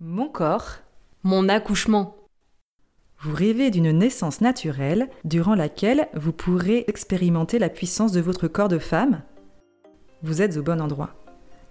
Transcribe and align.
Mon 0.00 0.28
corps, 0.28 0.76
mon 1.24 1.48
accouchement. 1.48 2.14
Vous 3.18 3.34
rêvez 3.34 3.72
d'une 3.72 3.90
naissance 3.90 4.40
naturelle 4.40 5.08
durant 5.24 5.56
laquelle 5.56 6.06
vous 6.14 6.32
pourrez 6.32 6.84
expérimenter 6.86 7.58
la 7.58 7.68
puissance 7.68 8.12
de 8.12 8.20
votre 8.20 8.46
corps 8.46 8.68
de 8.68 8.78
femme 8.78 9.22
Vous 10.22 10.40
êtes 10.40 10.56
au 10.56 10.62
bon 10.62 10.80
endroit. 10.80 11.14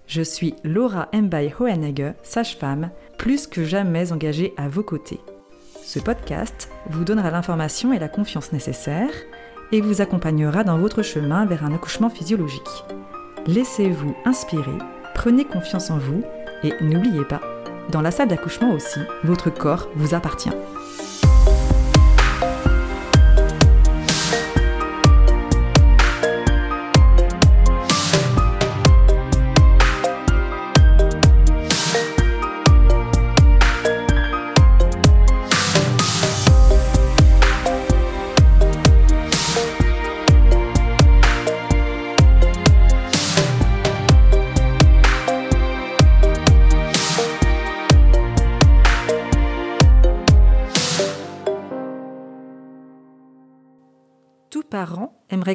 Je 0.08 0.22
suis 0.22 0.56
Laura 0.66 1.08
Mbay 1.14 1.54
Hohenegger, 1.58 2.16
sage-femme, 2.22 2.92
plus 3.18 3.48
que 3.48 3.64
jamais 3.64 4.12
engagée 4.12 4.54
à 4.58 4.68
vos 4.68 4.84
côtés. 4.84 5.22
Ce 5.82 6.00
podcast 6.00 6.70
vous 6.90 7.06
donnera 7.06 7.32
l'information 7.32 7.94
et 7.94 8.00
la 8.00 8.10
confiance 8.10 8.52
nécessaires 8.52 9.16
et 9.72 9.80
vous 9.80 10.02
accompagnera 10.02 10.66
dans 10.66 10.80
votre 10.80 11.02
chemin 11.02 11.46
vers 11.46 11.64
un 11.64 11.74
accouchement 11.74 12.10
physiologique. 12.10 12.84
Laissez-vous 13.46 14.18
inspirer, 14.26 14.78
prenez 15.16 15.46
confiance 15.46 15.90
en 15.92 15.98
vous 15.98 16.24
et 16.64 16.74
n'oubliez 16.82 17.24
pas, 17.24 17.40
dans 17.90 18.02
la 18.02 18.12
salle 18.12 18.28
d'accouchement 18.28 18.72
aussi, 18.72 19.00
votre 19.24 19.50
corps 19.50 19.88
vous 19.96 20.14
appartient. 20.14 20.52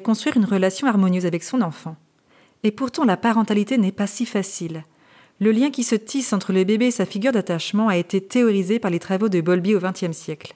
Construire 0.01 0.37
une 0.37 0.45
relation 0.45 0.87
harmonieuse 0.87 1.27
avec 1.27 1.43
son 1.43 1.61
enfant. 1.61 1.97
Et 2.63 2.71
pourtant, 2.71 3.05
la 3.05 3.17
parentalité 3.17 3.79
n'est 3.79 3.93
pas 3.93 4.07
si 4.07 4.27
facile. 4.27 4.85
Le 5.41 5.51
lien 5.51 5.71
qui 5.71 5.83
se 5.83 5.97
tisse 5.97 6.33
entre 6.33 6.53
le 6.53 6.65
bébé 6.65 6.87
et 6.87 6.91
sa 6.93 7.07
figure 7.07 7.33
d'attachement 7.33 7.89
a 7.89 7.97
été 7.97 8.21
théorisé 8.21 8.79
par 8.79 8.91
les 8.91 9.01
travaux 9.01 9.29
de 9.29 9.41
Bowlby 9.41 9.75
au 9.75 9.81
XXe 9.81 10.17
siècle. 10.17 10.55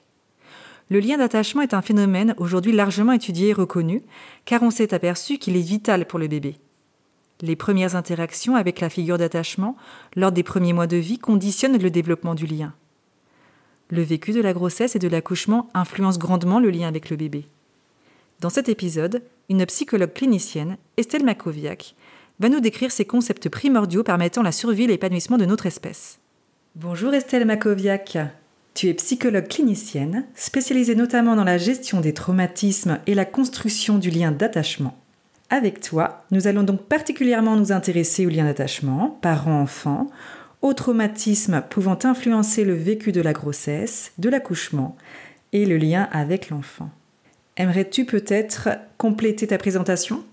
Le 0.89 0.99
lien 0.99 1.17
d'attachement 1.17 1.61
est 1.61 1.73
un 1.73 1.81
phénomène 1.81 2.33
aujourd'hui 2.37 2.71
largement 2.71 3.11
étudié 3.11 3.49
et 3.49 3.53
reconnu, 3.53 4.03
car 4.45 4.63
on 4.63 4.71
s'est 4.71 4.93
aperçu 4.93 5.37
qu'il 5.37 5.57
est 5.57 5.61
vital 5.61 6.05
pour 6.05 6.19
le 6.19 6.29
bébé. 6.29 6.55
Les 7.41 7.57
premières 7.57 7.95
interactions 7.95 8.55
avec 8.55 8.79
la 8.79 8.89
figure 8.89 9.17
d'attachement 9.17 9.75
lors 10.15 10.31
des 10.31 10.43
premiers 10.43 10.73
mois 10.73 10.87
de 10.87 10.97
vie 10.97 11.19
conditionnent 11.19 11.77
le 11.77 11.91
développement 11.91 12.35
du 12.35 12.47
lien. 12.47 12.73
Le 13.89 14.01
vécu 14.01 14.31
de 14.31 14.41
la 14.41 14.53
grossesse 14.53 14.95
et 14.95 14.99
de 14.99 15.07
l'accouchement 15.07 15.69
influence 15.73 16.17
grandement 16.17 16.59
le 16.59 16.69
lien 16.69 16.87
avec 16.87 17.09
le 17.09 17.17
bébé. 17.17 17.45
Dans 18.39 18.51
cet 18.51 18.69
épisode, 18.69 19.23
une 19.49 19.65
psychologue 19.65 20.13
clinicienne, 20.13 20.77
Estelle 20.95 21.23
Makoviak, 21.23 21.95
va 22.39 22.49
nous 22.49 22.59
décrire 22.59 22.91
ces 22.91 23.03
concepts 23.03 23.49
primordiaux 23.49 24.03
permettant 24.03 24.43
la 24.43 24.51
survie 24.51 24.83
et 24.83 24.87
l'épanouissement 24.87 25.39
de 25.39 25.45
notre 25.45 25.65
espèce. 25.65 26.19
Bonjour 26.75 27.15
Estelle 27.15 27.45
Makoviak. 27.45 28.19
Tu 28.75 28.89
es 28.89 28.93
psychologue 28.93 29.47
clinicienne, 29.47 30.27
spécialisée 30.35 30.93
notamment 30.93 31.35
dans 31.35 31.43
la 31.43 31.57
gestion 31.57 31.99
des 31.99 32.13
traumatismes 32.13 32.99
et 33.07 33.15
la 33.15 33.25
construction 33.25 33.97
du 33.97 34.11
lien 34.11 34.31
d'attachement. 34.31 34.95
Avec 35.49 35.81
toi, 35.81 36.23
nous 36.29 36.45
allons 36.45 36.61
donc 36.61 36.83
particulièrement 36.83 37.55
nous 37.55 37.71
intéresser 37.71 38.27
au 38.27 38.29
lien 38.29 38.43
d'attachement, 38.43 39.17
parent-enfant, 39.23 40.11
aux 40.61 40.75
traumatismes 40.75 41.63
pouvant 41.71 41.97
influencer 42.03 42.65
le 42.65 42.75
vécu 42.75 43.11
de 43.11 43.21
la 43.21 43.33
grossesse, 43.33 44.11
de 44.19 44.29
l'accouchement 44.29 44.95
et 45.53 45.65
le 45.65 45.77
lien 45.77 46.07
avec 46.11 46.51
l'enfant. 46.51 46.91
Aimerais-tu 47.57 48.05
peut-être 48.05 48.69
compléter 48.97 49.47
ta 49.47 49.57
présentation? 49.57 50.23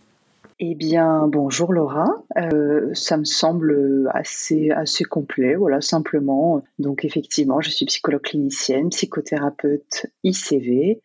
Eh 0.61 0.75
bien, 0.75 1.27
bonjour 1.27 1.73
Laura. 1.73 2.23
Euh, 2.37 2.91
ça 2.93 3.17
me 3.17 3.25
semble 3.25 4.09
assez, 4.13 4.71
assez 4.71 5.05
complet, 5.05 5.57
voilà, 5.57 5.81
simplement. 5.81 6.63
Donc, 6.79 7.05
effectivement, 7.05 7.61
je 7.61 7.71
suis 7.71 7.87
psychologue 7.87 8.23
clinicienne, 8.23 8.91
psychothérapeute 8.91 10.07
ICV, 10.23 11.01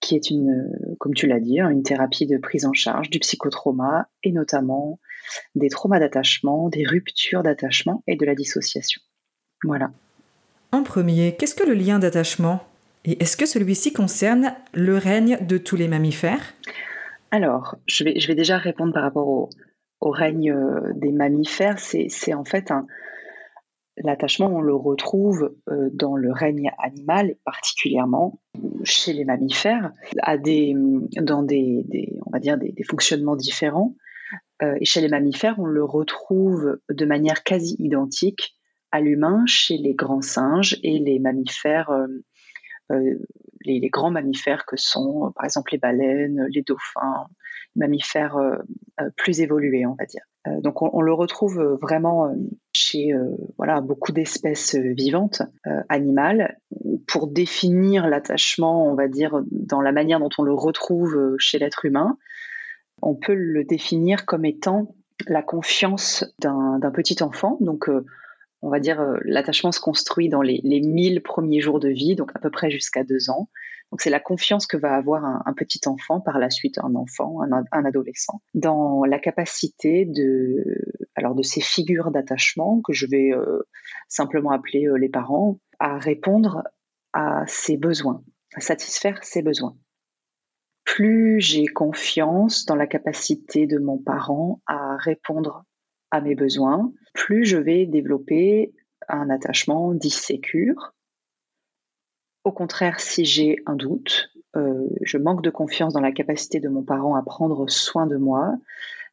qui 0.00 0.16
est 0.16 0.30
une, 0.30 0.70
comme 0.98 1.14
tu 1.14 1.28
l'as 1.28 1.40
dit, 1.40 1.60
hein, 1.60 1.70
une 1.70 1.84
thérapie 1.84 2.26
de 2.26 2.36
prise 2.36 2.66
en 2.66 2.72
charge 2.72 3.08
du 3.08 3.20
psychotrauma 3.20 4.08
et 4.24 4.32
notamment 4.32 4.98
des 5.54 5.68
traumas 5.68 6.00
d'attachement, 6.00 6.68
des 6.68 6.84
ruptures 6.84 7.44
d'attachement 7.44 8.02
et 8.08 8.16
de 8.16 8.26
la 8.26 8.34
dissociation. 8.34 9.00
Voilà. 9.62 9.92
En 10.72 10.82
premier, 10.82 11.36
qu'est-ce 11.36 11.54
que 11.54 11.64
le 11.64 11.74
lien 11.74 11.98
d'attachement? 12.00 12.60
Et 13.04 13.22
est-ce 13.22 13.36
que 13.36 13.46
celui-ci 13.46 13.92
concerne 13.92 14.54
le 14.74 14.96
règne 14.96 15.38
de 15.46 15.58
tous 15.58 15.76
les 15.76 15.88
mammifères? 15.88 16.54
Alors, 17.30 17.76
je 17.86 18.04
vais, 18.04 18.18
je 18.18 18.26
vais 18.26 18.34
déjà 18.34 18.58
répondre 18.58 18.92
par 18.92 19.02
rapport 19.02 19.28
au, 19.28 19.48
règne 20.02 20.52
euh, 20.52 20.92
des 20.94 21.12
mammifères. 21.12 21.78
C'est 21.78 22.34
en 22.34 22.44
fait. 22.44 22.72
L'attachement, 24.02 24.46
on 24.46 24.60
le 24.60 24.74
retrouve 24.74 25.54
euh, 25.68 25.90
dans 25.92 26.16
le 26.16 26.32
règne 26.32 26.70
animal, 26.78 27.36
particulièrement 27.44 28.40
chez 28.82 29.12
les 29.12 29.24
mammifères, 29.26 29.92
à 30.22 30.38
des, 30.38 30.74
dans 31.20 31.42
des, 31.42 31.84
on 32.24 32.30
va 32.30 32.38
dire 32.38 32.56
des, 32.56 32.74
fonctionnements 32.88 33.36
différents. 33.36 33.94
Euh, 34.62 34.76
et 34.80 34.84
chez 34.84 35.00
les 35.00 35.08
mammifères, 35.08 35.58
on 35.58 35.66
le 35.66 35.84
retrouve 35.84 36.78
de 36.88 37.04
manière 37.04 37.42
quasi 37.42 37.76
identique 37.78 38.56
à 38.90 39.00
l'humain 39.00 39.44
chez 39.46 39.76
les 39.76 39.94
grands 39.94 40.22
singes 40.22 40.78
et 40.82 40.98
les 40.98 41.18
mammifères 41.18 41.90
les, 43.62 43.88
grands 43.88 44.10
mammifères 44.10 44.66
que 44.66 44.76
sont, 44.76 45.32
par 45.34 45.44
exemple, 45.44 45.72
les 45.72 45.78
baleines, 45.78 46.46
les 46.50 46.62
dauphins, 46.62 47.26
mammifères 47.76 48.36
euh, 48.36 48.56
euh, 49.00 49.10
plus 49.16 49.40
évolués, 49.40 49.86
on 49.86 49.94
va 49.98 50.06
dire. 50.06 50.22
Euh, 50.46 50.60
donc, 50.60 50.82
on, 50.82 51.00
le 51.00 51.12
retrouve 51.12 51.78
vraiment 51.80 52.34
chez 52.74 53.12
voilà 53.58 53.80
beaucoup 53.80 54.12
d'espèces 54.12 54.74
vivantes, 54.74 55.42
animales. 55.88 56.58
Pour 57.06 57.26
définir 57.26 58.08
l'attachement, 58.08 58.86
on 58.86 58.94
va 58.94 59.08
dire, 59.08 59.42
dans 59.50 59.80
la 59.80 59.92
manière 59.92 60.20
dont 60.20 60.30
on 60.38 60.42
le 60.42 60.54
retrouve 60.54 61.36
chez 61.38 61.58
l'être 61.58 61.84
humain, 61.84 62.16
on 63.02 63.14
peut 63.14 63.34
le 63.34 63.64
définir 63.64 64.24
comme 64.24 64.44
étant 64.44 64.94
la 65.26 65.42
confiance 65.42 66.24
d'un 66.38 66.90
petit 66.92 67.22
enfant. 67.22 67.58
Donc, 67.60 67.90
on 68.62 68.70
va 68.70 68.80
dire, 68.80 69.00
euh, 69.00 69.16
l'attachement 69.24 69.72
se 69.72 69.80
construit 69.80 70.28
dans 70.28 70.42
les, 70.42 70.60
les 70.64 70.80
1000 70.80 71.22
premiers 71.22 71.60
jours 71.60 71.80
de 71.80 71.88
vie, 71.88 72.16
donc 72.16 72.30
à 72.34 72.38
peu 72.38 72.50
près 72.50 72.70
jusqu'à 72.70 73.04
deux 73.04 73.30
ans. 73.30 73.48
Donc 73.90 74.02
c'est 74.02 74.10
la 74.10 74.20
confiance 74.20 74.66
que 74.66 74.76
va 74.76 74.94
avoir 74.94 75.24
un, 75.24 75.52
petit 75.52 75.80
enfant, 75.86 76.20
par 76.20 76.38
la 76.38 76.48
suite 76.48 76.78
un 76.78 76.94
enfant, 76.94 77.40
un, 77.42 77.84
adolescent, 77.84 78.40
dans 78.54 79.04
la 79.04 79.18
capacité 79.18 80.04
de, 80.04 80.64
alors 81.16 81.34
de 81.34 81.42
ces 81.42 81.60
figures 81.60 82.12
d'attachement 82.12 82.80
que 82.82 82.92
je 82.92 83.06
vais 83.06 83.32
euh, 83.32 83.66
simplement 84.08 84.52
appeler 84.52 84.86
euh, 84.86 84.94
les 84.94 85.08
parents, 85.08 85.58
à 85.80 85.98
répondre 85.98 86.62
à 87.12 87.44
ses 87.48 87.76
besoins, 87.76 88.22
à 88.54 88.60
satisfaire 88.60 89.24
ses 89.24 89.42
besoins. 89.42 89.76
Plus 90.84 91.40
j'ai 91.40 91.66
confiance 91.66 92.66
dans 92.66 92.76
la 92.76 92.86
capacité 92.86 93.66
de 93.66 93.78
mon 93.78 93.98
parent 93.98 94.60
à 94.66 94.96
répondre 94.98 95.64
à 96.10 96.20
mes 96.20 96.34
besoins, 96.34 96.92
plus 97.14 97.44
je 97.44 97.56
vais 97.56 97.86
développer 97.86 98.72
un 99.08 99.30
attachement 99.30 99.92
dit 99.94 100.10
sécure. 100.10 100.94
Au 102.44 102.52
contraire, 102.52 103.00
si 103.00 103.24
j'ai 103.24 103.56
un 103.66 103.76
doute, 103.76 104.30
euh, 104.56 104.88
je 105.02 105.18
manque 105.18 105.42
de 105.42 105.50
confiance 105.50 105.92
dans 105.92 106.00
la 106.00 106.12
capacité 106.12 106.58
de 106.60 106.68
mon 106.68 106.82
parent 106.82 107.14
à 107.14 107.22
prendre 107.22 107.68
soin 107.68 108.06
de 108.06 108.16
moi, 108.16 108.54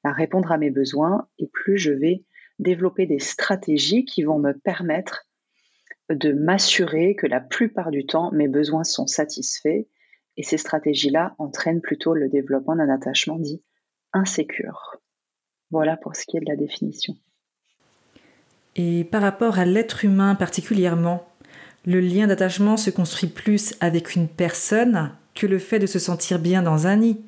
à 0.04 0.12
répondre 0.12 0.52
à 0.52 0.58
mes 0.58 0.70
besoins, 0.70 1.28
et 1.38 1.48
plus 1.48 1.78
je 1.78 1.92
vais 1.92 2.24
développer 2.60 3.06
des 3.06 3.20
stratégies 3.20 4.06
qui 4.06 4.24
vont 4.24 4.40
me 4.40 4.54
permettre 4.54 5.28
de 6.10 6.32
m'assurer 6.32 7.16
que 7.16 7.28
la 7.28 7.42
plupart 7.42 7.92
du 7.92 8.06
temps, 8.06 8.32
mes 8.32 8.48
besoins 8.48 8.84
sont 8.84 9.08
satisfaits. 9.08 9.86
Et 10.38 10.44
ces 10.44 10.58
stratégies-là 10.58 11.36
entraînent 11.38 11.82
plutôt 11.82 12.14
le 12.14 12.30
développement 12.30 12.76
d'un 12.76 12.90
attachement 12.90 13.40
dit 13.40 13.62
insécure. 14.14 15.02
Voilà 15.72 15.98
pour 15.98 16.16
ce 16.16 16.26
qui 16.26 16.38
est 16.38 16.42
de 16.42 16.50
la 16.50 16.56
définition. 16.56 17.16
Et 18.76 19.04
par 19.06 19.22
rapport 19.22 19.60
à 19.60 19.66
l'être 19.66 20.06
humain 20.06 20.36
particulièrement, 20.36 21.28
le 21.86 22.00
lien 22.00 22.28
d'attachement 22.28 22.78
se 22.78 22.90
construit 22.90 23.30
plus 23.30 23.76
avec 23.80 24.16
une 24.16 24.28
personne 24.28 25.12
que 25.34 25.48
le 25.48 25.58
fait 25.58 25.80
de 25.80 25.88
se 25.88 26.00
sentir 26.00 26.40
bien 26.40 26.62
dans 26.62 26.88
un 26.88 26.98
nid. 26.98 27.22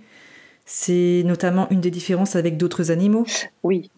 C'est 0.66 1.24
notamment 1.26 1.68
une 1.70 1.82
des 1.82 1.92
différences 1.92 2.36
avec 2.36 2.58
d'autres 2.58 2.92
animaux. 2.92 3.26
Oui, 3.64 3.90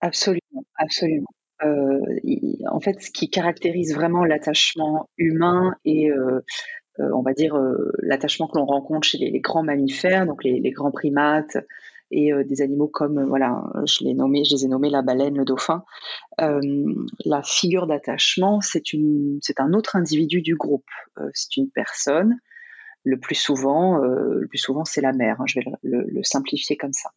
absolument, 0.00 0.64
absolument. 0.76 1.30
Euh, 1.64 2.00
en 2.70 2.80
fait, 2.80 3.00
ce 3.00 3.10
qui 3.10 3.30
caractérise 3.30 3.94
vraiment 3.94 4.24
l'attachement 4.24 5.08
humain 5.16 5.74
et 5.84 6.10
euh, 6.10 6.40
euh, 7.00 7.10
on 7.14 7.22
va 7.22 7.32
dire 7.32 7.56
l'attachement 8.00 8.48
que 8.48 8.58
l'on 8.58 8.66
rencontre 8.66 9.06
chez 9.06 9.18
les, 9.18 9.40
grands 9.40 9.62
mammifères, 9.62 10.26
donc 10.26 10.44
les, 10.44 10.60
les, 10.60 10.70
grands 10.70 10.90
primates, 10.90 11.56
et 12.12 12.32
des 12.44 12.62
animaux 12.62 12.88
comme, 12.88 13.24
voilà, 13.24 13.64
je, 13.86 14.04
les 14.04 14.14
nommé, 14.14 14.44
je 14.44 14.54
les 14.54 14.64
ai 14.64 14.68
nommés 14.68 14.90
la 14.90 15.02
baleine, 15.02 15.36
le 15.36 15.44
dauphin, 15.44 15.84
la 16.38 17.42
figure 17.42 17.86
d'attachement, 17.86 18.60
c'est 18.60 18.82
un 19.58 19.72
autre 19.72 19.96
individu 19.96 20.42
du 20.42 20.54
groupe. 20.54 20.88
c'est 21.34 21.56
une 21.56 21.70
personne. 21.70 22.38
Le 23.04 23.18
plus 23.18 23.34
souvent, 23.34 23.98
le 23.98 24.46
souvent 24.54 24.84
c'est 24.84 25.00
la 25.00 25.12
mère. 25.12 25.40
Hein, 25.40 25.44
je 25.46 25.60
vais 25.60 25.66
le, 25.82 26.22
simplifier 26.22 26.76
comme 26.76 26.92
ça. 26.92 27.10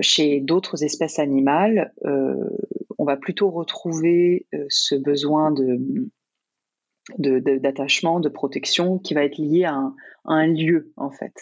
chez 0.00 0.40
d'autres 0.40 0.82
espèces 0.82 1.18
animales, 1.18 1.92
on 2.98 3.04
va 3.04 3.16
plutôt 3.16 3.50
retrouver 3.50 4.46
ce 4.68 4.94
besoin 4.94 5.50
de 5.52 6.10
d'attachement, 7.18 8.20
de, 8.20 8.28
protection 8.28 8.98
qui 8.98 9.14
va 9.14 9.24
être 9.24 9.36
lié 9.38 9.64
à 9.64 9.92
un, 10.24 10.46
lieu 10.46 10.92
en 10.96 11.10
fait. 11.10 11.34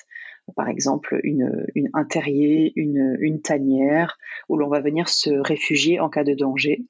Par 0.57 0.69
exemple, 0.69 1.21
une, 1.23 1.67
un 1.95 2.05
terrier, 2.05 2.73
une, 2.77 3.17
une 3.21 3.41
tanière 3.41 4.19
où 4.49 4.57
l'on 4.57 4.69
va 4.69 4.81
venir 4.81 5.09
se 5.09 5.31
réfugier 5.31 6.01
en 6.01 6.09
cas 6.09 6.25
de 6.25 6.35
danger. 6.35 6.87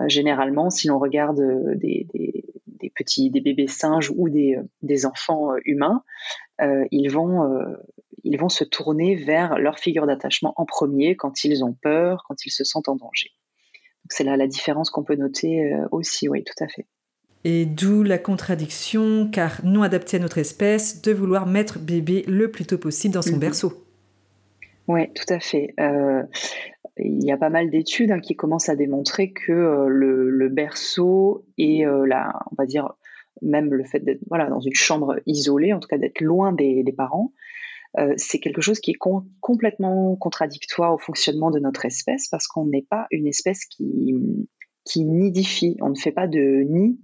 Euh, 0.00 0.08
généralement, 0.08 0.70
si 0.70 0.88
l'on 0.88 0.98
regarde 0.98 1.40
euh, 1.40 1.74
des, 1.76 2.06
des, 2.12 2.90
petits, 2.94 3.30
des 3.30 3.40
bébés 3.40 3.66
singes 3.66 4.12
ou 4.14 4.28
des, 4.28 4.58
des 4.82 5.06
enfants 5.06 5.52
euh, 5.52 5.58
humains, 5.64 6.02
ils 6.92 7.08
vont 7.08 7.42
ils 8.22 8.38
vont 8.38 8.48
se 8.48 8.62
tourner 8.62 9.16
vers 9.16 9.58
leur 9.58 9.80
figure 9.80 10.06
d'attachement 10.06 10.54
en 10.56 10.64
premier 10.64 11.16
quand 11.16 11.42
ils 11.42 11.64
ont 11.64 11.72
peur, 11.72 12.24
quand 12.28 12.46
ils 12.46 12.50
se 12.50 12.62
sentent 12.62 12.88
en 12.88 12.94
danger. 12.94 13.32
C'est 14.08 14.22
là 14.22 14.36
la 14.36 14.46
différence 14.46 14.88
qu'on 14.90 15.02
peut 15.02 15.16
noter 15.16 15.74
aussi, 15.90 16.28
oui, 16.28 16.44
tout 16.44 16.62
à 16.62 16.68
fait. 16.68 16.86
Et 17.44 17.66
d'où 17.66 18.02
la 18.02 18.16
contradiction, 18.18 19.28
car 19.30 19.60
non 19.64 19.82
adapté 19.82 20.16
à 20.16 20.20
notre 20.20 20.38
espèce, 20.38 21.02
de 21.02 21.12
vouloir 21.12 21.46
mettre 21.46 21.78
bébé 21.78 22.24
le 22.26 22.50
plus 22.50 22.64
tôt 22.64 22.78
possible 22.78 23.14
dans 23.14 23.22
son 23.22 23.34
mhm. 23.34 23.40
berceau. 23.40 23.84
Oui, 24.88 25.12
tout 25.14 25.32
à 25.32 25.40
fait. 25.40 25.74
Euh, 25.80 26.22
il 26.98 27.24
y 27.24 27.32
a 27.32 27.36
pas 27.36 27.50
mal 27.50 27.70
d'études 27.70 28.10
hein, 28.10 28.20
qui 28.20 28.36
commencent 28.36 28.68
à 28.68 28.76
démontrer 28.76 29.32
que 29.32 29.52
euh, 29.52 29.88
le, 29.88 30.48
berceau 30.48 31.44
et 31.58 31.86
euh, 31.86 32.06
la, 32.06 32.32
on 32.50 32.54
va 32.56 32.66
dire 32.66 32.94
même 33.42 33.72
le 33.74 33.84
fait 33.84 34.00
d'être 34.00 34.20
voilà 34.28 34.48
dans 34.48 34.60
une 34.60 34.74
chambre 34.74 35.16
isolée, 35.26 35.72
en 35.72 35.80
tout 35.80 35.88
cas 35.88 35.98
d'être 35.98 36.20
loin 36.20 36.52
des, 36.52 36.84
parents, 36.96 37.32
c'est 38.16 38.38
quelque 38.38 38.60
chose 38.60 38.80
qui 38.80 38.92
est 38.92 38.98
complètement 39.40 40.16
contradictoire 40.16 40.94
au 40.94 40.98
fonctionnement 40.98 41.50
de 41.50 41.60
notre 41.60 41.84
espèce 41.84 42.28
parce 42.28 42.46
qu'on 42.46 42.66
n'est 42.66 42.86
pas 42.88 43.06
une 43.10 43.26
espèce 43.26 43.64
qui 43.66 44.14
qui 44.84 45.04
nidifie. 45.04 45.76
On 45.80 45.90
ne 45.90 45.94
fait 45.94 46.12
pas 46.12 46.26
de 46.26 46.64
nid 46.68 46.98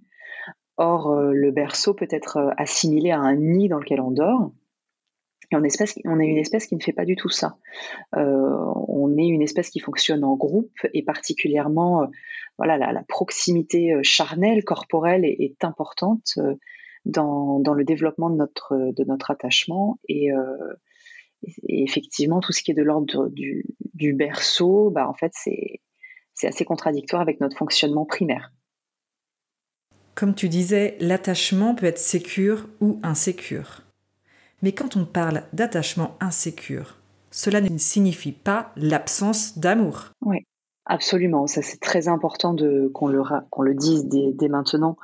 Or, 0.81 1.11
euh, 1.11 1.32
le 1.35 1.50
berceau 1.50 1.93
peut 1.93 2.09
être 2.11 2.38
euh, 2.38 2.50
assimilé 2.56 3.11
à 3.11 3.19
un 3.19 3.37
nid 3.37 3.69
dans 3.69 3.79
lequel 3.79 4.00
on 4.00 4.11
dort. 4.11 4.50
Et 5.53 5.56
on, 5.56 5.62
est 5.62 6.27
une 6.27 6.38
espèce 6.38 6.67
qui 6.67 6.75
ne 6.75 6.81
fait 6.81 6.94
pas 6.94 7.05
du 7.05 7.17
tout 7.17 7.29
ça. 7.29 7.59
Euh, 8.17 8.73
on 8.88 9.15
est 9.19 9.27
une 9.27 9.43
espèce 9.43 9.69
qui 9.69 9.79
fonctionne 9.79 10.25
en 10.25 10.37
groupe 10.37 10.79
et 10.94 11.03
particulièrement, 11.03 12.09
voilà, 12.56 12.79
la, 12.79 13.03
proximité 13.03 13.93
charnelle, 14.03 14.62
corporelle 14.65 15.25
est, 15.25 15.65
importante 15.65 16.38
dans, 17.05 17.61
le 17.75 17.85
développement 17.85 18.31
de 18.31 18.37
notre, 18.37 19.31
attachement. 19.33 19.99
Et, 20.09 20.29
effectivement, 21.67 22.38
tout 22.38 22.53
ce 22.53 22.62
qui 22.62 22.71
est 22.71 22.75
de 22.75 22.85
l'ordre 22.85 23.29
du, 23.29 23.65
du, 23.94 24.12
berceau, 24.12 24.91
bah, 24.91 25.09
en 25.09 25.15
fait, 25.15 25.33
c'est 25.35 26.47
assez 26.47 26.65
contradictoire 26.65 27.23
avec 27.23 27.41
notre 27.41 27.56
fonctionnement 27.56 28.06
primaire. 28.06 28.53
Comme 30.21 30.35
tu 30.35 30.51
disais, 30.51 30.99
l'attachement 31.01 31.75
peut 31.75 31.87
être 31.87 31.99
sécure 31.99 32.69
ou 32.83 33.01
insécure. 33.03 33.81
Mais 34.61 34.73
quand 34.73 34.95
on 34.99 35.07
parle 35.07 35.45
d'attachement 35.55 36.19
insécure, 36.21 36.99
cela 37.31 37.63
ne 37.63 37.79
signifie 37.79 38.33
pas 38.33 38.71
l'absence 38.77 39.57
d'amour. 39.57 40.11
Oui, 40.21 40.47
absolument. 40.85 41.47
Ça, 41.47 41.63
c'est 41.63 41.81
très 41.81 42.07
important 42.09 42.55
qu'on 42.93 43.09
le, 43.09 43.23
le 43.63 43.75
dise 43.75 44.05
dès, 44.09 44.49
maintenant. 44.51 44.99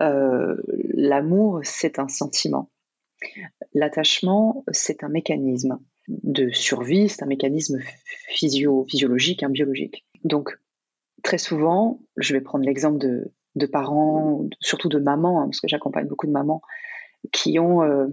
Euh, 0.00 0.56
l'amour, 0.92 1.60
c'est 1.62 2.00
un 2.00 2.08
sentiment. 2.08 2.68
L'attachement, 3.74 4.64
c'est 4.72 5.04
un 5.04 5.08
mécanisme 5.08 5.78
de 6.08 6.50
survie, 6.50 7.08
c'est 7.08 7.22
un 7.22 7.26
mécanisme 7.26 7.78
physio, 8.28 8.86
physiologique, 8.88 9.44
hein, 9.44 9.50
biologique. 9.50 10.04
Donc, 10.24 10.58
très 11.22 11.38
souvent, 11.38 12.00
je 12.16 12.32
vais 12.32 12.40
prendre 12.40 12.64
l'exemple 12.64 12.98
de, 12.98 13.32
de 13.58 13.66
parents, 13.66 14.46
surtout 14.60 14.88
de 14.88 14.98
mamans, 14.98 15.40
hein, 15.40 15.44
parce 15.46 15.60
que 15.60 15.68
j'accompagne 15.68 16.06
beaucoup 16.06 16.26
de 16.26 16.32
mamans, 16.32 16.62
qui 17.32 17.58
ont, 17.58 17.82
euh, 17.82 18.06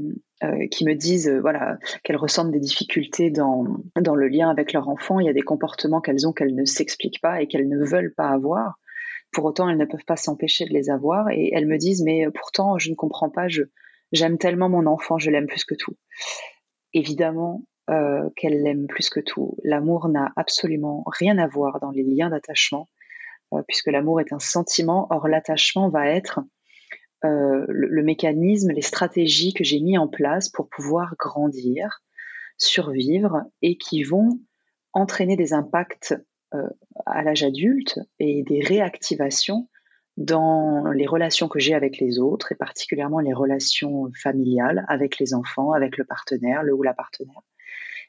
euh, 0.43 0.67
qui 0.67 0.85
me 0.85 0.93
disent, 0.93 1.29
euh, 1.29 1.39
voilà, 1.39 1.77
qu'elles 2.03 2.17
ressentent 2.17 2.51
des 2.51 2.59
difficultés 2.59 3.29
dans, 3.29 3.65
dans 3.99 4.15
le 4.15 4.27
lien 4.27 4.49
avec 4.49 4.73
leur 4.73 4.89
enfant. 4.89 5.19
Il 5.19 5.25
y 5.25 5.29
a 5.29 5.33
des 5.33 5.41
comportements 5.41 6.01
qu'elles 6.01 6.27
ont 6.27 6.33
qu'elles 6.33 6.55
ne 6.55 6.65
s'expliquent 6.65 7.21
pas 7.21 7.41
et 7.41 7.47
qu'elles 7.47 7.69
ne 7.69 7.83
veulent 7.83 8.13
pas 8.13 8.29
avoir. 8.29 8.79
Pour 9.31 9.45
autant, 9.45 9.69
elles 9.69 9.77
ne 9.77 9.85
peuvent 9.85 10.05
pas 10.05 10.15
s'empêcher 10.15 10.65
de 10.65 10.73
les 10.73 10.89
avoir. 10.89 11.29
Et 11.29 11.51
elles 11.53 11.67
me 11.67 11.77
disent, 11.77 12.03
mais 12.03 12.27
pourtant, 12.33 12.77
je 12.77 12.89
ne 12.89 12.95
comprends 12.95 13.29
pas. 13.29 13.47
J'aime 14.11 14.37
tellement 14.37 14.69
mon 14.69 14.85
enfant, 14.85 15.17
je 15.17 15.29
l'aime 15.29 15.47
plus 15.47 15.65
que 15.65 15.75
tout. 15.75 15.97
Évidemment, 16.93 17.63
qu'elle 17.87 18.63
l'aime 18.63 18.87
plus 18.87 19.09
que 19.09 19.19
tout. 19.19 19.57
L'amour 19.63 20.07
n'a 20.07 20.31
absolument 20.37 21.03
rien 21.05 21.37
à 21.37 21.47
voir 21.47 21.79
dans 21.79 21.91
les 21.91 22.03
liens 22.03 22.29
d'attachement 22.29 22.87
puisque 23.67 23.87
l'amour 23.87 24.19
est 24.19 24.33
un 24.33 24.39
sentiment. 24.39 25.07
Or, 25.09 25.27
l'attachement 25.27 25.89
va 25.89 26.07
être 26.07 26.39
euh, 27.23 27.65
le, 27.67 28.03
mécanisme, 28.03 28.71
les 28.71 28.81
stratégies 28.81 29.53
que 29.53 29.63
j'ai 29.63 29.79
mis 29.79 29.97
en 29.97 30.07
place 30.07 30.49
pour 30.49 30.69
pouvoir 30.69 31.15
grandir, 31.17 32.03
survivre 32.57 33.43
et 33.61 33.77
qui 33.77 34.03
vont 34.03 34.39
entraîner 34.93 35.35
des 35.35 35.53
impacts 35.53 36.15
euh, 36.53 36.67
à 37.05 37.23
l'âge 37.23 37.43
adulte 37.43 37.99
et 38.19 38.43
des 38.43 38.61
réactivations 38.61 39.69
dans 40.17 40.91
les 40.91 41.07
relations 41.07 41.47
que 41.47 41.59
j'ai 41.59 41.73
avec 41.73 41.97
les 41.97 42.19
autres 42.19 42.51
et 42.51 42.55
particulièrement 42.55 43.19
les 43.19 43.33
relations 43.33 44.11
familiales 44.21 44.85
avec 44.87 45.17
les 45.17 45.33
enfants, 45.33 45.71
avec 45.71 45.97
le 45.97 46.05
partenaire, 46.05 46.63
le 46.63 46.73
ou 46.73 46.83
la 46.83 46.93
partenaire. 46.93 47.41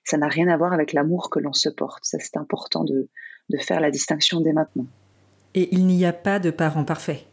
Ça 0.04 0.18
n'a 0.18 0.28
rien 0.28 0.48
à 0.48 0.56
voir 0.56 0.72
avec 0.72 0.92
l'amour 0.92 1.30
que 1.30 1.40
l'on 1.40 1.52
se 1.52 1.68
porte. 1.68 2.04
C'est 2.04 2.36
important 2.36 2.84
de 2.84 3.08
faire 3.58 3.80
la 3.80 3.90
distinction 3.90 4.40
dès 4.40 4.52
maintenant. 4.52 4.86
Et 5.56 5.74
il 5.74 5.86
n'y 5.86 6.04
a 6.04 6.12
pas 6.12 6.38
de 6.38 6.50
parents 6.50 6.84
parfaits. 6.84 7.24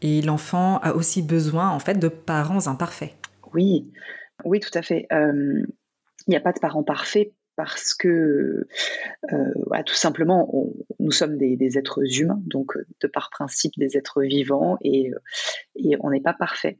Et 0.00 0.22
l'enfant 0.22 0.78
a 0.78 0.94
aussi 0.94 1.22
besoin, 1.22 1.70
en 1.70 1.78
fait, 1.78 1.98
de 1.98 2.08
parents 2.08 2.66
imparfaits. 2.66 3.14
Oui, 3.52 3.92
oui, 4.44 4.60
tout 4.60 4.76
à 4.76 4.80
fait. 4.82 5.06
Euh, 5.12 5.62
il 6.26 6.30
n'y 6.30 6.36
a 6.36 6.40
pas 6.40 6.52
de 6.52 6.58
parents 6.58 6.82
parfaits 6.82 7.32
parce 7.54 7.94
que, 7.94 8.66
euh, 9.32 9.82
tout 9.84 9.94
simplement, 9.94 10.50
nous 11.00 11.10
sommes 11.10 11.36
des, 11.36 11.78
êtres 11.78 12.02
humains, 12.18 12.40
donc 12.46 12.72
de 13.00 13.06
par 13.08 13.30
principe 13.30 13.72
des 13.78 13.96
êtres 13.96 14.22
vivants, 14.22 14.78
et, 14.82 15.10
on 16.00 16.10
n'est 16.10 16.20
pas 16.20 16.34
parfait. 16.34 16.78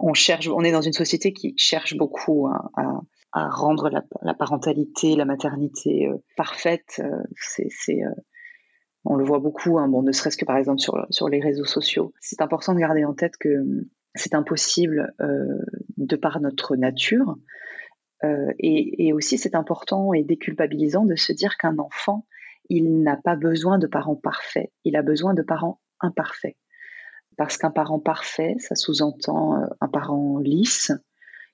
On 0.00 0.14
cherche, 0.14 0.48
on 0.48 0.62
est 0.62 0.72
dans 0.72 0.80
une 0.80 0.92
société 0.92 1.32
qui 1.32 1.54
cherche 1.56 1.96
beaucoup 1.96 2.48
à, 2.48 3.02
rendre 3.32 3.90
la, 3.90 4.34
parentalité, 4.34 5.14
la 5.14 5.24
maternité 5.24 6.08
euh, 6.08 6.16
parfaite. 6.36 7.00
c'est 7.36 8.02
on 9.04 9.16
le 9.16 9.24
voit 9.24 9.38
beaucoup, 9.38 9.78
hein, 9.78 9.88
bon, 9.88 10.02
ne 10.02 10.12
serait-ce 10.12 10.36
que 10.36 10.44
par 10.44 10.56
exemple 10.56 10.80
sur, 10.80 11.06
sur 11.10 11.28
les 11.28 11.40
réseaux 11.40 11.64
sociaux. 11.64 12.12
C'est 12.20 12.42
important 12.42 12.74
de 12.74 12.78
garder 12.78 13.04
en 13.04 13.14
tête 13.14 13.36
que 13.38 13.60
hum, 13.60 13.84
c'est 14.14 14.34
impossible 14.34 15.14
euh, 15.20 15.58
de 15.96 16.16
par 16.16 16.40
notre 16.40 16.76
nature. 16.76 17.36
Euh, 18.24 18.52
et, 18.58 19.12
aussi, 19.12 19.38
c'est 19.38 19.54
important 19.54 20.12
et 20.12 20.22
déculpabilisant 20.22 21.04
de 21.04 21.16
se 21.16 21.32
dire 21.32 21.56
qu'un 21.56 21.78
enfant, 21.78 22.26
il 22.68 23.02
n'a 23.02 23.16
pas 23.16 23.36
besoin 23.36 23.78
de 23.78 23.86
parents 23.86 24.16
parfaits, 24.16 24.70
il 24.84 24.96
a 24.96 25.02
besoin 25.02 25.34
de 25.34 25.42
parents 25.42 25.80
imparfaits. 26.00 26.56
Parce 27.36 27.56
qu'un 27.56 27.70
parent 27.70 27.98
parfait, 27.98 28.56
ça 28.58 28.74
sous-entend 28.74 29.56
euh, 29.56 29.66
un 29.80 29.88
parent 29.88 30.38
lisse, 30.38 30.92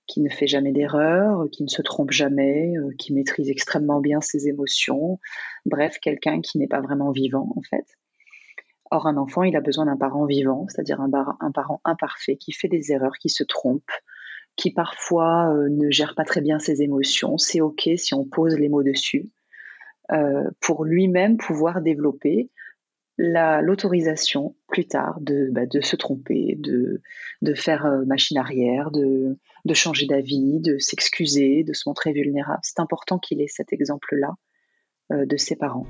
qui 0.07 0.21
ne 0.21 0.29
fait 0.29 0.47
jamais 0.47 0.73
d'erreur, 0.73 1.47
qui 1.51 1.63
ne 1.63 1.69
se 1.69 1.83
trompe 1.83 2.11
jamais, 2.11 2.77
euh, 2.77 2.91
qui 2.99 3.13
maîtrise 3.13 3.51
extrêmement 3.51 4.01
bien 4.01 4.21
ses 4.21 4.49
émotions, 4.49 5.19
bref, 5.65 5.99
quelqu'un 6.01 6.41
qui 6.41 6.59
n'est 6.59 6.69
pas 6.69 6.81
vraiment 6.81 7.11
vivant 7.11 7.53
en 7.57 7.63
fait. 7.63 7.87
Or, 8.91 9.07
un 9.07 9.17
enfant, 9.17 9.43
il 9.43 9.57
a 9.57 9.61
besoin 9.61 9.87
d'un 9.87 9.97
parent 9.97 10.27
vivant, 10.27 10.67
c'est-à-dire 10.69 11.01
un, 11.01 11.51
parent 11.51 11.81
imparfait, 11.85 12.37
qui 12.37 12.53
fait 12.53 12.69
des 12.69 12.93
erreurs, 12.93 13.19
qui 13.19 13.29
se 13.29 13.43
trompe, 13.43 13.91
qui 14.55 14.73
parfois 14.73 15.53
euh, 15.53 15.69
ne 15.69 15.91
gère 15.91 16.15
pas 16.15 16.25
très 16.25 16.41
bien 16.41 16.61
ses 16.61 16.83
émotions. 16.83 17.37
C'est 17.37 17.61
OK 17.61 17.89
si 17.97 18.15
on 18.15 18.25
pose 18.25 18.57
les 18.57 18.69
mots 18.69 18.85
dessus, 18.85 19.29
euh, 20.13 20.49
pour 20.61 20.85
lui-même 20.85 21.37
pouvoir 21.37 21.83
développer 21.83 22.51
l'autorisation 23.19 24.55
plus 24.69 24.87
tard 24.87 25.19
de, 25.21 25.49
bah, 25.51 25.67
de 25.67 25.81
se 25.81 25.97
tromper, 25.97 26.55
de, 26.59 27.01
de 27.43 27.55
faire 27.55 27.87
euh, 27.87 28.05
machine 28.05 28.39
arrière, 28.39 28.91
de, 28.91 29.39
de 29.65 29.75
changer 29.75 30.07
d'avis, 30.07 30.61
de 30.61 30.79
s'excuser, 30.79 31.65
de 31.65 31.73
se 31.73 31.89
montrer 31.89 32.13
vulnérable. 32.13 32.61
C'est 32.63 32.81
important 32.81 33.19
qu'il 33.19 33.41
ait 33.41 33.49
cet 33.49 33.73
exemple-là 33.73 34.35
euh, 35.13 35.25
de 35.25 35.37
ses 35.37 35.57
parents. 35.57 35.87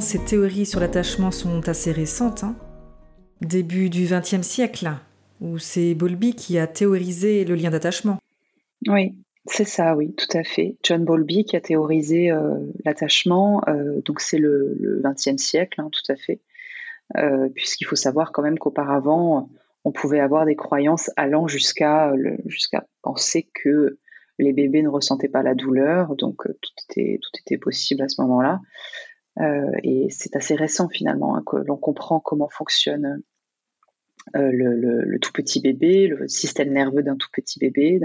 Ces 0.00 0.18
théories 0.18 0.66
sur 0.66 0.80
l'attachement 0.80 1.30
sont 1.30 1.68
assez 1.68 1.92
récentes. 1.92 2.44
Hein. 2.44 2.56
Début 3.40 3.90
du 3.90 4.06
XXe 4.06 4.42
siècle, 4.42 4.90
où 5.40 5.58
c'est 5.58 5.94
Bowlby 5.94 6.34
qui 6.34 6.58
a 6.58 6.66
théorisé 6.66 7.44
le 7.44 7.54
lien 7.54 7.70
d'attachement. 7.70 8.18
Oui, 8.86 9.14
c'est 9.46 9.66
ça, 9.66 9.94
oui, 9.94 10.14
tout 10.14 10.36
à 10.36 10.42
fait. 10.42 10.76
John 10.82 11.04
Bowlby 11.04 11.44
qui 11.44 11.56
a 11.56 11.60
théorisé 11.60 12.30
euh, 12.30 12.58
l'attachement, 12.84 13.62
euh, 13.68 14.00
donc 14.04 14.20
c'est 14.20 14.38
le 14.38 15.02
XXe 15.04 15.36
siècle, 15.36 15.80
hein, 15.80 15.90
tout 15.90 16.12
à 16.12 16.16
fait. 16.16 16.40
Euh, 17.16 17.48
puisqu'il 17.54 17.84
faut 17.84 17.96
savoir 17.96 18.32
quand 18.32 18.42
même 18.42 18.58
qu'auparavant, 18.58 19.50
on 19.84 19.92
pouvait 19.92 20.20
avoir 20.20 20.46
des 20.46 20.56
croyances 20.56 21.10
allant 21.16 21.46
jusqu'à 21.46 22.14
penser 23.02 23.48
que 23.52 23.98
les 24.38 24.52
bébés 24.52 24.82
ne 24.82 24.88
ressentaient 24.88 25.28
pas 25.28 25.42
la 25.42 25.54
douleur, 25.54 26.16
donc 26.16 26.42
tout 26.46 27.30
était 27.38 27.58
possible 27.58 28.02
à 28.02 28.08
ce 28.08 28.20
moment-là. 28.22 28.60
Euh, 29.40 29.70
et 29.82 30.08
c'est 30.10 30.36
assez 30.36 30.54
récent 30.54 30.88
finalement 30.88 31.36
hein, 31.36 31.42
que 31.44 31.56
l'on 31.56 31.76
comprend 31.76 32.20
comment 32.20 32.48
fonctionne 32.48 33.20
euh, 34.36 34.50
le, 34.52 35.18
tout 35.18 35.32
petit 35.32 35.60
bébé, 35.60 36.06
le 36.06 36.28
système 36.28 36.72
nerveux 36.72 37.02
d'un 37.02 37.16
tout 37.16 37.28
petit 37.32 37.58
bébé, 37.58 38.00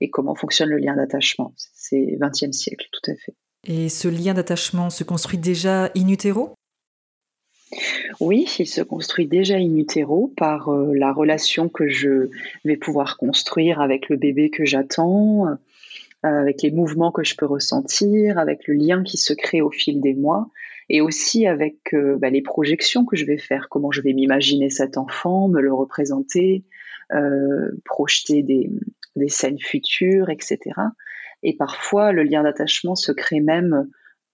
et 0.00 0.10
comment 0.10 0.34
fonctionne 0.34 0.68
le 0.68 0.78
lien 0.78 0.94
d'attachement. 0.94 1.52
C'est 1.56 2.18
20e 2.20 2.52
siècle, 2.52 2.86
tout 2.92 3.10
à 3.10 3.14
fait. 3.14 3.34
Et 3.64 3.88
ce 3.88 4.08
lien 4.08 4.34
d'attachement 4.34 4.90
se 4.90 5.04
construit 5.04 5.38
déjà 5.38 5.90
in 5.96 6.08
utero? 6.08 6.54
Oui, 8.20 8.46
il 8.58 8.66
se 8.66 8.80
construit 8.80 9.26
déjà 9.26 9.56
in 9.56 9.76
utero 9.76 10.32
par 10.36 10.68
euh, 10.68 10.94
la 10.94 11.12
relation 11.12 11.68
que 11.68 11.88
je 11.88 12.30
vais 12.64 12.76
pouvoir 12.76 13.16
construire 13.16 13.80
avec 13.80 14.08
le 14.08 14.16
bébé 14.16 14.50
que 14.50 14.64
j'attends, 14.64 15.46
avec 16.34 16.62
les 16.62 16.70
mouvements 16.70 17.12
que 17.12 17.24
je 17.24 17.36
peux 17.36 17.46
ressentir, 17.46 18.38
avec 18.38 18.66
le 18.66 18.74
lien 18.74 19.02
qui 19.02 19.16
se 19.16 19.32
crée 19.32 19.60
au 19.60 19.70
fil 19.70 20.00
des 20.00 20.14
mois, 20.14 20.48
et 20.88 21.00
aussi 21.00 21.46
avec 21.46 21.94
euh, 21.94 22.16
bah, 22.18 22.30
les 22.30 22.42
projections 22.42 23.04
que 23.04 23.16
je 23.16 23.24
vais 23.24 23.38
faire, 23.38 23.68
comment 23.70 23.90
je 23.90 24.02
vais 24.02 24.12
m'imaginer 24.12 24.70
cet 24.70 24.98
enfant, 24.98 25.48
me 25.48 25.60
le 25.60 25.72
représenter, 25.72 26.64
euh, 27.12 27.70
projeter 27.84 28.42
des, 28.42 28.70
scènes 29.28 29.58
futures, 29.58 30.28
etc. 30.28 30.58
Et 31.42 31.56
parfois, 31.56 32.12
le 32.12 32.22
lien 32.22 32.42
d'attachement 32.42 32.94
se 32.94 33.12
crée 33.12 33.40
même 33.40 33.88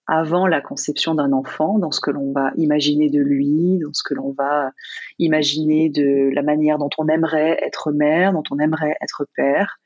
avant 0.09 0.49
la 0.49 0.61
conception 0.61 1.15
d'un 1.15 1.33
enfant, 1.33 1.79
dans 1.79 1.93
ce 1.93 2.01
que 2.01 2.11
l'on 2.11 2.33
va 2.33 2.53
imaginer 2.57 3.09
de 3.09 3.21
lui, 3.21 3.79
dans 3.79 3.93
ce 3.93 4.03
que 4.03 4.15
l'on 4.15 4.33
va 4.33 4.73
imaginer 5.21 5.89
de 5.89 6.31
la 6.35 6.43
manière 6.43 6.79
dont 6.79 6.91
on 6.99 7.09
aimerait 7.09 7.59
être 7.65 7.93
mère, 7.93 8.33
dont 8.33 8.43
on 8.51 8.59
aimerait 8.59 8.97
être 9.01 9.27
père 9.37 9.79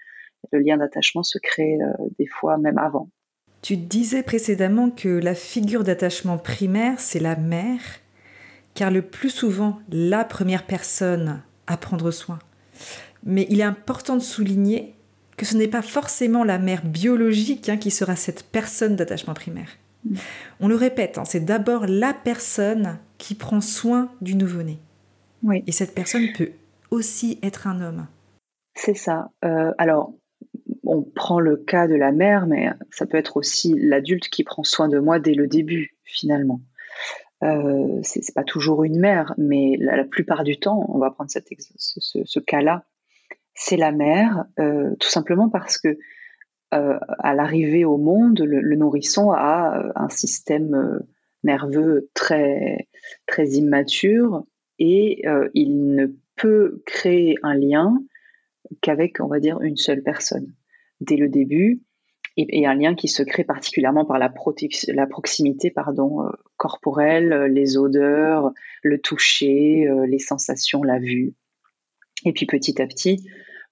le 0.52 0.60
lien 0.60 0.76
d'attachement 0.76 1.22
se 1.22 1.38
crée 1.38 1.78
euh, 1.80 1.92
des 2.18 2.26
fois 2.26 2.58
même 2.58 2.78
avant. 2.78 3.08
Tu 3.62 3.76
disais 3.76 4.22
précédemment 4.22 4.90
que 4.90 5.08
la 5.08 5.34
figure 5.34 5.82
d'attachement 5.82 6.38
primaire, 6.38 7.00
c'est 7.00 7.18
la 7.18 7.36
mère, 7.36 7.80
car 8.74 8.90
le 8.90 9.02
plus 9.02 9.30
souvent, 9.30 9.80
la 9.90 10.24
première 10.24 10.66
personne 10.66 11.42
à 11.66 11.76
prendre 11.76 12.10
soin. 12.10 12.38
Mais 13.24 13.46
il 13.50 13.60
est 13.60 13.64
important 13.64 14.14
de 14.14 14.22
souligner 14.22 14.94
que 15.36 15.44
ce 15.44 15.56
n'est 15.56 15.68
pas 15.68 15.82
forcément 15.82 16.44
la 16.44 16.58
mère 16.58 16.84
biologique 16.84 17.68
hein, 17.68 17.76
qui 17.76 17.90
sera 17.90 18.16
cette 18.16 18.44
personne 18.44 18.96
d'attachement 18.96 19.34
primaire. 19.34 19.68
Mm. 20.04 20.14
On 20.60 20.68
le 20.68 20.76
répète, 20.76 21.18
hein, 21.18 21.24
c'est 21.24 21.44
d'abord 21.44 21.86
la 21.86 22.14
personne 22.14 22.98
qui 23.18 23.34
prend 23.34 23.60
soin 23.60 24.10
du 24.20 24.34
nouveau-né. 24.34 24.78
Oui. 25.42 25.62
Et 25.66 25.72
cette 25.72 25.94
personne 25.94 26.28
peut 26.36 26.52
aussi 26.90 27.38
être 27.42 27.66
un 27.66 27.80
homme. 27.80 28.06
C'est 28.74 28.94
ça. 28.94 29.30
Euh, 29.44 29.72
alors, 29.78 30.12
on 30.96 31.02
prend 31.02 31.40
le 31.40 31.56
cas 31.56 31.86
de 31.86 31.94
la 31.94 32.12
mère, 32.12 32.46
mais 32.46 32.70
ça 32.90 33.06
peut 33.06 33.18
être 33.18 33.36
aussi 33.36 33.74
l'adulte 33.76 34.28
qui 34.28 34.44
prend 34.44 34.64
soin 34.64 34.88
de 34.88 34.98
moi 34.98 35.18
dès 35.18 35.34
le 35.34 35.46
début, 35.46 35.96
finalement. 36.04 36.60
Euh, 37.42 38.00
c'est 38.02 38.34
pas 38.34 38.44
toujours 38.44 38.84
une 38.84 38.98
mère, 38.98 39.34
mais 39.36 39.76
la, 39.78 40.04
plupart 40.04 40.42
du 40.42 40.58
temps, 40.58 40.86
on 40.88 40.98
va 40.98 41.10
prendre 41.10 41.30
ce, 41.30 42.40
cas-là, 42.40 42.84
c'est 43.54 43.76
la 43.76 43.92
mère, 43.92 44.46
euh, 44.58 44.94
tout 44.98 45.08
simplement 45.08 45.48
parce 45.50 45.78
que 45.78 45.98
euh, 46.74 46.98
à 47.18 47.34
l'arrivée 47.34 47.84
au 47.84 47.98
monde, 47.98 48.40
le, 48.40 48.76
nourrisson 48.76 49.30
a 49.30 49.78
euh, 49.78 49.92
un 49.94 50.08
système 50.08 51.00
nerveux 51.44 52.10
très 52.14 52.88
très 53.26 53.48
immature 53.50 54.44
et 54.78 55.22
il 55.54 55.94
ne 55.94 56.06
peut 56.34 56.82
créer 56.86 57.36
un 57.42 57.54
lien 57.54 57.96
qu'avec, 58.80 59.20
on 59.20 59.28
va 59.28 59.40
dire, 59.40 59.60
une 59.60 59.76
seule 59.76 60.02
personne 60.02 60.52
dès 61.00 61.16
le 61.16 61.28
début, 61.28 61.82
et, 62.36 62.66
un 62.66 62.74
lien 62.74 62.94
qui 62.94 63.08
se 63.08 63.22
crée 63.22 63.44
particulièrement 63.44 64.04
par 64.04 64.18
la, 64.18 64.28
proximité 64.28 65.70
pardon, 65.70 66.22
euh, 66.22 66.30
corporelle, 66.56 67.32
euh, 67.32 67.48
les 67.48 67.78
odeurs, 67.78 68.50
le 68.82 69.00
toucher, 69.00 69.86
euh, 69.88 70.06
les 70.06 70.18
sensations, 70.18 70.82
la 70.82 70.98
vue. 70.98 71.34
Et 72.24 72.32
puis 72.32 72.46
petit 72.46 72.80
à 72.80 72.86
petit, 72.86 73.26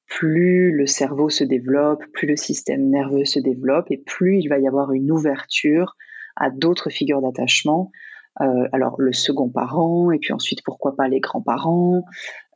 plus 0.06 0.72
le 0.72 0.86
cerveau 0.86 1.28
se 1.28 1.44
développe, 1.44 2.04
plus 2.12 2.26
le 2.26 2.36
système 2.36 2.88
nerveux 2.88 3.24
se 3.24 3.38
développe, 3.38 3.90
et 3.90 3.98
plus 3.98 4.38
il 4.38 4.48
va 4.48 4.58
y 4.58 4.66
avoir 4.66 4.92
une 4.92 5.10
ouverture 5.10 5.96
à 6.36 6.50
d'autres 6.50 6.90
figures 6.90 7.22
d'attachement. 7.22 7.90
alors 8.36 8.96
le 8.98 9.12
second 9.12 9.48
parent, 9.48 10.10
et 10.10 10.18
puis 10.18 10.32
ensuite 10.32 10.62
pourquoi 10.64 10.96
pas 10.96 11.08
les 11.08 11.20
grands-parents, 11.20 12.04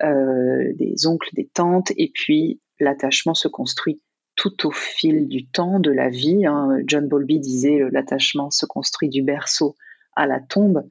des 0.03 1.07
oncles, 1.07 1.31
des 1.35 1.49
tantes, 1.49 1.93
et 1.97 2.11
puis 2.13 2.61
l'attachement 2.81 3.35
se 3.35 3.49
construit 3.49 4.03
tout 4.38 4.68
au 4.68 4.71
fil 4.71 5.26
du 5.26 5.47
temps 5.47 5.80
de 5.80 5.90
la 5.90 6.09
vie. 6.09 6.47
Hein. 6.47 6.78
John 6.87 7.09
Bowlby 7.09 7.40
disait 7.40 7.83
euh, 7.83 7.90
l'attachement 7.92 8.50
se 8.50 8.66
construit 8.66 9.09
du 9.09 9.21
berceau 9.21 9.76
à 10.14 10.26
la 10.26 10.40
tombe 10.40 10.88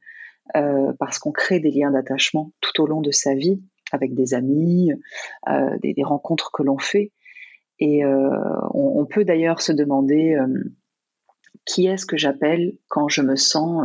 euh, 0.57 0.91
parce 0.99 1.17
qu'on 1.17 1.31
crée 1.31 1.61
des 1.61 1.71
liens 1.71 1.91
d'attachement 1.91 2.51
tout 2.59 2.83
au 2.83 2.87
long 2.87 3.01
de 3.01 3.11
sa 3.11 3.33
vie 3.33 3.61
avec 3.93 4.13
des 4.13 4.33
amis, 4.33 4.91
euh, 5.47 5.77
des, 5.81 6.03
rencontres 6.03 6.51
que 6.51 6.61
l'on 6.61 6.77
fait. 6.77 7.13
Et 7.79 8.03
on, 8.03 9.05
peut 9.05 9.23
d'ailleurs 9.23 9.61
se 9.61 9.71
demander 9.71 10.35
qui 11.63 11.85
est-ce 11.85 12.07
que 12.07 12.17
j'appelle 12.17 12.73
quand 12.87 13.07
je 13.07 13.21
me 13.21 13.35
sens 13.35 13.83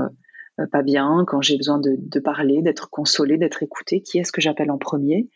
pas 0.73 0.83
bien, 0.83 1.25
quand 1.26 1.42
j'ai 1.42 1.59
besoin 1.59 1.78
de, 1.78 1.97
de 1.99 2.19
parler, 2.19 2.62
d'être 2.62 2.88
consolé, 2.88 3.37
d'être 3.37 3.62
écouté. 3.62 4.00
Qui 4.00 4.19
est-ce 4.19 4.33
que 4.33 4.40
j'appelle 4.40 4.71
en 4.71 4.78
premier? 4.78 5.28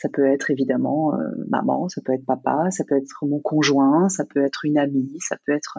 Ça 0.00 0.08
peut 0.08 0.24
être 0.24 0.50
évidemment 0.50 1.14
euh, 1.14 1.28
maman, 1.50 1.90
ça 1.90 2.00
peut 2.00 2.14
être 2.14 2.24
papa, 2.24 2.70
ça 2.70 2.84
peut 2.84 2.96
être 2.96 3.26
mon 3.26 3.38
conjoint, 3.38 4.08
ça 4.08 4.24
peut 4.24 4.42
être 4.42 4.64
une 4.64 4.78
amie, 4.78 5.18
ça 5.18 5.36
peut 5.44 5.52
être 5.52 5.78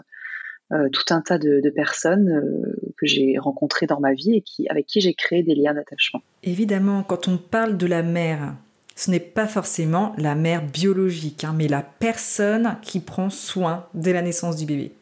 euh, 0.72 0.88
tout 0.90 1.12
un 1.12 1.20
tas 1.20 1.38
de, 1.38 1.60
personnes 1.74 2.28
euh, 2.28 2.92
que 2.98 3.06
j'ai 3.06 3.36
rencontrées 3.36 3.86
dans 3.86 3.98
ma 3.98 4.14
vie 4.14 4.36
et 4.36 4.42
qui, 4.42 4.68
avec 4.68 4.86
qui 4.86 5.00
j'ai 5.00 5.12
créé 5.12 5.42
des 5.42 5.56
liens 5.56 5.74
d'attachement. 5.74 6.22
Évidemment, 6.44 7.02
quand 7.02 7.26
on 7.26 7.36
parle 7.36 7.76
de 7.76 7.86
la 7.86 8.04
mère, 8.04 8.54
ce 8.94 9.10
n'est 9.10 9.18
pas 9.18 9.48
forcément 9.48 10.14
la 10.18 10.36
mère 10.36 10.64
biologique, 10.64 11.42
hein, 11.42 11.52
mais 11.56 11.66
la 11.66 11.82
personne 11.82 12.76
qui 12.80 13.00
prend 13.00 13.28
soin 13.28 13.86
dès 13.92 14.12
la 14.12 14.22
naissance 14.22 14.54
du 14.54 14.66
bébé. 14.66 14.92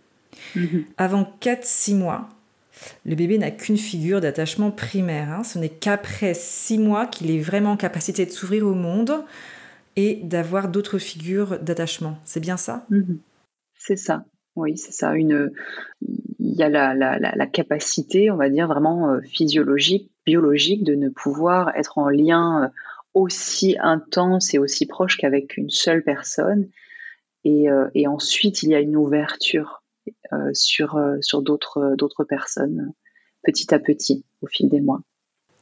Mm-hmm. 0.57 0.85
Avant 0.97 1.31
4-6 1.43 1.95
mois, 1.95 2.31
le 3.05 3.15
bébé 3.15 3.39
n'a 3.39 3.51
qu'une 3.51 3.77
figure 3.77 4.21
d'attachement 4.21 4.71
primaire. 4.71 5.31
Hein. 5.31 5.45
Ce 5.45 5.59
n'est 5.59 5.69
qu'après 5.69 6.35
six 6.35 6.79
mois 6.79 7.07
qu'il 7.07 7.31
est 7.31 7.41
vraiment 7.41 7.73
en 7.73 7.77
capacité 7.77 8.27
de 8.27 8.31
s'ouvrir 8.31 8.67
au 8.67 8.75
monde 8.75 9.25
et 9.97 10.21
d'avoir 10.23 10.69
d'autres 10.69 10.99
figures 10.99 11.59
d'attachement. 11.59 12.19
C'est 12.25 12.41
bien 12.41 12.57
ça? 12.57 12.87
Mhm. 12.91 13.19
C'est 13.77 13.97
ça. 13.97 14.25
Oui, 14.57 14.77
c'est 14.77 14.93
ça. 14.93 15.15
Une, 15.15 15.53
il 16.39 16.55
y 16.55 16.63
a 16.63 16.69
la, 16.69 17.47
capacité, 17.47 18.31
on 18.31 18.37
va 18.37 18.51
dire 18.51 18.67
vraiment 18.67 19.11
euh, 19.11 19.21
physiologique, 19.21 20.11
biologique, 20.27 20.85
de 20.85 20.95
ne 20.95 21.09
pouvoir 21.09 21.75
être 21.77 21.99
en 21.99 22.09
lien 22.09 22.65
euh, 22.65 22.69
aussi 23.15 23.77
intense 23.81 24.53
et 24.55 24.59
aussi 24.59 24.87
proche 24.87 25.17
qu'avec 25.17 25.57
une 25.57 25.71
seule 25.71 26.03
personne. 26.03 26.69
Et, 27.45 27.71
euh, 27.71 27.89
et 27.95 28.07
ensuite, 28.07 28.63
il 28.63 28.71
y 28.71 28.75
a 28.75 28.81
une 28.81 28.97
ouverture 28.97 29.80
sur, 30.53 30.97
euh, 30.97 31.17
sur 31.21 31.43
d'autres, 31.43 31.95
d'autres 31.97 32.25
personnes 32.25 32.93
petit 33.43 33.73
à 33.75 33.79
petit 33.79 34.25
au 34.43 34.47
fil 34.47 34.69
des 34.69 34.81
mois. 34.81 35.01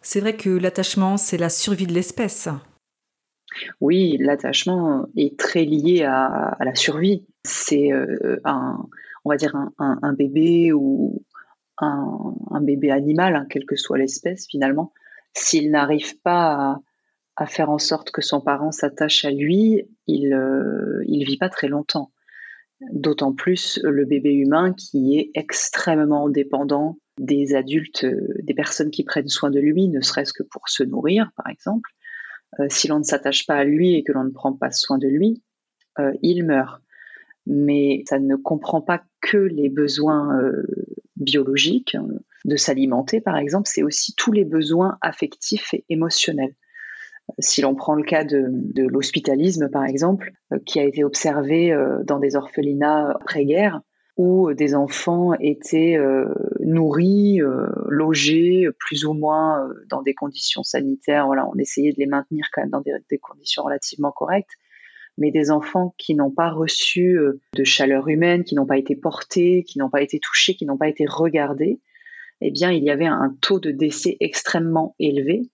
C'est 0.02 0.20
vrai 0.20 0.36
que 0.36 0.50
l'attachement, 0.50 1.16
c'est 1.16 1.38
la 1.38 1.48
survie 1.48 1.86
de 1.86 1.92
l'espèce. 1.92 2.48
Oui, 3.80 4.16
l'attachement 4.18 5.06
est 5.16 5.38
très 5.38 5.64
lié 5.64 6.04
à, 6.04 6.56
la 6.60 6.74
survie. 6.74 7.24
C'est 7.44 7.92
euh, 7.92 8.40
un, 8.44 8.86
on 9.24 9.30
va 9.30 9.36
dire 9.36 9.54
un, 9.78 10.12
bébé 10.12 10.72
ou 10.72 11.24
un, 11.78 12.60
bébé 12.60 12.90
animal, 12.90 13.36
hein, 13.36 13.46
quelle 13.48 13.64
que 13.64 13.76
soit 13.76 13.98
l'espèce 13.98 14.46
finalement. 14.48 14.92
S'il 15.34 15.70
n'arrive 15.70 16.20
pas 16.20 16.80
à, 17.36 17.46
faire 17.46 17.70
en 17.70 17.78
sorte 17.78 18.10
que 18.10 18.22
son 18.22 18.40
parent 18.40 18.72
s'attache 18.72 19.24
à 19.24 19.30
lui, 19.30 19.88
il 20.06 20.30
ne 20.30 21.24
vit 21.24 21.38
pas 21.38 21.48
très 21.48 21.68
longtemps. 21.68 22.12
D'autant 22.92 23.32
plus 23.32 23.80
le 23.82 24.04
bébé 24.04 24.32
humain 24.32 24.72
qui 24.72 25.18
est 25.18 25.30
extrêmement 25.34 26.28
dépendant 26.28 26.98
des 27.18 27.54
adultes, 27.54 28.04
euh, 28.04 28.34
des 28.42 28.54
personnes 28.54 28.90
qui 28.90 29.02
prennent 29.02 29.28
soin 29.28 29.50
de 29.50 29.58
lui, 29.58 29.88
ne 29.88 30.00
serait-ce 30.00 30.32
que 30.32 30.44
pour 30.44 30.68
se 30.68 30.84
nourrir, 30.84 31.30
par 31.36 31.48
exemple. 31.48 31.90
Euh, 32.60 32.66
si 32.70 32.86
l'on 32.86 33.00
ne 33.00 33.04
s'attache 33.04 33.46
pas 33.46 33.56
à 33.56 33.64
lui 33.64 33.94
et 33.94 34.04
que 34.04 34.12
l'on 34.12 34.24
ne 34.24 34.30
prend 34.30 34.52
pas 34.52 34.70
soin 34.70 34.98
de 34.98 35.08
lui, 35.08 35.42
euh, 35.98 36.12
il 36.22 36.44
meurt. 36.44 36.80
Mais 37.46 38.04
ça 38.08 38.20
ne 38.20 38.36
comprend 38.36 38.80
pas 38.80 39.02
que 39.20 39.38
les 39.38 39.70
besoins 39.70 40.38
biologiques. 41.16 41.96
de 42.44 42.56
s'alimenter, 42.56 43.20
par 43.20 43.36
exemple, 43.36 43.68
c'est 43.72 43.82
aussi 43.82 44.14
tous 44.14 44.32
les 44.32 44.44
besoins 44.44 44.98
affectifs 45.00 45.74
et 45.74 45.84
émotionnels. 45.88 46.54
Si 47.38 47.60
l'on 47.60 47.74
prend 47.74 47.94
le 47.94 48.02
cas 48.02 48.24
de, 48.24 48.46
l'hospitalisme, 48.76 49.68
par 49.70 49.84
exemple, 49.84 50.32
euh, 50.52 50.58
qui 50.64 50.80
a 50.80 50.84
été 50.84 51.04
observé 51.04 51.72
euh, 51.72 52.02
dans 52.04 52.18
des 52.18 52.36
orphelinats 52.36 53.10
après-guerre, 53.10 53.80
où 54.16 54.52
des 54.52 54.74
enfants 54.74 55.34
étaient 55.38 55.96
euh, 55.96 56.34
nourris, 56.60 57.40
logés, 57.86 58.66
plus 58.80 59.04
ou 59.04 59.12
moins 59.12 59.68
dans 59.88 60.02
des 60.02 60.14
conditions 60.14 60.64
sanitaires. 60.64 61.26
Voilà, 61.26 61.46
on 61.46 61.56
essayait 61.56 61.92
de 61.92 61.98
les 61.98 62.06
maintenir 62.06 62.46
quand 62.52 62.62
même 62.62 62.70
dans 62.70 62.82
des 62.82 63.18
conditions 63.18 63.62
relativement 63.62 64.10
correctes 64.12 64.50
mais 65.20 65.32
des 65.32 65.50
enfants 65.50 65.96
qui 65.98 66.14
n'ont 66.14 66.30
pas 66.30 66.48
reçu 66.48 67.18
de 67.52 67.64
chaleur 67.64 68.06
humaine, 68.06 68.44
qui 68.44 68.54
n'ont 68.54 68.66
pas 68.66 68.78
été 68.78 68.94
portés, 68.94 69.64
qui 69.64 69.80
n'ont 69.80 69.90
pas 69.90 70.00
été 70.00 70.20
touchés, 70.20 70.54
qui 70.54 70.64
n'ont 70.64 70.76
pas 70.76 70.88
été 70.88 71.06
regardés, 71.08 71.80
eh 72.40 72.50
bien, 72.50 72.70
il 72.70 72.84
y 72.84 72.90
avait 72.90 73.06
un 73.06 73.36
taux 73.40 73.58
de 73.58 73.70
décès 73.70 74.16
extrêmement 74.20 74.94
élevé, 74.98 75.50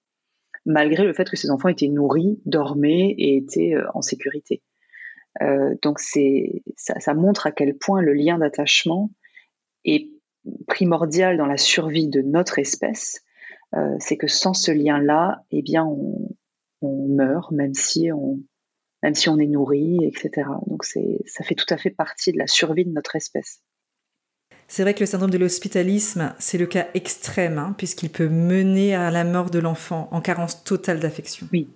malgré 0.67 1.05
le 1.05 1.13
fait 1.13 1.29
que 1.29 1.37
ces 1.37 1.51
enfants 1.51 1.69
étaient 1.69 1.89
nourris, 1.89 2.41
dormaient 2.47 3.15
et 3.19 3.37
étaient 3.37 3.75
euh, 3.75 3.87
en 3.95 4.03
sécurité. 4.03 4.63
Euh, 5.43 5.75
donc, 5.83 5.99
ça, 5.99 7.15
montre 7.15 7.47
à 7.47 7.53
quel 7.53 7.77
point 7.77 8.01
le 8.01 8.13
lien 8.13 8.39
d'attachement 8.39 9.11
est 9.85 10.11
primordial 10.67 11.37
dans 11.37 11.47
la 11.47 11.57
survie 11.57 12.09
de 12.09 12.23
notre 12.23 12.59
espèce. 12.59 13.23
c'est 13.99 14.17
que 14.17 14.29
sans 14.29 14.55
ce 14.55 14.71
lien-là, 14.71 15.43
eh 15.51 15.63
bien, 15.63 15.85
on 15.85 17.09
meurt, 17.09 17.51
même 17.51 17.75
si 17.75 18.11
on 18.13 18.39
est 19.03 19.47
nourri, 19.47 19.99
etc. 20.05 20.49
Donc 20.67 20.85
ça 20.85 21.45
fait 21.45 21.55
tout 21.55 21.67
à 21.71 21.77
fait 21.77 21.91
partie 21.91 22.33
de 22.33 22.39
la 22.39 22.47
survie 22.47 22.85
de 22.85 22.93
notre 22.93 23.17
espèce. 23.17 23.63
C'est 24.75 24.83
vrai 24.83 24.93
que 24.93 24.99
le 24.99 25.07
syndrome 25.07 25.31
de 25.31 25.39
l'hospitalisme, 25.39 26.35
c'est 26.41 26.59
le 26.59 26.67
cas 26.67 26.89
extrême, 26.95 27.59
hein, 27.59 27.77
puisqu'il 27.79 28.11
peut 28.11 28.29
mener 28.29 28.93
à 28.97 29.13
la 29.13 29.23
mort 29.23 29.49
de 29.49 29.61
l'enfant 29.61 30.09
en 30.11 30.21
carence 30.21 30.65
totale 30.65 30.99
d'affection. 30.99 31.47
Oui. 31.53 31.69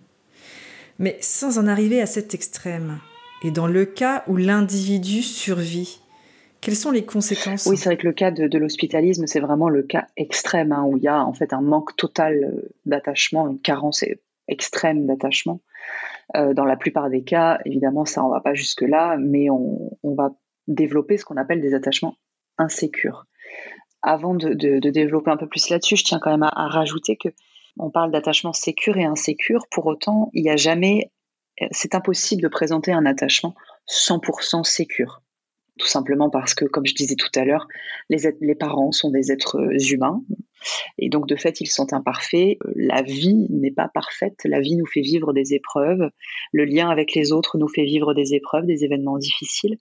Mais 0.98 1.16
sans 1.20 1.60
en 1.60 1.68
arriver 1.68 2.02
à 2.02 2.06
cet 2.06 2.34
extrême, 2.34 2.98
et 3.44 3.52
dans 3.52 3.68
le 3.68 3.84
cas 3.84 4.24
où 4.26 4.36
l'individu 4.36 5.22
survit, 5.22 6.00
quelles 6.60 6.74
sont 6.74 6.90
les 6.90 7.04
conséquences? 7.04 7.66
Oui, 7.66 7.76
c'est 7.76 7.84
vrai 7.84 7.98
que 7.98 8.06
le 8.08 8.12
cas 8.12 8.32
de, 8.32 8.58
l'hospitalisme, 8.58 9.28
c'est 9.28 9.38
vraiment 9.38 9.68
le 9.68 9.84
cas 9.84 10.08
extrême, 10.16 10.72
hein, 10.72 10.82
où 10.82 10.96
il 10.96 11.04
y 11.04 11.08
a 11.08 11.24
en 11.24 11.32
fait 11.32 11.52
un 11.52 11.60
manque 11.60 11.94
total 11.94 12.34
euh, 12.52 12.68
d'attachement, 12.84 13.46
une 13.46 13.60
carence 13.60 14.04
extrême 14.48 15.06
d'attachement. 15.06 15.60
Euh, 16.34 16.52
dans 16.52 16.64
la 16.64 16.76
plupart 16.76 17.10
des 17.10 17.22
cas, 17.22 17.60
évidemment, 17.64 18.04
ça 18.06 18.24
on 18.24 18.28
va 18.28 18.40
pas 18.40 18.54
jusque 18.54 18.82
là, 18.82 19.16
mais 19.20 19.50
on, 19.50 19.92
va 20.02 20.34
développer 20.66 21.16
ce 21.16 21.24
qu'on 21.24 21.36
appelle 21.36 21.60
des 21.60 21.74
attachements 21.74 22.16
insécures. 22.58 23.26
Avant 24.02 24.34
de, 24.34 24.52
développer 24.90 25.30
un 25.30 25.36
peu 25.36 25.48
plus 25.48 25.70
là-dessus, 25.70 25.96
je 25.96 26.04
tiens 26.04 26.18
quand 26.20 26.30
même 26.30 26.44
à, 26.44 26.68
rajouter 26.68 27.16
que 27.16 27.28
on 27.78 27.90
parle 27.90 28.10
d'attachement 28.10 28.52
sécure 28.52 28.96
et 28.96 29.04
insécure. 29.04 29.66
Pour 29.70 29.86
autant, 29.86 30.30
il 30.32 30.42
n'y 30.42 30.50
a 30.50 30.56
jamais, 30.56 31.12
c'est 31.70 31.94
impossible 31.94 32.42
de 32.42 32.48
présenter 32.48 32.92
un 32.92 33.06
attachement 33.06 33.54
100% 33.88 34.64
sécure 34.64 35.22
tout 35.78 35.86
simplement 35.86 36.28
parce 36.28 36.54
que, 36.54 36.64
comme 36.66 36.84
je 36.84 36.94
disais 36.94 37.14
tout 37.14 37.30
à 37.34 37.44
l'heure, 37.44 37.66
les, 38.10 38.54
parents 38.54 38.92
sont 38.92 39.10
des 39.10 39.32
êtres 39.32 39.58
humains, 39.92 40.22
et 40.98 41.08
donc 41.08 41.26
de 41.26 41.36
fait, 41.36 41.60
ils 41.60 41.68
sont 41.68 41.92
imparfaits. 41.92 42.58
La 42.74 43.02
vie 43.02 43.46
n'est 43.50 43.70
pas 43.70 43.88
parfaite, 43.88 44.40
la 44.44 44.60
vie 44.60 44.76
nous 44.76 44.86
fait 44.86 45.00
vivre 45.00 45.32
des 45.32 45.54
épreuves, 45.54 46.10
le 46.52 46.64
lien 46.64 46.90
avec 46.90 47.14
les 47.14 47.32
autres 47.32 47.56
nous 47.56 47.68
fait 47.68 47.84
vivre 47.84 48.12
des 48.12 48.34
épreuves, 48.34 48.66
des 48.66 48.84
événements 48.84 49.18
difficiles. 49.18 49.78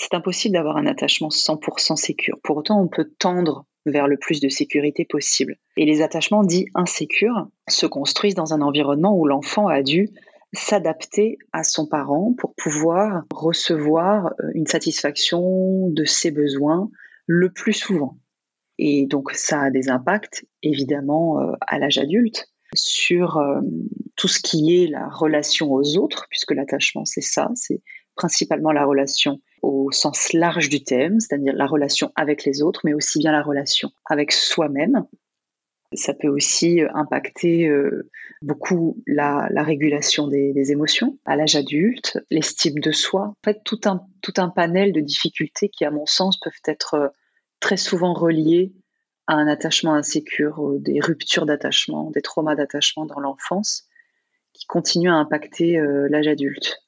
C'est 0.00 0.14
impossible 0.14 0.54
d'avoir 0.54 0.78
un 0.78 0.86
attachement 0.86 1.28
100% 1.28 1.94
sécure. 1.94 2.38
Pour 2.42 2.56
autant, 2.56 2.80
on 2.80 2.88
peut 2.88 3.12
tendre 3.18 3.66
vers 3.84 4.08
le 4.08 4.16
plus 4.16 4.40
de 4.40 4.48
sécurité 4.48 5.04
possible. 5.04 5.56
Et 5.76 5.84
les 5.84 6.00
attachements 6.00 6.42
dits 6.42 6.68
insécures 6.74 7.48
se 7.68 7.84
construisent 7.84 8.34
dans 8.34 8.54
un 8.54 8.62
environnement 8.62 9.14
où 9.14 9.26
l'enfant 9.26 9.68
a 9.68 9.82
dû 9.82 10.08
s'adapter 10.54 11.36
à 11.52 11.64
son 11.64 11.86
parent 11.86 12.32
pour 12.38 12.54
pouvoir 12.54 13.24
recevoir 13.30 14.28
euh, 14.40 14.50
une 14.54 14.66
satisfaction 14.66 15.90
de 15.90 16.04
ses 16.06 16.30
besoins 16.30 16.90
le 17.26 17.52
plus 17.52 17.74
souvent. 17.74 18.16
Et 18.78 19.06
donc 19.06 19.32
ça 19.32 19.60
a 19.60 19.70
des 19.70 19.90
impacts 19.90 20.46
évidemment 20.62 21.40
euh, 21.40 21.52
à 21.60 21.78
l'âge 21.78 21.98
adulte 21.98 22.48
sur 22.74 23.36
euh, 23.36 23.60
tout 24.16 24.28
ce 24.28 24.40
qui 24.40 24.82
est 24.82 24.86
la 24.86 25.08
relation 25.08 25.70
aux 25.70 25.98
autres, 25.98 26.26
puisque 26.30 26.52
l'attachement 26.52 27.04
c'est 27.04 27.20
ça, 27.20 27.50
c'est 27.54 27.82
principalement 28.16 28.72
la 28.72 28.86
relation 28.86 29.40
au 29.62 29.90
sens 29.92 30.32
large 30.32 30.68
du 30.68 30.82
thème, 30.82 31.20
c'est-à-dire 31.20 31.54
la 31.54 31.66
relation 31.66 32.12
avec 32.16 32.44
les 32.44 32.62
autres, 32.62 32.80
mais 32.84 32.94
aussi 32.94 33.18
bien 33.18 33.32
la 33.32 33.42
relation 33.42 33.90
avec 34.06 34.32
soi-même, 34.32 35.06
ça 35.94 36.14
peut 36.14 36.28
aussi 36.28 36.82
euh, 36.82 36.88
impacter 36.94 37.68
euh, 37.68 38.08
beaucoup 38.42 39.02
la, 39.06 39.48
régulation 39.56 40.28
des, 40.28 40.72
émotions 40.72 41.18
à 41.24 41.36
l'âge 41.36 41.56
adulte, 41.56 42.18
l'estime 42.30 42.78
de 42.78 42.92
soi. 42.92 43.28
En 43.28 43.44
fait, 43.44 43.60
tout 43.64 43.80
un, 43.84 44.06
tout 44.22 44.34
un 44.36 44.48
panel 44.48 44.92
de 44.92 45.00
difficultés 45.00 45.68
qui, 45.68 45.84
à 45.84 45.90
mon 45.90 46.06
sens, 46.06 46.38
peuvent 46.38 46.52
être 46.66 46.94
euh, 46.94 47.08
très 47.58 47.76
souvent 47.76 48.12
reliées 48.12 48.72
à 49.26 49.34
un 49.34 49.46
attachement 49.46 49.94
insécure, 49.94 50.78
des 50.80 51.00
ruptures 51.00 51.46
d'attachement, 51.46 52.10
des 52.10 52.22
traumas 52.22 52.56
d'attachement 52.56 53.06
dans 53.06 53.20
l'enfance 53.20 53.86
qui 54.52 54.66
continuent 54.66 55.10
à 55.10 55.14
impacter 55.14 55.80
l'âge 56.08 56.26
adulte. 56.26 56.82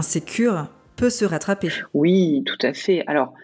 Insécure 0.00 0.68
peut 0.96 1.10
se 1.10 1.24
rattraper. 1.24 1.68
Oui, 1.94 2.42
tout 2.46 2.58
à 2.62 2.72
fait. 2.72 3.04
Alors, 3.06 3.34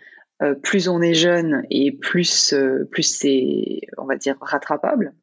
euh, 0.42 0.54
plus 0.54 0.88
on 0.88 1.00
est 1.02 1.14
jeune 1.14 1.62
et 1.70 1.92
plus, 1.92 2.52
euh, 2.54 2.88
plus 2.90 3.02
c'est, 3.02 3.80
on 3.98 4.06
va 4.06 4.16
dire, 4.16 4.36
rattrapable. 4.40 5.14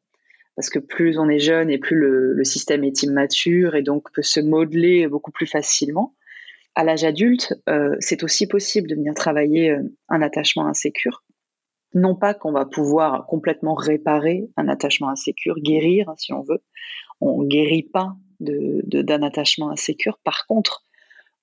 Parce 0.56 0.70
que 0.70 0.78
plus 0.78 1.18
on 1.18 1.28
est 1.28 1.40
jeune 1.40 1.70
et 1.70 1.78
plus 1.78 1.96
le, 1.96 2.44
système 2.44 2.84
est 2.84 3.02
immature 3.02 3.74
et 3.74 3.82
donc 3.82 4.12
peut 4.12 4.22
se 4.22 4.40
modeler 4.40 5.08
beaucoup 5.08 5.32
plus 5.32 5.46
facilement. 5.46 6.14
À 6.76 6.84
l'âge 6.84 7.04
adulte, 7.04 7.52
euh, 7.68 7.96
c'est 7.98 8.22
aussi 8.22 8.46
possible 8.46 8.88
de 8.88 8.94
venir 8.94 9.14
travailler 9.14 9.76
un 10.08 10.22
attachement 10.22 10.66
insécure. 10.66 11.24
Non 11.94 12.14
pas 12.14 12.34
qu'on 12.34 12.52
va 12.52 12.64
pouvoir 12.64 13.26
complètement 13.26 13.74
réparer 13.74 14.48
un 14.56 14.68
attachement 14.68 15.08
insécure, 15.08 15.56
guérir 15.58 16.12
si 16.16 16.32
on 16.32 16.42
veut. 16.42 16.62
On 17.20 17.42
guérit 17.42 17.88
pas 17.92 18.16
d'un 18.40 19.18
de, 19.18 19.24
attachement 19.24 19.70
insécure. 19.70 20.18
Par 20.24 20.46
contre, 20.46 20.84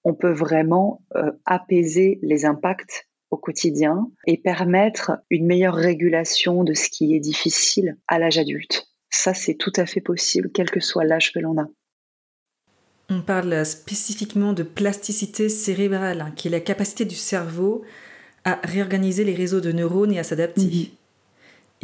on 0.04 0.14
peut 0.14 0.34
vraiment 0.34 1.02
euh, 1.16 1.32
apaiser 1.46 2.20
les 2.22 2.46
impacts 2.46 3.08
au 3.30 3.38
quotidien 3.38 4.10
et 4.28 4.38
permettre 4.38 5.14
une 5.30 5.46
meilleure 5.46 5.76
régulation 5.76 6.64
de 6.64 6.74
ce 6.74 6.90
qui 6.90 7.16
est 7.16 7.20
difficile 7.20 7.98
à 8.08 8.20
l'âge 8.20 8.38
adulte. 8.38 8.88
Ça, 9.10 9.34
c'est 9.34 9.56
tout 9.56 9.74
à 9.76 9.86
fait 9.86 10.02
possible, 10.02 10.52
quel 10.54 10.70
que 10.70 10.80
soit 10.80 11.06
l'âge 11.06 11.34
que 11.34 11.40
l'on 11.40 11.58
a. 11.58 11.68
On 13.10 13.22
parle 13.22 13.66
spécifiquement 13.66 14.54
de 14.54 14.64
plasticité 14.64 15.50
cérébrale, 15.50 16.22
hein, 16.22 16.34
qui 16.36 16.48
est 16.48 16.52
la 16.52 16.62
capacité 16.62 17.04
du 17.04 17.16
cerveau 17.16 17.84
à 18.46 18.60
réorganiser 18.64 19.24
les 19.24 19.36
réseaux 19.36 19.62
de 19.62 19.72
neurones 19.72 20.14
et 20.14 20.20
à 20.20 20.24
s'adapter. 20.24 20.92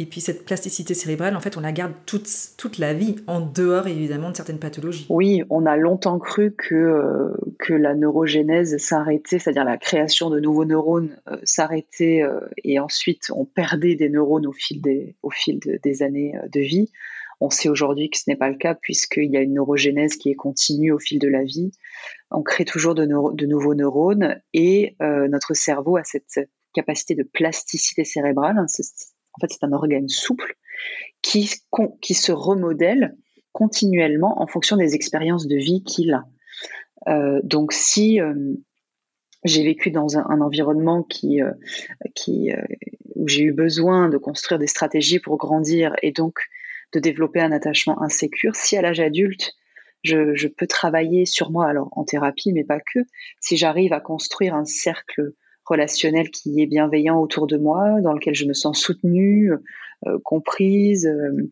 Et 0.00 0.06
puis 0.06 0.20
cette 0.20 0.44
plasticité 0.44 0.94
cérébrale, 0.94 1.34
en 1.34 1.40
fait, 1.40 1.56
on 1.56 1.60
la 1.60 1.72
garde 1.72 1.92
toute, 2.06 2.28
toute 2.56 2.78
la 2.78 2.94
vie, 2.94 3.16
en 3.26 3.40
dehors 3.40 3.88
évidemment 3.88 4.30
de 4.30 4.36
certaines 4.36 4.60
pathologies. 4.60 5.06
Oui, 5.08 5.42
on 5.50 5.66
a 5.66 5.76
longtemps 5.76 6.20
cru 6.20 6.54
que, 6.56 6.74
euh, 6.76 7.36
que 7.58 7.74
la 7.74 7.96
neurogénèse 7.96 8.76
s'arrêtait, 8.78 9.40
c'est-à-dire 9.40 9.64
la 9.64 9.76
création 9.76 10.30
de 10.30 10.38
nouveaux 10.38 10.64
neurones 10.64 11.18
euh, 11.28 11.36
s'arrêtait 11.42 12.22
euh, 12.22 12.38
et 12.62 12.78
ensuite 12.78 13.32
on 13.34 13.44
perdait 13.44 13.96
des 13.96 14.08
neurones 14.08 14.46
au 14.46 14.52
fil 14.52 14.80
des, 14.80 15.16
au 15.22 15.30
fil 15.30 15.58
des 15.58 16.02
années 16.04 16.34
de 16.52 16.60
vie. 16.60 16.92
On 17.40 17.50
sait 17.50 17.68
aujourd'hui 17.68 18.08
que 18.08 18.18
ce 18.18 18.24
n'est 18.28 18.36
pas 18.36 18.50
le 18.50 18.56
cas 18.56 18.74
puisqu'il 18.74 19.30
y 19.30 19.36
a 19.36 19.40
une 19.40 19.54
neurogénèse 19.54 20.16
qui 20.16 20.30
est 20.30 20.36
continue 20.36 20.92
au 20.92 20.98
fil 20.98 21.18
de 21.18 21.28
la 21.28 21.42
vie. 21.42 21.72
On 22.30 22.42
crée 22.42 22.64
toujours 22.64 22.94
de, 22.94 23.04
de 23.04 23.46
nouveaux 23.46 23.74
neurones 23.74 24.40
et 24.52 24.96
notre 25.00 25.54
cerveau 25.54 25.96
a 25.96 26.02
cette 26.02 26.50
capacité 26.74 27.14
de 27.14 27.22
plasticité 27.22 28.04
cérébrale, 28.04 28.58
en 29.38 29.46
fait, 29.46 29.52
c'est 29.52 29.64
un 29.64 29.72
organe 29.72 30.08
souple 30.08 30.56
qui, 31.22 31.46
se 31.46 32.32
remodèle 32.32 33.16
continuellement 33.52 34.40
en 34.42 34.46
fonction 34.46 34.76
des 34.76 34.94
expériences 34.94 35.46
de 35.46 35.56
vie 35.56 35.82
qu'il 35.84 36.12
a. 36.12 36.24
Euh, 37.06 37.40
donc, 37.44 37.72
si 37.72 38.20
euh, 38.20 38.34
j'ai 39.44 39.62
vécu 39.62 39.90
dans 39.90 40.18
un, 40.18 40.40
environnement 40.40 41.06
euh, 41.24 41.52
où 43.14 43.28
j'ai 43.28 43.42
eu 43.42 43.52
besoin 43.52 44.08
de 44.08 44.18
construire 44.18 44.58
des 44.58 44.66
stratégies 44.66 45.20
pour 45.20 45.36
grandir 45.36 45.94
et 46.02 46.12
donc 46.12 46.38
de 46.92 46.98
développer 46.98 47.40
un 47.40 47.52
attachement 47.52 48.02
insécure, 48.02 48.56
si 48.56 48.76
à 48.76 48.82
l'âge 48.82 49.00
adulte, 49.00 49.52
je, 50.04 50.48
peux 50.48 50.66
travailler 50.66 51.26
sur 51.26 51.50
moi, 51.50 51.68
alors 51.68 51.90
en 51.92 52.04
thérapie, 52.04 52.52
mais 52.52 52.64
pas 52.64 52.80
que, 52.80 53.00
si 53.40 53.56
j'arrive 53.56 53.92
à 53.92 54.00
construire 54.00 54.54
un 54.54 54.64
cercle 54.64 55.32
relationnel 55.68 56.30
qui 56.30 56.62
est 56.62 56.66
bienveillant 56.66 57.20
autour 57.20 57.46
de 57.46 57.56
moi, 57.56 58.00
dans 58.00 58.12
lequel 58.12 58.34
je 58.34 58.46
me 58.46 58.54
sens 58.54 58.80
soutenue, 58.80 59.52
euh, 60.06 60.18
comprise, 60.24 61.06
euh, 61.06 61.50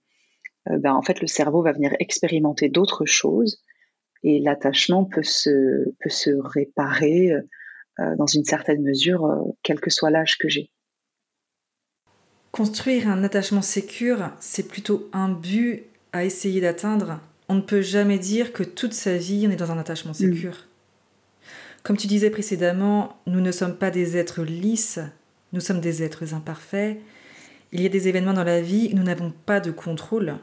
euh, 0.71 0.79
ben, 0.79 0.95
en 0.95 1.03
fait, 1.03 1.21
le 1.21 1.27
cerveau 1.27 1.63
va 1.63 1.73
venir 1.73 1.93
expérimenter 1.99 2.69
d'autres 2.69 3.05
choses 3.05 3.63
et 4.23 4.41
l'attachement 4.41 5.05
peut 5.05 5.23
se, 5.23 5.91
peut 6.01 6.11
se 6.11 6.31
réparer 6.31 7.33
dans 8.19 8.27
une 8.27 8.45
certaine 8.45 8.83
mesure, 8.83 9.45
quel 9.63 9.81
que 9.81 9.89
soit 9.89 10.11
l'âge 10.11 10.37
que 10.37 10.49
j'ai. 10.49 10.71
Construire 12.51 13.09
un 13.09 13.23
attachement 13.25 13.63
sécure, 13.63 14.33
c'est 14.41 14.69
plutôt 14.69 15.09
un 15.13 15.31
but 15.31 15.85
à 16.13 16.25
essayer 16.25 16.61
d'atteindre. 16.61 17.21
On 17.49 17.55
ne 17.55 17.61
peut 17.61 17.83
jamais 17.83 18.19
dire 18.19 18.53
que 18.53 18.65
toute 18.65 18.93
sa 18.93 19.17
vie 19.17 19.47
on 19.47 19.51
est 19.51 19.57
dans 19.57 19.71
un 19.71 19.79
attachement 19.79 20.11
mm. 20.11 20.15
sécure. 20.15 20.67
Comme 21.87 21.97
tu 21.97 22.09
disais 22.09 22.31
précédemment, 22.31 23.17
nous 23.29 23.41
ne 23.41 23.53
sommes 23.53 23.77
pas 23.77 23.93
des 23.93 24.17
êtres 24.17 24.43
lisses, 24.43 24.99
nous 25.53 25.61
sommes 25.61 25.79
des 25.79 26.03
êtres 26.03 26.35
imparfaits. 26.35 26.99
Il 27.71 27.81
y 27.81 27.87
a 27.87 27.89
des 27.89 28.09
événements 28.09 28.33
dans 28.33 28.43
la 28.43 28.61
vie 28.61 28.93
nous 28.93 29.05
n'avons 29.05 29.31
pas 29.31 29.61
de 29.61 29.71
contrôle. 29.71 30.35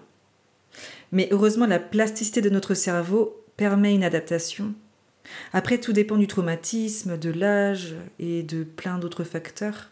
Mais 1.12 1.28
heureusement, 1.32 1.66
la 1.66 1.80
plasticité 1.80 2.40
de 2.40 2.50
notre 2.50 2.76
cerveau 2.76 3.44
permet 3.58 3.94
une 3.94 4.06
adaptation. 4.06 4.74
Après, 5.52 5.80
tout 5.80 5.92
dépend 5.92 6.16
du 6.16 6.28
traumatisme, 6.28 7.18
de 7.18 7.32
l'âge 7.32 7.94
et 8.20 8.42
de 8.44 8.64
plein 8.64 8.98
d'autres 8.98 9.26
facteurs. 9.26 9.92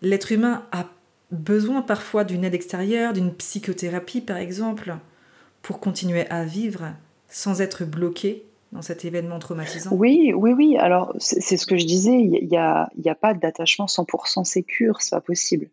L'être 0.00 0.32
humain 0.32 0.64
a 0.72 0.88
besoin 1.32 1.82
parfois 1.82 2.24
d'une 2.24 2.44
aide 2.44 2.54
extérieure, 2.54 3.12
d'une 3.12 3.34
psychothérapie 3.34 4.22
par 4.22 4.38
exemple, 4.38 4.96
pour 5.60 5.80
continuer 5.80 6.26
à 6.30 6.46
vivre 6.46 6.94
sans 7.28 7.60
être 7.60 7.84
bloqué 7.84 8.46
cet 8.82 9.04
événement 9.04 9.38
traumatisant? 9.38 9.90
Oui, 9.92 10.32
oui, 10.34 10.52
oui. 10.52 10.76
Alors, 10.76 11.14
c'est 11.18 11.56
ce 11.56 11.66
que 11.66 11.76
je 11.76 11.86
disais. 11.86 12.18
Il 12.18 12.48
n'y 12.48 12.56
a, 12.56 12.88
y 12.96 13.08
a 13.08 13.14
pas 13.14 13.34
d'attachement 13.34 13.86
100% 13.86 14.44
sécure. 14.44 15.00
C'est 15.00 15.14
pas 15.14 15.20
possible. 15.20 15.70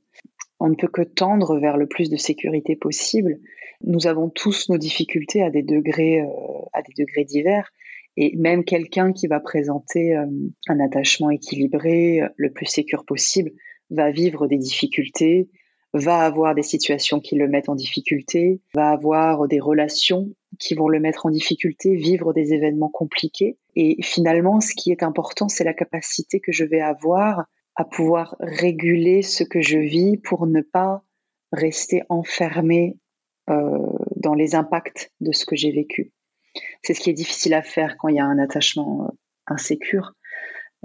On 0.59 0.69
ne 0.69 0.75
peut 0.75 0.87
que 0.87 1.01
tendre 1.01 1.59
vers 1.59 1.77
le 1.77 1.87
plus 1.87 2.09
de 2.09 2.17
sécurité 2.17 2.75
possible. 2.75 3.39
Nous 3.83 4.05
avons 4.05 4.29
tous 4.29 4.69
nos 4.69 4.77
difficultés 4.77 5.41
à 5.41 5.49
des 5.49 5.63
degrés, 5.63 6.21
euh, 6.21 7.23
divers. 7.23 7.71
Et 8.17 8.35
même 8.37 8.63
quelqu'un 8.63 9.13
qui 9.13 9.27
va 9.27 9.39
présenter 9.39 10.15
euh, 10.15 10.25
un 10.67 10.79
attachement 10.79 11.31
équilibré, 11.31 12.21
le 12.35 12.51
plus 12.51 12.67
sécure 12.67 13.05
possible, 13.05 13.51
va 13.89 14.11
vivre 14.11 14.47
des 14.47 14.57
difficultés, 14.57 15.49
va 15.93 16.19
avoir 16.19 16.55
des 16.55 16.63
situations 16.63 17.19
qui 17.19 17.35
le 17.35 17.47
mettent 17.47 17.69
en 17.69 17.75
difficulté, 17.75 18.61
va 18.73 18.89
avoir 18.89 19.47
des 19.47 19.59
relations 19.59 20.29
qui 20.59 20.75
vont 20.75 20.89
le 20.89 20.99
mettre 20.99 21.25
en 21.25 21.29
difficulté, 21.29 21.95
vivre 21.95 22.33
des 22.33 22.53
événements 22.53 22.89
compliqués. 22.89 23.57
Et 23.75 24.01
finalement, 24.01 24.59
ce 24.59 24.73
qui 24.75 24.91
est 24.91 25.03
important, 25.03 25.47
c'est 25.47 25.63
la 25.63 25.73
capacité 25.73 26.39
que 26.39 26.51
je 26.51 26.65
vais 26.65 26.81
avoir 26.81 27.45
à 27.75 27.85
pouvoir 27.85 28.35
réguler 28.39 29.21
ce 29.21 29.43
que 29.43 29.61
je 29.61 29.77
vis 29.77 30.17
pour 30.17 30.45
ne 30.45 30.61
pas 30.61 31.03
rester 31.51 32.03
enfermé 32.09 32.97
euh, 33.49 33.77
dans 34.17 34.33
les 34.33 34.55
impacts 34.55 35.11
de 35.21 35.31
ce 35.31 35.45
que 35.45 35.55
j'ai 35.55 35.71
vécu. 35.71 36.11
C'est 36.83 36.93
ce 36.93 36.99
qui 36.99 37.09
est 37.09 37.13
difficile 37.13 37.53
à 37.53 37.61
faire 37.61 37.97
quand 37.97 38.09
il 38.09 38.15
y 38.15 38.19
a 38.19 38.25
un 38.25 38.39
attachement 38.39 39.05
euh, 39.05 39.11
insécure. 39.47 40.13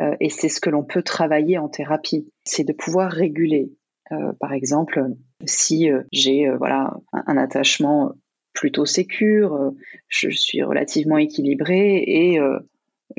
Euh, 0.01 0.15
et 0.21 0.31
c'est 0.31 0.49
ce 0.49 0.61
que 0.61 0.71
l'on 0.71 0.85
peut 0.85 1.03
travailler 1.03 1.59
en 1.59 1.69
thérapie, 1.69 2.31
c'est 2.45 2.65
de 2.65 2.73
pouvoir 2.73 3.11
réguler 3.11 3.73
euh, 4.13 4.33
par 4.39 4.53
exemple, 4.53 5.05
si 5.45 5.89
j'ai 6.13 6.49
voilà 6.59 6.95
un, 7.13 7.37
attachement 7.37 8.13
plutôt 8.57 8.87
sécure, 8.87 9.73
je 10.09 10.31
suis 10.31 10.63
relativement 10.63 11.19
équilibrée 11.19 12.03
et 12.07 12.41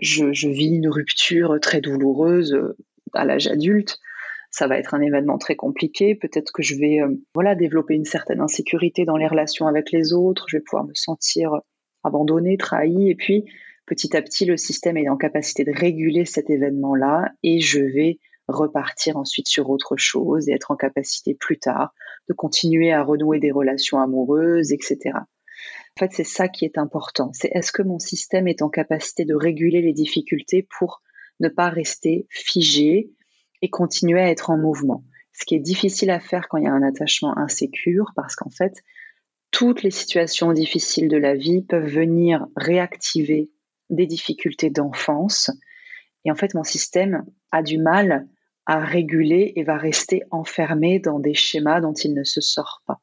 je, 0.01 0.33
je, 0.33 0.49
vis 0.49 0.75
une 0.75 0.89
rupture 0.89 1.57
très 1.61 1.79
douloureuse 1.79 2.59
à 3.13 3.23
l'âge 3.23 3.47
adulte, 3.47 3.99
ça 4.51 4.67
va 4.67 4.77
être 4.77 4.93
un 4.93 5.01
événement 5.01 5.37
très 5.37 5.55
compliqué. 5.55 6.15
Peut-être 6.15 6.51
que 6.51 6.63
je 6.63 6.75
vais 6.75 6.99
voilà 7.33 7.55
développer 7.55 7.93
une 7.93 8.05
certaine 8.05 8.41
insécurité 8.41 9.05
dans 9.05 9.17
les 9.17 9.27
relations 9.27 9.67
avec 9.67 9.91
les 9.91 10.13
autres. 10.13 10.45
Je 10.49 10.57
vais 10.57 10.63
pouvoir 10.63 10.85
me 10.85 10.93
sentir 10.93 11.51
abandonnée, 12.03 12.57
trahie. 12.57 13.09
Et 13.09 13.15
puis 13.15 13.45
petit 13.85 14.15
à 14.15 14.21
petit, 14.21 14.45
le 14.45 14.57
système 14.57 14.97
est 14.97 15.09
en 15.09 15.17
capacité 15.17 15.63
de 15.63 15.71
réguler 15.71 16.25
cet 16.25 16.49
événement-là 16.49 17.31
et 17.43 17.59
je 17.59 17.79
vais 17.79 18.19
repartir 18.47 19.17
ensuite 19.17 19.47
sur 19.47 19.69
autre 19.69 19.97
chose 19.97 20.47
et 20.47 20.53
être 20.53 20.71
en 20.71 20.75
capacité 20.75 21.35
plus 21.35 21.59
tard 21.59 21.93
de 22.27 22.33
continuer 22.33 22.91
à 22.91 23.03
renouer 23.03 23.39
des 23.39 23.51
relations 23.51 23.99
amoureuses, 23.99 24.71
etc. 24.71 25.11
En 25.15 25.99
fait, 25.99 26.11
c'est 26.13 26.23
ça 26.23 26.47
qui 26.47 26.65
est 26.65 26.77
important. 26.77 27.31
C'est 27.33 27.49
est-ce 27.53 27.71
que 27.71 27.81
mon 27.81 27.99
système 27.99 28.47
est 28.47 28.61
en 28.61 28.69
capacité 28.69 29.25
de 29.25 29.33
réguler 29.33 29.81
les 29.81 29.93
difficultés 29.93 30.67
pour 30.77 31.01
ne 31.39 31.49
pas 31.49 31.69
rester 31.69 32.27
figé 32.29 33.09
et 33.61 33.69
continuer 33.69 34.21
à 34.21 34.29
être 34.29 34.49
en 34.49 34.57
mouvement? 34.57 35.03
Ce 35.33 35.45
qui 35.45 35.55
est 35.55 35.59
difficile 35.59 36.09
à 36.09 36.19
faire 36.19 36.47
quand 36.47 36.57
il 36.57 36.65
y 36.65 36.67
a 36.67 36.73
un 36.73 36.83
attachement 36.83 37.37
insécure 37.37 38.11
parce 38.15 38.35
qu'en 38.35 38.49
fait, 38.49 38.73
toutes 39.51 39.81
les 39.81 39.91
situations 39.91 40.51
difficiles 40.51 41.07
de 41.07 41.17
la 41.17 41.35
vie 41.35 41.61
peuvent 41.61 41.87
venir 41.87 42.45
réactiver 42.55 43.49
des 43.89 44.05
difficultés 44.05 44.69
d'enfance. 44.69 45.51
Et 46.25 46.31
en 46.31 46.35
fait, 46.35 46.53
mon 46.53 46.63
système 46.63 47.25
a 47.51 47.63
du 47.63 47.77
mal 47.77 48.27
à 48.67 48.79
réguler 48.79 49.53
et 49.55 49.63
va 49.63 49.77
rester 49.77 50.21
enfermé 50.29 50.99
dans 50.99 51.19
des 51.19 51.33
schémas 51.33 51.79
dont 51.79 51.93
il 51.93 52.13
ne 52.13 52.23
se 52.23 52.41
sort 52.41 52.83
pas. 52.85 52.99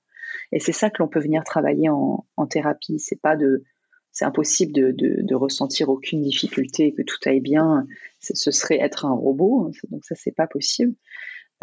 Et 0.53 0.61
c'est 0.61 0.72
ça 0.72 0.90
que 0.90 1.03
l'on 1.03 1.09
peut 1.09 1.20
venir 1.20 1.42
travailler 1.42 1.88
en, 1.88 2.46
thérapie. 2.48 2.98
C'est 2.98 3.20
pas 3.20 3.35
de, 3.35 3.64
c'est 4.12 4.27
impossible 4.27 4.72
de, 4.72 4.94
de, 4.96 5.35
ressentir 5.35 5.88
aucune 5.88 6.20
difficulté 6.20 6.88
et 6.88 6.94
que 6.94 7.03
tout 7.03 7.16
aille 7.24 7.40
bien. 7.40 7.87
Ce 8.20 8.50
serait 8.50 8.79
être 8.79 9.07
un 9.07 9.14
robot, 9.14 9.72
donc 9.90 10.05
ça 10.05 10.14
c'est 10.14 10.35
pas 10.35 10.46
possible. 10.46 10.94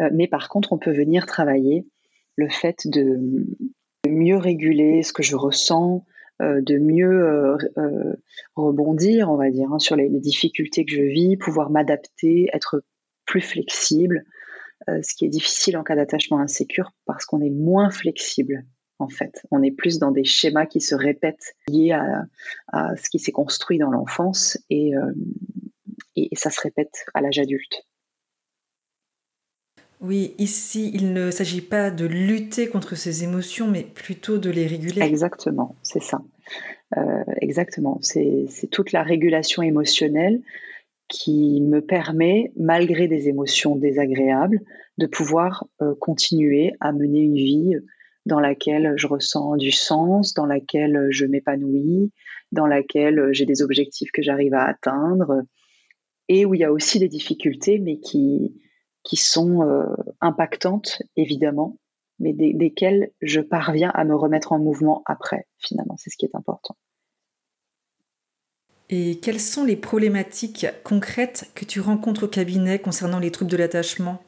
Euh, 0.00 0.10
mais 0.12 0.26
par 0.26 0.48
contre, 0.48 0.72
on 0.72 0.78
peut 0.78 0.92
venir 0.92 1.26
travailler 1.26 1.86
le 2.36 2.48
fait 2.48 2.86
de, 2.86 3.46
mieux 4.08 4.36
réguler 4.36 5.04
ce 5.04 5.12
que 5.12 5.22
je 5.22 5.36
ressens, 5.36 6.04
euh, 6.40 6.60
de 6.60 6.76
mieux 6.76 7.56
euh, 7.78 8.14
rebondir, 8.56 9.30
on 9.30 9.36
va 9.36 9.50
dire, 9.50 9.72
hein, 9.72 9.78
sur 9.78 9.94
les, 9.94 10.08
difficultés 10.08 10.84
que 10.84 10.92
je 10.92 11.02
vis, 11.02 11.36
pouvoir 11.36 11.70
m'adapter, 11.70 12.48
être 12.52 12.82
plus 13.32 13.40
flexible, 13.40 14.24
euh, 14.90 15.00
ce 15.02 15.14
qui 15.14 15.24
est 15.24 15.30
difficile 15.30 15.78
en 15.78 15.82
cas 15.82 15.96
d'attachement 15.96 16.38
insécure 16.38 16.92
parce 17.06 17.24
qu'on 17.24 17.40
est 17.40 17.50
moins 17.50 17.90
flexible 17.90 18.66
en 18.98 19.08
fait. 19.08 19.40
On 19.50 19.62
est 19.62 19.70
plus 19.70 19.98
dans 19.98 20.10
des 20.10 20.24
schémas 20.24 20.66
qui 20.66 20.82
se 20.82 20.94
répètent 20.94 21.54
liés 21.66 21.92
à, 21.92 22.94
ce 22.96 23.08
qui 23.08 23.18
s'est 23.18 23.32
construit 23.32 23.78
dans 23.78 23.90
l'enfance 23.90 24.58
et, 24.68 24.94
euh, 24.94 25.14
et, 26.14 26.28
ça 26.34 26.50
se 26.50 26.60
répète 26.60 27.06
à 27.14 27.22
l'âge 27.22 27.38
adulte. 27.38 27.86
Oui, 30.02 30.34
ici, 30.36 30.90
il 30.92 31.14
ne 31.14 31.30
s'agit 31.30 31.62
pas 31.62 31.90
de 31.90 32.04
lutter 32.04 32.68
contre 32.68 32.96
ces 32.96 33.24
émotions, 33.24 33.68
mais 33.68 33.82
plutôt 33.82 34.36
de 34.36 34.50
les 34.50 34.66
réguler. 34.66 35.00
Exactement, 35.00 35.74
c'est 35.82 36.02
ça. 36.02 36.20
Euh, 36.98 37.24
exactement. 37.40 37.98
C'est 38.02 38.68
toute 38.70 38.92
la 38.92 39.02
régulation 39.02 39.62
émotionnelle 39.62 40.42
qui 41.12 41.60
me 41.60 41.82
permet, 41.82 42.52
malgré 42.56 43.06
des 43.06 43.28
émotions 43.28 43.76
désagréables, 43.76 44.60
de 44.96 45.06
pouvoir 45.06 45.66
euh, 45.82 45.94
continuer 46.00 46.72
à 46.80 46.92
mener 46.92 47.20
une 47.20 47.36
vie 47.36 47.74
dans 48.24 48.40
laquelle 48.40 48.94
je 48.96 49.06
ressens 49.06 49.56
du 49.56 49.72
sens, 49.72 50.32
dans 50.32 50.46
laquelle 50.46 51.08
je 51.10 51.26
m'épanouis, 51.26 52.10
dans 52.50 52.66
laquelle 52.66 53.28
j'ai 53.32 53.44
des 53.44 53.60
objectifs 53.60 54.10
que 54.10 54.22
j'arrive 54.22 54.54
à 54.54 54.64
atteindre, 54.64 55.42
et 56.28 56.46
où 56.46 56.54
il 56.54 56.60
y 56.60 56.64
a 56.64 56.72
aussi 56.72 56.98
des 56.98 57.08
difficultés, 57.08 57.78
mais 57.78 57.98
qui, 57.98 58.54
qui 59.02 59.16
sont 59.16 59.62
euh, 59.62 59.84
impactantes, 60.22 61.02
évidemment, 61.16 61.76
mais 62.20 62.32
desquels 62.32 63.10
je 63.20 63.40
parviens 63.40 63.90
à 63.90 64.04
me 64.04 64.14
remettre 64.14 64.52
en 64.52 64.58
mouvement 64.58 65.02
après, 65.04 65.46
finalement. 65.58 65.96
C'est 65.98 66.08
ce 66.08 66.16
qui 66.16 66.24
est 66.24 66.34
important. 66.34 66.76
Et 68.94 69.14
quelles 69.22 69.40
sont 69.40 69.64
les 69.64 69.74
problématiques 69.74 70.66
concrètes 70.84 71.50
que 71.54 71.64
tu 71.64 71.80
rencontres 71.80 72.24
au 72.24 72.28
cabinet 72.28 72.78
concernant 72.78 73.18
les 73.18 73.30
troubles 73.30 73.50
de 73.50 73.56
l'attachement? 73.56 74.22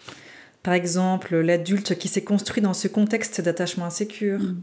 Par 0.62 0.72
exemple, 0.72 1.36
l'adulte 1.36 1.98
qui 1.98 2.08
s'est 2.08 2.24
construit 2.24 2.62
dans 2.62 2.72
ce 2.72 2.88
contexte 2.88 3.42
d'attachement 3.42 3.84
insécure, 3.84 4.40
mm. 4.40 4.62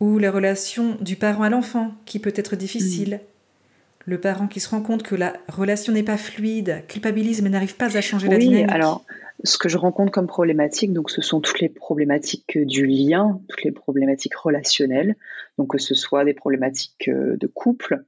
ou 0.00 0.18
la 0.18 0.32
relation 0.32 0.96
du 1.00 1.14
parent 1.14 1.44
à 1.44 1.50
l'enfant 1.50 1.92
qui 2.04 2.18
peut 2.18 2.32
être 2.34 2.56
difficile, 2.56 3.20
mm. 3.22 4.10
le 4.10 4.18
parent 4.18 4.48
qui 4.48 4.58
se 4.58 4.68
rend 4.68 4.82
compte 4.82 5.04
que 5.04 5.14
la 5.14 5.34
relation 5.46 5.92
n'est 5.92 6.02
pas 6.02 6.16
fluide, 6.16 6.82
culpabilise 6.88 7.42
mais 7.42 7.48
n'arrive 7.48 7.76
pas 7.76 7.96
à 7.96 8.00
changer 8.00 8.26
la 8.26 8.38
dynamique. 8.38 8.72
Alors, 8.72 9.04
ce 9.44 9.56
que 9.56 9.68
je 9.68 9.78
rencontre 9.78 10.10
comme 10.10 10.26
problématique, 10.26 10.92
donc 10.92 11.12
ce 11.12 11.22
sont 11.22 11.40
toutes 11.40 11.60
les 11.60 11.68
problématiques 11.68 12.58
du 12.58 12.86
lien, 12.86 13.40
toutes 13.46 13.62
les 13.62 13.70
problématiques 13.70 14.34
relationnelles, 14.34 15.14
donc 15.58 15.68
que 15.68 15.78
ce 15.78 15.94
soit 15.94 16.24
des 16.24 16.34
problématiques 16.34 17.06
euh, 17.06 17.36
de 17.36 17.46
couple, 17.46 18.04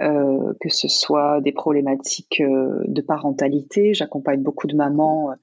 euh, 0.00 0.54
que 0.58 0.70
ce 0.70 0.88
soit 0.88 1.42
des 1.42 1.52
problématiques 1.52 2.40
euh, 2.40 2.82
de 2.86 3.02
parentalité. 3.02 3.92
J'accompagne 3.92 4.42
beaucoup 4.42 4.66
de 4.66 4.74
mamans 4.74 5.30
euh, 5.30 5.34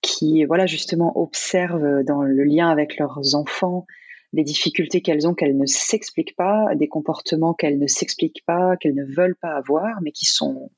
qui, 0.00 0.44
voilà, 0.44 0.66
justement, 0.66 1.18
observent 1.20 2.04
dans 2.04 2.22
le 2.22 2.44
lien 2.44 2.70
avec 2.70 2.98
leurs 2.98 3.34
enfants 3.34 3.86
des 4.32 4.44
difficultés 4.44 5.00
qu'elles 5.02 5.26
ont, 5.26 5.34
qu'elles 5.34 5.56
ne 5.56 5.66
s'expliquent 5.66 6.36
pas, 6.36 6.72
des 6.76 6.86
comportements 6.86 7.52
qu'elles 7.52 7.80
ne 7.80 7.88
s'expliquent 7.88 8.44
pas, 8.46 8.76
qu'elles 8.76 8.94
ne 8.94 9.04
veulent 9.04 9.34
pas 9.34 9.56
avoir, 9.56 10.00
mais 10.02 10.12
qui 10.12 10.26
sont 10.26 10.70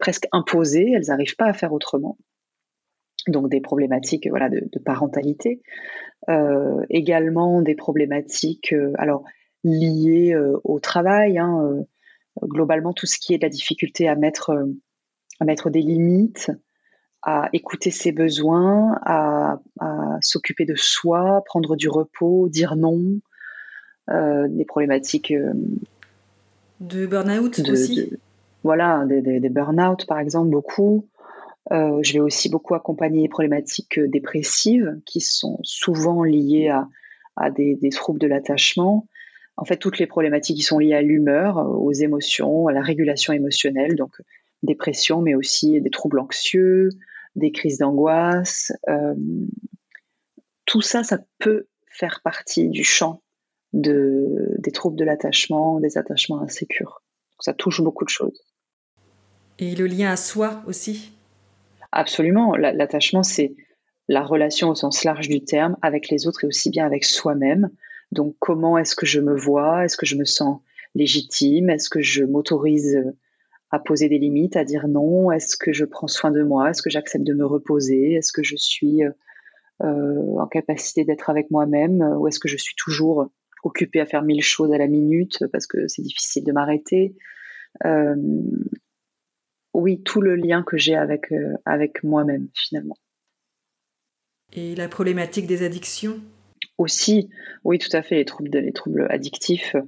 presque 0.00 0.26
imposés. 0.32 0.90
Elles 0.96 1.06
n'arrivent 1.06 1.36
pas 1.36 1.46
à 1.46 1.52
faire 1.52 1.72
autrement. 1.72 2.18
Donc 3.28 3.50
des 3.50 3.60
problématiques, 3.60 4.26
voilà, 4.28 4.48
de, 4.48 4.68
parentalité. 4.84 5.62
également 6.90 7.62
des 7.62 7.76
problématiques, 7.76 8.74
alors 8.96 9.22
liées 9.62 10.36
au 10.64 10.80
travail. 10.80 11.38
Hein, 11.38 11.84
globalement 12.42 12.92
tout 12.92 13.06
ce 13.06 13.18
qui 13.18 13.34
est 13.34 13.38
de 13.38 13.42
la 13.42 13.48
difficulté 13.48 14.08
à 14.08 14.14
mettre, 14.14 14.50
euh, 14.50 14.66
à 15.40 15.44
mettre 15.44 15.70
des 15.70 15.82
limites, 15.82 16.50
à 17.22 17.48
écouter 17.52 17.90
ses 17.90 18.12
besoins, 18.12 18.98
à, 19.04 19.60
s'occuper 20.20 20.64
de 20.64 20.74
soi, 20.76 21.42
prendre 21.44 21.76
du 21.76 21.88
repos, 21.88 22.48
dire 22.48 22.76
non, 22.76 23.20
euh, 24.10 24.46
des 24.48 24.64
problématiques 24.64 25.32
euh, 25.32 25.52
de 26.80 27.06
burn-out 27.06 27.58
aussi. 27.68 28.12
voilà, 28.62 29.04
des, 29.06 29.48
burn-out 29.48 30.06
par 30.06 30.20
exemple, 30.20 30.50
beaucoup. 30.50 31.08
je 31.70 32.12
vais 32.12 32.20
aussi 32.20 32.48
beaucoup 32.48 32.74
accompagner 32.74 33.22
les 33.22 33.28
problématiques 33.28 33.98
dépressives 33.98 35.00
qui 35.04 35.20
sont 35.20 35.58
souvent 35.62 36.22
liées 36.22 36.72
à, 37.36 37.50
des, 37.50 37.74
des, 37.74 37.90
troubles 37.90 38.20
de 38.20 38.28
l'attachement 38.28 39.06
en 39.58 39.64
fait 39.64 39.76
toutes 39.76 39.98
les 39.98 40.06
problématiques 40.06 40.56
qui 40.56 40.62
sont 40.62 40.78
liées 40.78 40.94
à 40.94 41.02
l'humeur, 41.02 41.58
euh, 41.58 41.64
aux 41.64 41.92
émotions, 41.92 42.68
à 42.68 42.72
la 42.72 42.80
régulation 42.80 43.32
émotionnelle, 43.32 43.96
donc 43.96 44.16
dépression, 44.62 45.20
mais 45.20 45.34
aussi 45.34 45.80
des 45.80 45.90
troubles 45.90 46.20
anxieux, 46.20 46.90
des 47.36 47.52
crises 47.52 47.78
d'angoisse. 47.78 48.72
Euh, 48.88 49.14
tout 50.64 50.80
ça, 50.80 51.02
ça 51.02 51.18
peut 51.38 51.66
faire 51.90 52.20
partie 52.22 52.68
du 52.68 52.84
champ 52.84 53.22
de, 53.72 54.54
des 54.58 54.70
troubles 54.70 54.96
de 54.96 55.04
l'attachement, 55.04 55.80
des 55.80 55.98
attachements 55.98 56.40
insécures. 56.40 57.02
ça 57.40 57.52
touche 57.52 57.82
beaucoup 57.82 58.04
de 58.04 58.10
choses. 58.10 58.44
Et 59.58 59.74
le 59.74 59.86
lien 59.86 60.10
à 60.12 60.16
soi 60.16 60.62
aussi? 60.66 61.12
Absolument. 61.90 62.54
L'attachement, 62.54 63.22
c'est 63.24 63.54
la 64.08 64.22
relation 64.22 64.68
au 64.68 64.74
sens 64.74 65.04
large 65.04 65.28
du 65.28 65.44
terme 65.44 65.76
avec 65.82 66.08
les 66.08 66.26
autres 66.26 66.44
et 66.44 66.46
aussi 66.46 66.70
bien 66.70 66.86
avec 66.86 67.04
soi-même. 67.04 67.70
Donc 68.12 68.36
comment 68.38 68.78
est-ce 68.78 68.96
que 68.96 69.06
je 69.06 69.20
me 69.20 69.36
vois? 69.36 69.84
Est-ce 69.84 69.96
que 69.96 70.06
je 70.06 70.16
me 70.16 70.24
sens 70.24 70.60
légitime? 70.94 71.70
Est-ce 71.70 71.90
que 71.90 72.00
je 72.00 72.24
m'autorise 72.24 73.02
à 73.70 73.78
poser 73.78 74.08
des 74.08 74.18
limites, 74.18 74.56
à 74.56 74.64
dire 74.64 74.88
non? 74.88 75.30
Est-ce 75.30 75.56
que 75.56 75.72
je 75.72 75.84
prends 75.84 76.08
soin 76.08 76.30
de 76.30 76.42
moi? 76.42 76.70
Est-ce 76.70 76.82
que 76.82 76.90
j'accepte 76.90 77.24
de 77.24 77.34
me 77.34 77.44
reposer? 77.44 78.14
Est-ce 78.14 78.32
que 78.32 78.42
je 78.42 78.56
suis 78.56 79.02
euh, 79.04 80.38
en 80.38 80.46
capacité 80.46 81.04
d'être 81.04 81.28
avec 81.28 81.50
moi-même? 81.50 82.00
Ou 82.18 82.28
est-ce 82.28 82.40
que 82.40 82.48
je 82.48 82.56
suis 82.56 82.74
toujours 82.76 83.30
occupée 83.62 84.00
à 84.00 84.06
faire 84.06 84.22
mille 84.22 84.42
choses 84.42 84.72
à 84.72 84.78
la 84.78 84.86
minute 84.86 85.44
parce 85.52 85.66
que 85.66 85.86
c'est 85.88 86.02
difficile 86.02 86.44
de 86.44 86.52
m'arrêter? 86.52 87.14
Euh, 87.84 88.16
Oui, 89.74 90.02
tout 90.02 90.22
le 90.22 90.34
lien 90.34 90.62
que 90.62 90.76
j'ai 90.78 90.96
avec, 90.96 91.30
euh, 91.30 91.54
avec 91.64 92.02
moi-même 92.02 92.48
finalement. 92.54 92.96
Et 94.54 94.74
la 94.74 94.88
problématique 94.88 95.46
des 95.46 95.62
addictions? 95.62 96.20
Aussi, 96.78 97.28
oui, 97.64 97.78
tout 97.78 97.94
à 97.94 98.02
fait, 98.02 98.14
les 98.14 98.24
troubles, 98.24 98.50
les 98.50 98.72
troubles 98.72 99.06
addictifs, 99.10 99.74
euh, 99.74 99.82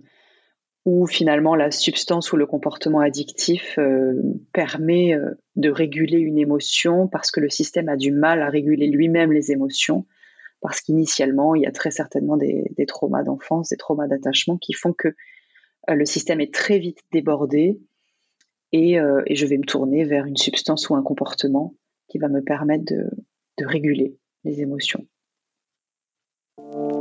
où 0.85 1.07
finalement 1.07 1.55
la 1.55 1.71
substance 1.71 2.33
ou 2.33 2.37
le 2.37 2.47
comportement 2.47 3.01
addictif 3.01 3.79
euh, 3.79 4.15
permet 4.53 5.15
euh, 5.15 5.31
de 5.57 5.71
réguler 5.71 6.19
une 6.19 6.39
émotion 6.39 7.07
parce 7.07 7.31
que 7.31 7.41
le 7.41 7.51
système 7.51 7.89
a 7.89 7.97
du 7.97 8.13
mal 8.13 8.43
à 8.43 8.49
réguler 8.49 8.89
lui-même 8.89 9.33
les 9.33 9.53
émotions, 9.53 10.07
parce 10.61 10.81
qu'initialement, 10.81 11.55
il 11.55 11.63
y 11.63 11.67
a 11.67 11.73
très 11.73 11.91
certainement 11.91 12.37
des, 12.37 12.75
traumas 12.87 13.23
d'enfance, 13.23 13.71
des 13.71 13.77
traumas 13.77 14.09
d'attachement 14.09 14.59
qui 14.59 14.75
font 14.75 14.93
que 14.93 15.15
le 15.89 16.05
système 16.05 16.41
est 16.41 16.53
très 16.53 16.79
vite 16.79 16.99
débordé 17.13 17.81
et, 18.73 18.99
je 18.99 19.47
vais 19.47 19.57
me 19.57 19.65
tourner 19.65 20.05
vers 20.05 20.27
une 20.27 20.37
substance 20.37 20.91
ou 20.91 20.95
un 20.95 21.03
comportement 21.03 21.75
qui 22.09 22.19
va 22.19 22.29
me 22.29 22.43
permettre 22.43 22.85
de 22.85 23.67
réguler 23.67 24.19
les 24.45 24.61
émotions. 24.61 25.07
you 26.69 27.00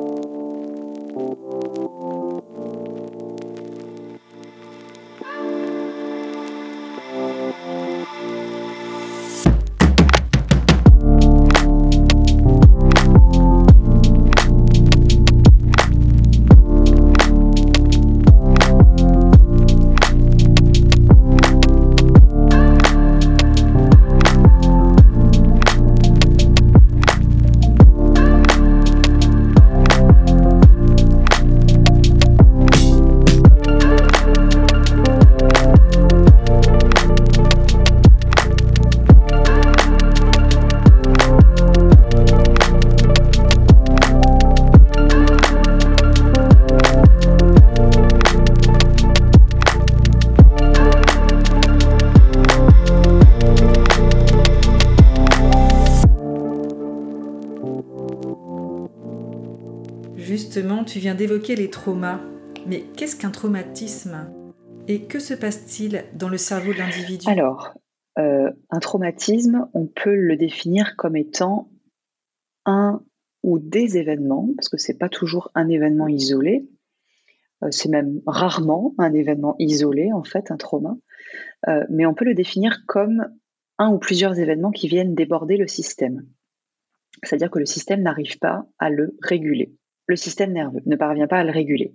tu 60.99 61.03
viens 61.03 61.15
d'évoquer 61.15 61.55
les 61.55 61.69
traumas. 61.69 62.19
Mais 62.67 62.81
qu'est-ce 62.97 63.15
qu'un 63.15 63.31
traumatisme? 63.31 64.29
Et 64.89 65.03
que 65.03 65.19
se 65.19 65.33
passe-t-il 65.33 66.03
dans 66.13 66.27
le 66.27 66.38
cerveau 66.38 66.73
de 66.73 66.77
l'individu? 66.77 67.25
Alors, 67.29 67.73
euh, 68.17 68.51
un 68.69 68.79
traumatisme, 68.79 69.69
on 69.73 69.88
peut 69.88 70.13
le 70.13 70.35
définir 70.35 70.97
comme 70.97 71.15
étant 71.15 71.69
un 72.65 73.01
ou 73.43 73.59
des 73.59 73.97
événements, 73.97 74.49
parce 74.57 74.67
que 74.67 74.75
c'est 74.75 74.97
pas 74.97 75.07
toujours 75.07 75.51
un 75.55 75.69
événement 75.69 76.09
isolé, 76.09 76.67
euh, 77.63 77.69
c'est 77.71 77.88
même 77.88 78.19
rarement 78.27 78.93
un 78.97 79.13
événement 79.13 79.55
isolé, 79.57 80.12
en 80.12 80.25
fait, 80.25 80.51
un 80.51 80.57
trauma, 80.57 80.97
euh, 81.69 81.85
mais 81.89 82.05
on 82.07 82.13
peut 82.13 82.25
le 82.25 82.35
définir 82.35 82.83
comme 82.88 83.25
un 83.77 83.89
ou 83.89 83.99
plusieurs 83.99 84.38
événements 84.38 84.71
qui 84.71 84.89
viennent 84.89 85.15
déborder 85.15 85.55
le 85.55 85.67
système. 85.67 86.25
C'est-à-dire 87.23 87.51
que 87.51 87.59
le 87.59 87.65
système 87.65 88.01
n'arrive 88.01 88.38
pas 88.38 88.67
à 88.79 88.89
le 88.89 89.15
réguler 89.21 89.77
le 90.09 90.15
système 90.15 90.53
nerveux 90.53 90.81
ne 90.87 90.95
parvient 90.95 91.27
pas 91.27 91.37
à 91.37 91.43
le 91.43 91.51
réguler. 91.51 91.93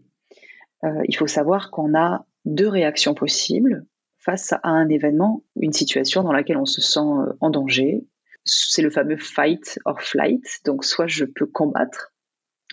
Euh, 0.85 1.03
il 1.09 1.16
faut 1.16 1.27
savoir 1.27 1.72
qu'on 1.72 1.98
a 1.98 2.24
deux 2.44 2.68
réactions 2.68 3.12
possibles 3.12 3.85
face 4.18 4.53
à 4.53 4.61
un 4.62 4.88
événement, 4.88 5.42
une 5.61 5.72
situation 5.72 6.22
dans 6.22 6.33
laquelle 6.33 6.57
on 6.57 6.64
se 6.64 6.81
sent 6.81 7.00
euh, 7.00 7.33
en 7.40 7.50
danger. 7.50 8.07
C'est 8.44 8.83
le 8.83 8.90
fameux 8.90 9.16
fight 9.16 9.81
or 9.85 10.00
flight. 10.00 10.44
Donc 10.64 10.85
soit 10.85 11.09
je 11.09 11.24
peux 11.24 11.46
combattre, 11.46 12.14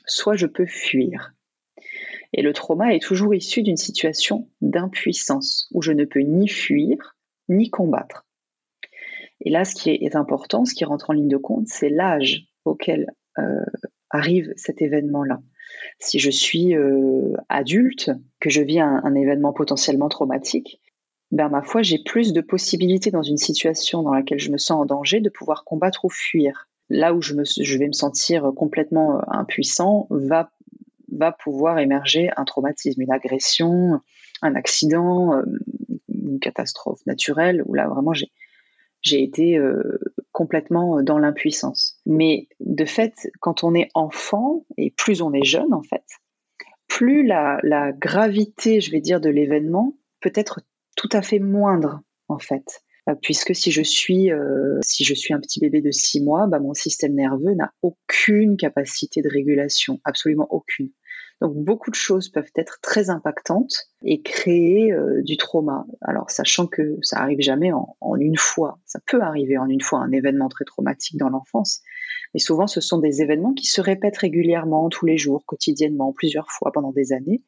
soit 0.05 0.35
je 0.35 0.45
peux 0.45 0.67
fuir. 0.67 1.33
Et 2.33 2.43
le 2.43 2.53
trauma 2.53 2.93
est 2.93 3.01
toujours 3.01 3.33
issu 3.33 3.63
d'une 3.63 3.77
situation 3.77 4.47
d'impuissance 4.61 5.67
où 5.71 5.81
je 5.81 5.91
ne 5.91 6.05
peux 6.05 6.19
ni 6.19 6.47
fuir 6.47 7.17
ni 7.49 7.71
combattre. 7.71 8.27
Et 9.39 9.49
là, 9.49 9.65
ce 9.65 9.73
qui 9.73 9.89
est 9.89 10.15
important, 10.15 10.65
ce 10.65 10.75
qui 10.75 10.85
rentre 10.85 11.09
en 11.09 11.13
ligne 11.13 11.27
de 11.27 11.37
compte, 11.37 11.67
c'est 11.67 11.89
l'âge 11.89 12.45
auquel 12.63 13.07
euh, 13.39 13.65
arrive 14.11 14.53
cet 14.55 14.81
événement-là. 14.81 15.41
Si 15.99 16.19
je 16.19 16.29
suis 16.29 16.75
euh, 16.75 17.33
adulte, 17.49 18.11
que 18.39 18.49
je 18.49 18.61
vis 18.61 18.79
un, 18.79 19.15
événement 19.15 19.53
potentiellement 19.53 20.09
traumatique, 20.09 20.81
ben 21.31 21.47
ma 21.49 21.61
foi, 21.61 21.81
j'ai 21.81 21.99
plus 21.99 22.33
de 22.33 22.41
possibilités 22.41 23.11
dans 23.11 23.23
une 23.23 23.37
situation 23.37 24.03
dans 24.03 24.13
laquelle 24.13 24.39
je 24.39 24.51
me 24.51 24.57
sens 24.57 24.81
en 24.81 24.85
danger 24.85 25.21
de 25.21 25.29
pouvoir 25.29 25.63
combattre 25.63 26.05
ou 26.05 26.09
fuir. 26.09 26.67
Là 26.89 27.13
où 27.13 27.21
je, 27.21 27.33
vais 27.33 27.87
me 27.87 27.93
sentir 27.93 28.51
complètement 28.55 29.17
euh, 29.17 29.21
impuissant, 29.29 30.07
va, 30.09 30.51
va 31.11 31.31
pouvoir 31.31 31.79
émerger 31.79 32.29
un 32.35 32.43
traumatisme, 32.43 33.01
une 33.01 33.11
agression, 33.11 34.01
un 34.41 34.55
accident, 34.55 35.35
euh, 35.35 35.43
une 36.09 36.39
catastrophe 36.39 37.05
naturelle, 37.05 37.63
où 37.65 37.73
là 37.73 37.87
vraiment 37.87 38.13
j'ai 38.13 39.23
été 39.23 39.57
complètement 40.41 41.03
dans 41.03 41.19
l'impuissance. 41.19 41.99
Mais 42.07 42.47
de 42.59 42.83
fait, 42.83 43.13
quand 43.41 43.63
on 43.63 43.75
est 43.75 43.89
enfant, 43.93 44.65
et 44.75 44.89
plus 44.89 45.21
on 45.21 45.33
est 45.33 45.43
jeune 45.43 45.71
en 45.71 45.83
fait, 45.83 46.03
plus 46.87 47.23
la, 47.23 47.91
gravité, 47.91 48.81
je 48.81 48.89
vais 48.89 49.01
dire, 49.01 49.21
de 49.21 49.29
l'événement 49.29 49.95
peut 50.19 50.31
être 50.33 50.61
tout 50.97 51.09
à 51.11 51.21
fait 51.21 51.37
moindre 51.37 52.01
en 52.27 52.39
fait. 52.39 52.81
Euh, 53.07 53.13
puisque 53.21 53.53
si 53.53 53.71
je 53.71 53.83
suis 53.83 54.31
euh, 54.31 54.79
si 54.81 55.03
je 55.03 55.13
suis 55.13 55.35
un 55.35 55.39
petit 55.39 55.59
bébé 55.59 55.79
de 55.81 55.91
six 55.91 56.23
mois, 56.23 56.47
bah, 56.47 56.59
mon 56.59 56.73
système 56.73 57.13
nerveux 57.13 57.53
n'a 57.53 57.71
aucune 57.83 58.57
capacité 58.57 59.21
de 59.21 59.29
régulation, 59.29 59.99
absolument 60.05 60.47
aucune. 60.49 60.89
Donc 61.41 61.55
beaucoup 61.55 61.89
de 61.89 61.95
choses 61.95 62.29
peuvent 62.29 62.51
être 62.55 62.79
très 62.81 63.09
impactantes 63.09 63.89
et 64.03 64.21
créer 64.21 64.93
euh, 64.93 65.23
du 65.23 65.37
trauma. 65.37 65.85
Alors 66.01 66.29
sachant 66.29 66.67
que 66.67 66.97
ça 67.01 67.19
arrive 67.19 67.41
jamais 67.41 67.71
en, 67.73 68.15
une 68.19 68.37
fois, 68.37 68.79
ça 68.85 68.99
peut 69.07 69.21
arriver 69.21 69.57
en 69.57 69.67
une 69.67 69.81
fois 69.81 69.99
un 69.99 70.11
événement 70.11 70.49
très 70.49 70.65
traumatique 70.65 71.17
dans 71.17 71.29
l'enfance, 71.29 71.81
mais 72.35 72.39
souvent 72.39 72.67
ce 72.67 72.79
sont 72.79 72.99
des 72.99 73.23
événements 73.23 73.53
qui 73.53 73.65
se 73.65 73.81
répètent 73.81 74.17
régulièrement, 74.17 74.89
tous 74.89 75.07
les 75.07 75.17
jours, 75.17 75.43
quotidiennement, 75.45 76.13
plusieurs 76.13 76.51
fois 76.51 76.71
pendant 76.71 76.91
des 76.91 77.11
années, 77.11 77.41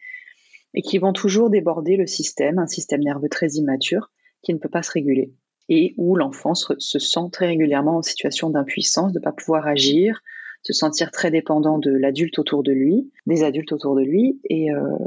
et 0.74 0.82
qui 0.82 0.98
vont 0.98 1.14
toujours 1.14 1.52
déborder 1.52 1.96
le 1.96 2.08
système, 2.08 2.58
un 2.58 2.68
système 2.68 3.02
nerveux 3.02 3.30
très 3.30 3.50
immature 3.50 4.12
qui 4.42 4.54
ne 4.56 4.60
peut 4.60 4.70
pas 4.70 4.82
se 4.82 4.92
réguler 4.92 5.34
et 5.70 5.94
où 5.98 6.16
l'enfant 6.16 6.56
se, 6.56 6.76
sent 6.78 7.30
très 7.32 7.48
régulièrement 7.48 7.98
en 7.98 8.02
situation 8.02 8.50
d'impuissance, 8.50 9.14
de 9.14 9.20
ne 9.20 9.24
pas 9.24 9.32
pouvoir 9.32 9.68
agir, 9.68 10.22
se 10.64 10.74
sentir 10.74 11.12
très 11.12 11.30
dépendant 11.30 11.78
de 11.78 11.92
l'adulte 11.92 12.40
autour 12.40 12.64
de 12.64 12.72
lui, 12.72 13.12
des 13.26 13.44
adultes 13.44 13.74
autour 13.74 13.96
de 13.96 14.02
lui, 14.02 14.40
et, 14.50 14.72
euh, 14.72 14.98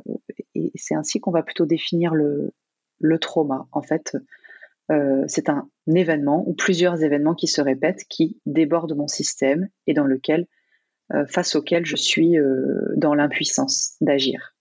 c'est 0.75 0.95
ainsi 0.95 1.19
qu'on 1.19 1.31
va 1.31 1.43
plutôt 1.43 1.67
définir 1.67 2.15
le, 2.15 2.53
le 3.01 3.19
trauma. 3.19 3.67
En 3.73 3.83
fait, 3.83 4.17
euh, 4.93 5.25
c'est 5.27 5.49
un 5.49 5.69
événement 5.93 6.47
ou 6.47 6.55
plusieurs 6.55 7.03
événements 7.03 7.35
qui 7.35 7.47
se 7.47 7.61
répètent, 7.61 8.05
qui 8.09 8.39
débordent 8.47 8.97
mon 8.97 9.09
système 9.09 9.69
et 9.87 9.95
dans 9.95 10.05
lequel, 10.05 10.47
euh, 11.15 11.25
face 11.27 11.57
auquel 11.57 11.87
je 11.87 11.97
suis 11.97 12.37
dans 12.97 13.15
l'impuissance 13.15 13.97
d'agir. 14.01 14.53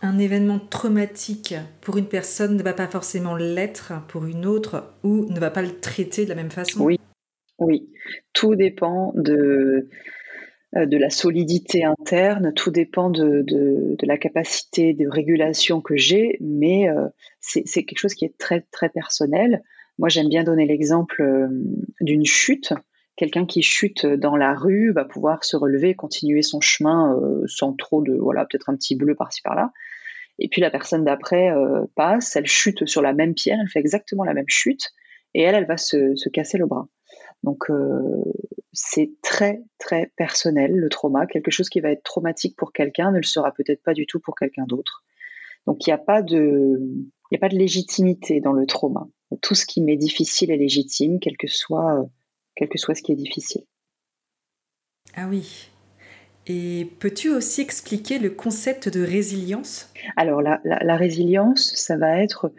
Un 0.00 0.18
événement 0.18 0.60
traumatique 0.60 1.56
pour 1.80 1.96
une 1.96 2.06
personne 2.06 2.56
ne 2.56 2.62
va 2.62 2.72
pas 2.72 2.86
forcément 2.86 3.34
l'être 3.34 3.92
pour 4.06 4.26
une 4.26 4.46
autre 4.46 4.94
ou 5.02 5.24
ne 5.24 5.40
va 5.40 5.50
pas 5.50 5.62
le 5.62 5.80
traiter 5.80 6.22
de 6.22 6.28
la 6.28 6.36
même 6.36 6.52
façon. 6.52 6.84
Oui, 6.84 6.98
oui, 7.58 7.88
tout 8.32 8.54
dépend 8.54 9.12
de, 9.16 9.88
euh, 10.76 10.84
de 10.84 10.98
la 10.98 11.08
solidité 11.08 11.84
interne, 11.84 12.52
tout 12.52 12.70
dépend 12.70 13.08
de, 13.08 13.96
la 14.02 14.18
capacité 14.18 14.92
de 14.92 15.08
régulation 15.08 15.80
que 15.80 15.96
j'ai, 15.96 16.36
mais 16.40 16.90
euh, 16.90 17.06
c'est 17.40 17.84
quelque 17.84 17.98
chose 17.98 18.14
qui 18.14 18.26
est 18.26 18.36
très, 18.36 18.60
très 18.70 18.90
personnel. 18.90 19.62
Moi, 19.98 20.10
j'aime 20.10 20.28
bien 20.28 20.44
donner 20.44 20.66
l'exemple 20.66 21.22
euh, 21.22 21.48
d'une 22.02 22.26
chute. 22.26 22.74
Quelqu'un 23.16 23.46
qui 23.46 23.62
chute 23.62 24.04
dans 24.04 24.36
la 24.36 24.54
rue 24.54 24.92
va 24.92 25.06
pouvoir 25.06 25.42
se 25.42 25.56
relever, 25.56 25.94
continuer 25.94 26.42
son 26.42 26.60
chemin 26.60 27.18
sans 27.46 27.72
trop 27.72 28.00
de, 28.00 28.12
voilà, 28.12 28.44
peut-être 28.44 28.68
un 28.68 28.76
petit 28.76 28.94
bleu 28.94 29.16
par-ci 29.16 29.42
par-là. 29.42 29.72
Et 30.38 30.48
puis 30.48 30.60
la 30.60 30.70
personne 30.70 31.04
d'après 31.04 31.52
passe, 31.96 32.36
elle 32.36 32.46
chute 32.46 32.86
sur 32.86 33.02
la 33.02 33.12
même 33.14 33.34
pierre, 33.34 33.58
elle 33.60 33.68
fait 33.68 33.80
exactement 33.80 34.22
la 34.22 34.34
même 34.34 34.46
chute, 34.46 34.92
et 35.34 35.42
elle, 35.42 35.56
elle 35.56 35.66
va 35.66 35.76
se 35.76 36.28
casser 36.28 36.58
le 36.58 36.66
bras. 36.66 36.88
Donc 37.48 37.70
euh, 37.70 38.22
c'est 38.74 39.10
très 39.22 39.62
très 39.78 40.12
personnel 40.16 40.72
le 40.72 40.90
trauma. 40.90 41.26
Quelque 41.26 41.50
chose 41.50 41.70
qui 41.70 41.80
va 41.80 41.90
être 41.90 42.02
traumatique 42.02 42.54
pour 42.58 42.74
quelqu'un 42.74 43.10
ne 43.10 43.16
le 43.16 43.22
sera 43.22 43.52
peut-être 43.52 43.82
pas 43.82 43.94
du 43.94 44.04
tout 44.04 44.20
pour 44.20 44.34
quelqu'un 44.34 44.66
d'autre. 44.66 45.02
Donc 45.66 45.86
il 45.86 45.88
n'y 45.88 45.94
a 45.94 45.98
pas 45.98 46.20
de 46.20 46.78
il 47.30 47.36
a 47.36 47.38
pas 47.38 47.48
de 47.48 47.56
légitimité 47.56 48.42
dans 48.42 48.52
le 48.52 48.66
trauma. 48.66 49.08
Tout 49.40 49.54
ce 49.54 49.64
qui 49.64 49.80
m'est 49.80 49.96
difficile 49.96 50.50
est 50.50 50.58
légitime, 50.58 51.20
quel 51.20 51.38
que 51.38 51.46
soit 51.46 52.06
quel 52.54 52.68
que 52.68 52.76
soit 52.76 52.94
ce 52.94 53.02
qui 53.02 53.12
est 53.12 53.16
difficile. 53.16 53.62
Ah 55.16 55.26
oui. 55.26 55.70
Et 56.48 56.86
peux-tu 56.98 57.30
aussi 57.30 57.62
expliquer 57.62 58.18
le 58.18 58.28
concept 58.28 58.90
de 58.90 59.02
résilience? 59.02 59.90
Alors 60.16 60.42
la, 60.42 60.60
la, 60.64 60.96
résilience, 60.96 61.72
ça 61.76 61.96
va 61.96 62.22
être 62.22 62.52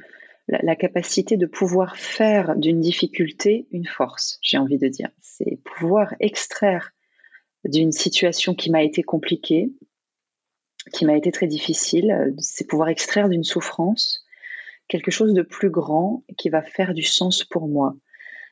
la, 0.50 0.76
capacité 0.76 1.38
de 1.38 1.46
pouvoir 1.46 1.96
faire 1.96 2.56
d'une 2.56 2.80
difficulté 2.80 3.68
une 3.72 3.86
force, 3.86 4.40
j'ai 4.42 4.58
envie 4.58 4.78
de 4.78 4.88
dire. 4.88 5.10
C'est 5.22 5.60
pouvoir 5.64 6.14
extraire 6.20 6.92
d'une 7.66 7.92
situation 7.92 8.56
qui 8.56 8.72
m'a 8.72 8.84
été 8.84 9.04
compliquée, 9.04 9.72
qui 10.94 11.06
m'a 11.06 11.16
été 11.16 11.32
très 11.32 11.48
difficile, 11.48 12.34
c'est 12.40 12.68
pouvoir 12.68 12.90
extraire 12.90 13.30
d'une 13.30 13.44
souffrance 13.44 14.26
quelque 14.90 15.12
chose 15.12 15.34
de 15.34 15.44
plus 15.44 15.70
grand 15.70 16.24
qui 16.38 16.50
va 16.50 16.62
faire 16.62 16.94
du 16.94 17.04
sens 17.04 17.46
pour 17.46 17.70
moi. 17.70 17.96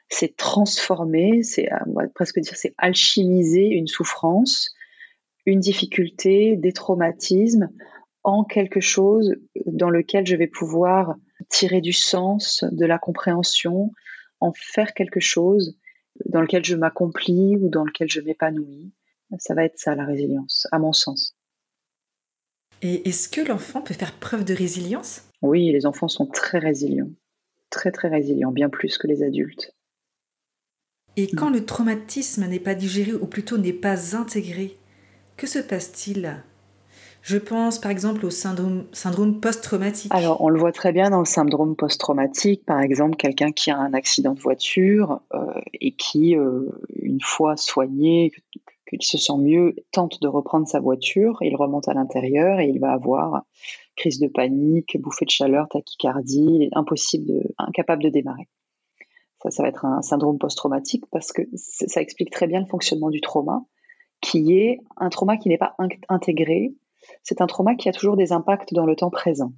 C'est 0.08 0.38
transformer, 0.38 1.44
c'est 1.44 1.68
va 1.88 2.08
presque 2.08 2.40
dire 2.40 2.56
c'est 2.56 2.74
alchimiser 2.78 3.66
une 3.66 3.88
souffrance, 3.88 4.74
une 5.46 5.60
difficulté, 5.60 6.56
des 6.56 6.72
traumatismes 6.72 7.70
en 8.24 8.46
quelque 8.46 8.80
chose 8.80 9.36
dans 9.66 9.90
lequel 9.90 10.26
je 10.26 10.36
vais 10.38 10.48
pouvoir 10.48 11.16
tirer 11.50 11.82
du 11.82 11.94
sens, 11.94 12.64
de 12.72 12.86
la 12.86 13.00
compréhension, 13.00 13.92
en 14.40 14.54
faire 14.54 14.94
quelque 14.94 15.20
chose 15.20 15.78
dans 16.26 16.42
lequel 16.42 16.66
je 16.66 16.76
m'accomplis 16.76 17.58
ou 17.58 17.70
dans 17.70 17.86
lequel 17.86 18.10
je 18.10 18.22
m'épanouis. 18.22 18.92
Ça 19.40 19.54
va 19.54 19.66
être 19.66 19.78
ça 19.78 19.96
la 19.96 20.06
résilience, 20.06 20.68
à 20.72 20.80
mon 20.80 20.94
sens. 20.94 21.36
Et 22.82 23.08
est-ce 23.10 23.28
que 23.28 23.42
l'enfant 23.42 23.82
peut 23.82 23.94
faire 23.94 24.14
preuve 24.14 24.46
de 24.46 24.54
résilience? 24.54 25.24
Oui, 25.42 25.72
les 25.72 25.86
enfants 25.86 26.08
sont 26.08 26.28
très 26.28 26.60
résilients, 26.60 27.12
très 27.70 27.92
très 27.92 28.08
résilients, 28.08 28.52
bien 28.52 28.70
plus 28.70 28.98
que 28.98 29.08
les 29.08 29.24
adultes. 29.24 29.74
Et 31.16 31.28
quand 31.28 31.50
le 31.50 31.66
traumatisme 31.66 32.46
n'est 32.46 32.60
pas 32.60 32.76
digéré 32.76 33.14
ou 33.14 33.26
plutôt 33.26 33.58
n'est 33.58 33.74
pas 33.74 34.16
intégré, 34.16 34.78
que 35.36 35.48
se 35.48 35.60
passe-t-il? 35.60 36.44
Je 37.28 37.38
pense 37.38 37.78
par 37.80 37.92
exemple 37.92 38.26
au 38.26 38.30
syndrome, 38.30 38.86
post-traumatique. 39.42 40.14
Alors, 40.14 40.40
on 40.40 40.48
le 40.48 40.58
voit 40.58 40.72
très 40.72 40.94
bien 40.94 41.10
dans 41.10 41.20
le 41.20 41.26
syndrome 41.26 41.76
post-traumatique. 41.76 42.66
Par 42.66 42.80
exemple, 42.80 43.18
quelqu'un 43.18 43.52
qui 43.52 43.70
a 43.70 43.78
un 43.78 43.94
accident 43.94 44.34
de 44.34 44.40
voiture 44.40 45.20
euh, 45.34 45.60
et 45.74 45.92
qui, 45.92 46.38
euh, 46.38 46.62
une 46.96 47.20
fois 47.20 47.58
soigné, 47.58 48.32
qu'il 48.90 49.04
se 49.04 49.18
sent 49.18 49.38
mieux, 49.40 49.76
tente 49.92 50.22
de 50.22 50.28
reprendre 50.30 50.70
sa 50.70 50.80
voiture. 50.80 51.38
Il 51.42 51.58
remonte 51.58 51.90
à 51.90 51.94
l'intérieur 51.94 52.62
et 52.62 52.70
il 52.70 52.80
va 52.80 52.94
avoir 52.94 53.44
crise 53.98 54.22
de 54.22 54.30
panique, 54.30 54.98
bouffée 54.98 55.26
de 55.26 55.30
chaleur, 55.30 55.68
tachycardie, 55.68 56.48
il 56.50 56.64
est 56.64 56.78
impossible, 56.78 57.44
incapable 57.58 58.04
de 58.04 58.10
démarrer. 58.10 58.48
Ça, 59.44 59.52
ça 59.52 59.64
va 59.64 59.70
être 59.70 59.84
un 59.84 60.02
syndrome 60.02 60.38
post-traumatique 60.38 61.04
parce 61.12 61.34
que 61.34 61.42
ça 61.54 62.00
explique 62.00 62.32
très 62.32 62.48
bien 62.48 62.62
le 62.62 62.68
fonctionnement 62.68 63.10
du 63.10 63.20
trauma, 63.20 63.66
qui 64.22 64.58
est 64.58 64.80
un 64.96 65.10
trauma 65.10 65.36
qui 65.36 65.50
n'est 65.50 65.58
pas 65.58 65.76
intégré 66.08 66.74
c'est 67.28 67.42
un 67.42 67.48
trauma 67.48 67.76
qui 67.76 67.90
a 67.90 67.92
toujours 67.92 68.16
des 68.16 68.32
impacts 68.32 68.74
dans 68.74 68.86
le 68.86 68.96
temps 68.96 69.10
présent. 69.10 69.52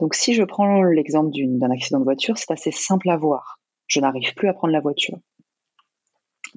Donc 0.00 0.16
si 0.16 0.34
je 0.34 0.42
prends 0.42 0.82
l'exemple 0.82 1.30
d'un 1.32 1.70
accident 1.70 2.00
de 2.00 2.04
voiture, 2.04 2.36
c'est 2.36 2.50
assez 2.50 2.72
simple 2.72 3.08
à 3.08 3.16
voir. 3.16 3.60
Je 3.86 4.00
n'arrive 4.00 4.34
plus 4.34 4.48
à 4.48 4.52
prendre 4.52 4.72
la 4.72 4.80
voiture. 4.80 5.18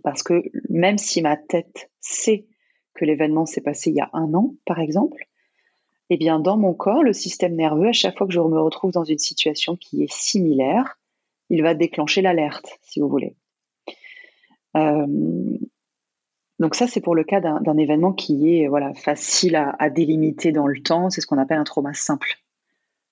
Parce 0.03 0.23
que 0.23 0.41
même 0.67 0.97
si 0.97 1.21
ma 1.21 1.37
tête 1.37 1.91
sait 1.99 2.47
que 2.95 3.05
l'événement 3.05 3.45
s'est 3.45 3.61
passé 3.61 3.91
il 3.91 3.97
y 3.97 4.01
a 4.01 4.09
un 4.13 4.33
an, 4.33 4.55
par 4.65 4.79
exemple, 4.79 5.27
eh 6.09 6.17
bien 6.17 6.39
dans 6.39 6.57
mon 6.57 6.73
corps, 6.73 7.03
le 7.03 7.13
système 7.13 7.55
nerveux, 7.55 7.89
à 7.89 7.93
chaque 7.93 8.17
fois 8.17 8.25
que 8.25 8.33
je 8.33 8.39
me 8.39 8.59
retrouve 8.59 8.91
dans 8.91 9.03
une 9.03 9.19
situation 9.19 9.75
qui 9.75 10.01
est 10.01 10.11
similaire, 10.11 10.99
il 11.51 11.61
va 11.61 11.75
déclencher 11.75 12.23
l'alerte, 12.23 12.79
si 12.81 12.99
vous 12.99 13.09
voulez. 13.09 13.35
Euh, 14.75 15.05
donc 16.59 16.75
ça, 16.75 16.87
c'est 16.87 16.99
pour 16.99 17.15
le 17.15 17.23
cas 17.23 17.39
d'un 17.39 17.77
événement 17.77 18.11
qui 18.11 18.57
est 18.57 18.67
voilà 18.67 18.93
facile 18.93 19.55
à, 19.55 19.89
délimiter 19.89 20.51
dans 20.51 20.67
le 20.67 20.81
temps. 20.81 21.09
C'est 21.09 21.21
ce 21.21 21.27
qu'on 21.27 21.37
appelle 21.37 21.57
un 21.57 21.63
trauma 21.63 21.93
simple. 21.93 22.35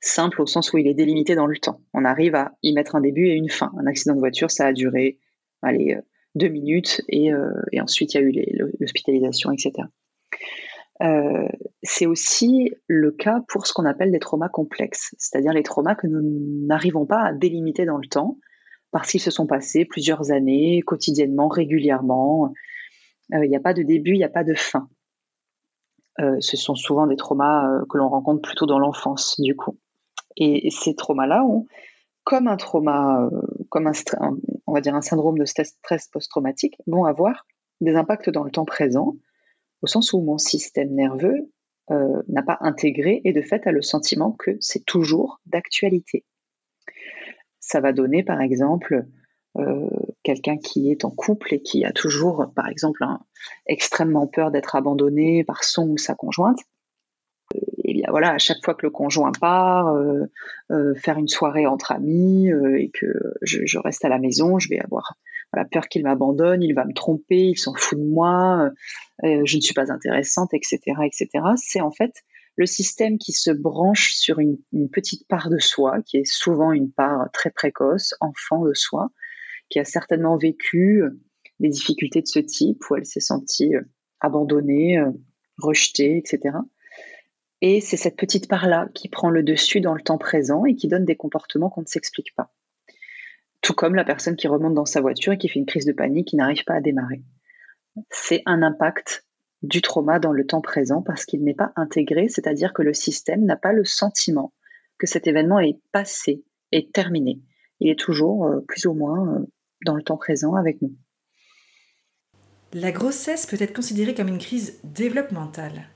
Simple 0.01 0.41
au 0.41 0.45
sens 0.45 0.73
où 0.73 0.77
il 0.77 0.87
est 0.87 0.93
délimité 0.93 1.33
dans 1.33 1.47
le 1.47 1.57
temps. 1.57 1.79
On 1.93 2.03
arrive 2.03 2.35
à 2.35 2.51
y 2.61 2.73
mettre 2.73 2.95
un 2.95 3.01
début 3.01 3.27
et 3.27 3.33
une 3.33 3.49
fin. 3.49 3.71
Un 3.79 3.87
accident 3.87 4.15
de 4.15 4.19
voiture, 4.19 4.51
ça 4.51 4.67
a 4.67 4.73
duré 4.73 5.19
allez, 5.61 5.95
euh, 5.95 6.01
deux 6.35 6.49
minutes 6.49 7.01
et, 7.07 7.33
euh, 7.33 7.49
et 7.71 7.81
ensuite 7.81 8.13
il 8.13 8.17
y 8.17 8.19
a 8.19 8.23
eu 8.23 8.33
l'hospitalisation, 8.79 9.51
etc. 9.51 9.87
Euh, 11.01 11.47
c'est 11.83 12.05
aussi 12.05 12.71
le 12.87 13.11
cas 13.11 13.41
pour 13.47 13.65
ce 13.65 13.73
qu'on 13.73 13.85
appelle 13.85 14.11
des 14.11 14.19
traumas 14.19 14.49
complexes, 14.49 15.15
c'est-à-dire 15.17 15.53
les 15.53 15.63
traumas 15.63 15.95
que 15.95 16.07
nous 16.07 16.21
n'arrivons 16.65 17.05
pas 17.05 17.21
à 17.21 17.33
délimiter 17.33 17.85
dans 17.85 17.97
le 17.97 18.07
temps 18.07 18.37
parce 18.91 19.11
qu'ils 19.11 19.21
se 19.21 19.31
sont 19.31 19.47
passés 19.47 19.85
plusieurs 19.85 20.31
années, 20.31 20.81
quotidiennement, 20.81 21.47
régulièrement, 21.49 22.51
Il 23.32 23.49
n'y 23.49 23.55
a 23.55 23.61
pas 23.61 23.73
de 23.73 23.84
début, 23.84 24.11
il 24.11 24.17
n'y 24.17 24.23
a 24.23 24.30
pas 24.30 24.43
de 24.43 24.53
fin. 24.53 24.89
ce 26.17 26.57
sont 26.57 26.75
souvent 26.75 27.07
des 27.07 27.15
traumas 27.15 27.82
que 27.89 27.97
l'on 27.97 28.09
rencontre 28.09 28.41
plutôt 28.41 28.65
dans 28.65 28.80
l'enfance, 28.80 29.39
du 29.39 29.55
coup. 29.55 29.78
Et, 30.38 30.69
ces 30.71 30.95
traumas-là 30.95 31.43
ont, 31.43 31.65
comme 32.23 32.47
un 32.47 32.57
trauma, 32.57 33.30
comme 33.69 33.88
un, 33.88 33.93
on 34.65 34.73
va 34.73 34.82
dire 34.82 34.95
un 34.95 35.01
syndrome 35.01 35.38
de 35.38 35.45
stress 35.45 35.78
post-traumatique, 36.11 36.78
vont 36.88 37.05
avoir 37.05 37.45
des 37.82 37.95
impacts 37.95 38.30
dans 38.30 38.43
le 38.43 38.51
temps 38.51 38.65
présent, 38.65 39.15
au 39.82 39.88
sens 39.88 40.13
où 40.13 40.21
mon 40.21 40.38
système 40.38 40.93
nerveux 40.93 41.51
euh, 41.91 42.21
n'a 42.28 42.43
pas 42.43 42.57
intégré 42.61 43.21
et 43.23 43.32
de 43.32 43.41
fait 43.41 43.65
a 43.65 43.71
le 43.71 43.82
sentiment 43.82 44.32
que 44.34 44.57
c'est 44.59 44.86
toujours 44.86 45.39
d'actualité. 45.45 46.25
Ça 47.59 47.80
va 47.80 47.93
donner 47.93 48.23
par 48.23 48.41
exemple 48.41 49.05
euh, 49.57 49.89
quelqu'un 50.23 50.57
qui 50.57 50.91
est 50.91 51.05
en 51.05 51.11
couple 51.11 51.53
et 51.53 51.61
qui 51.61 51.85
a 51.85 51.91
toujours 51.91 52.45
par 52.55 52.67
exemple 52.67 53.03
extrêmement 53.65 54.27
peur 54.27 54.51
d'être 54.51 54.75
abandonné 54.75 55.43
par 55.43 55.63
son 55.63 55.89
ou 55.89 55.97
sa 55.97 56.15
conjointe. 56.15 56.59
Et 57.83 57.93
bien 57.93 58.07
voilà, 58.09 58.33
à 58.33 58.37
chaque 58.37 58.63
fois 58.63 58.73
que 58.73 58.85
le 58.85 58.89
conjoint 58.89 59.31
part, 59.31 59.95
euh, 59.95 60.93
faire 60.95 61.17
une 61.17 61.29
soirée 61.29 61.65
entre 61.65 61.93
amis 61.93 62.49
et 62.49 62.91
que 62.93 63.07
je, 63.41 63.77
reste 63.79 64.03
à 64.03 64.09
la 64.09 64.19
maison, 64.19 64.59
je 64.59 64.67
vais 64.67 64.79
avoir 64.79 65.15
voilà, 65.53 65.67
peur 65.69 65.87
qu'il 65.87 66.03
m'abandonne, 66.03 66.61
il 66.61 66.73
va 66.73 66.85
me 66.85 66.93
tromper, 66.93 67.49
il 67.49 67.57
s'en 67.57 67.73
fout 67.73 67.97
de 67.97 68.03
moi, 68.03 68.69
euh, 69.23 69.41
je 69.45 69.55
ne 69.55 69.61
suis 69.61 69.73
pas 69.73 69.91
intéressante, 69.91 70.53
etc., 70.53 70.79
etc. 71.05 71.29
C'est 71.55 71.81
en 71.81 71.91
fait 71.91 72.11
le 72.55 72.65
système 72.65 73.17
qui 73.17 73.31
se 73.31 73.51
branche 73.51 74.13
sur 74.13 74.39
une, 74.39 74.57
petite 74.91 75.27
part 75.27 75.49
de 75.49 75.59
soi, 75.59 76.01
qui 76.05 76.17
est 76.17 76.25
souvent 76.25 76.71
une 76.71 76.91
part 76.91 77.29
très 77.31 77.51
précoce, 77.51 78.15
enfant 78.19 78.65
de 78.65 78.73
soi, 78.73 79.09
qui 79.70 79.80
a 79.80 79.86
certainement 79.86 80.38
vécu 80.38 81.01
euh, 81.03 81.22
des 81.59 81.70
difficultés 81.70 82.22
de 82.22 82.28
ce 82.28 82.39
type, 82.39 82.84
où 82.89 82.95
elle 82.95 83.05
s'est 83.05 83.20
sentie 83.20 83.76
euh, 83.76 83.82
abandonnée, 84.20 84.99
rejetée, 85.59 86.18
etc. 86.18 86.57
Et 87.61 87.82
c'est 87.82 87.97
cette 87.97 88.18
petite 88.18 88.47
part-là 88.47 88.89
qui 88.93 89.09
prend 89.09 89.30
le 89.30 89.43
dessus 89.43 89.80
dans 89.80 89.93
le 89.93 90.01
temps 90.01 90.18
présent 90.18 90.65
et 90.65 90.76
qui 90.76 90.88
donne 90.88 91.05
des 91.05 91.15
comportements 91.15 91.70
qu'on 91.70 91.82
ne 91.82 91.88
s'explique 91.88 92.34
pas. 92.36 92.51
Tout 93.61 93.74
comme 93.74 93.95
la 93.95 94.03
personne 94.03 94.36
qui 94.36 94.47
remonte 94.47 94.74
dans 94.74 94.86
sa 94.86 95.01
voiture 95.01 95.34
et 95.34 95.38
qui 95.38 95.49
fait 95.49 95.59
une 95.59 95.65
crise 95.65 95.86
de 95.86 95.93
panique, 95.93 96.30
qui 96.30 96.36
n'arrive 96.36 96.63
pas 96.63 96.76
à 96.76 96.82
démarrer. 96.82 97.24
C'est 98.09 98.43
un 98.45 98.61
impact 98.61 99.26
du 99.63 99.82
trauma 99.82 100.20
dans 100.20 100.32
le 100.32 100.45
temps 100.45 100.61
présent 100.61 101.01
parce 101.01 101.26
qu'il 101.26 101.43
n'est 101.43 101.55
pas 101.55 101.72
intégré, 101.76 102.28
c'est-à-dire 102.30 102.74
que 102.74 102.84
le 102.84 102.93
système 102.93 103.43
n'a 103.43 103.57
pas 103.57 103.74
le 103.74 103.86
sentiment 103.86 104.53
que 104.97 105.07
cet 105.07 105.28
événement 105.28 105.59
est 105.59 105.80
passé, 105.91 106.43
est 106.72 106.93
terminé. 106.93 107.41
Il 107.80 107.89
est 107.89 107.99
toujours 107.99 108.45
euh, 108.45 108.61
plus 108.68 108.86
ou 108.86 108.93
moins 108.93 109.36
euh, 109.36 109.45
dans 109.88 109.95
le 109.95 110.03
temps 110.03 110.17
présent 110.17 110.55
avec 110.55 110.81
nous. 110.81 110.93
La 112.73 112.91
grossesse 112.91 113.45
peut 113.45 113.57
être 113.59 113.75
considérée 113.75 114.13
comme 114.13 114.27
une 114.27 114.38
crise 114.38 114.79
développementale. 114.83 115.88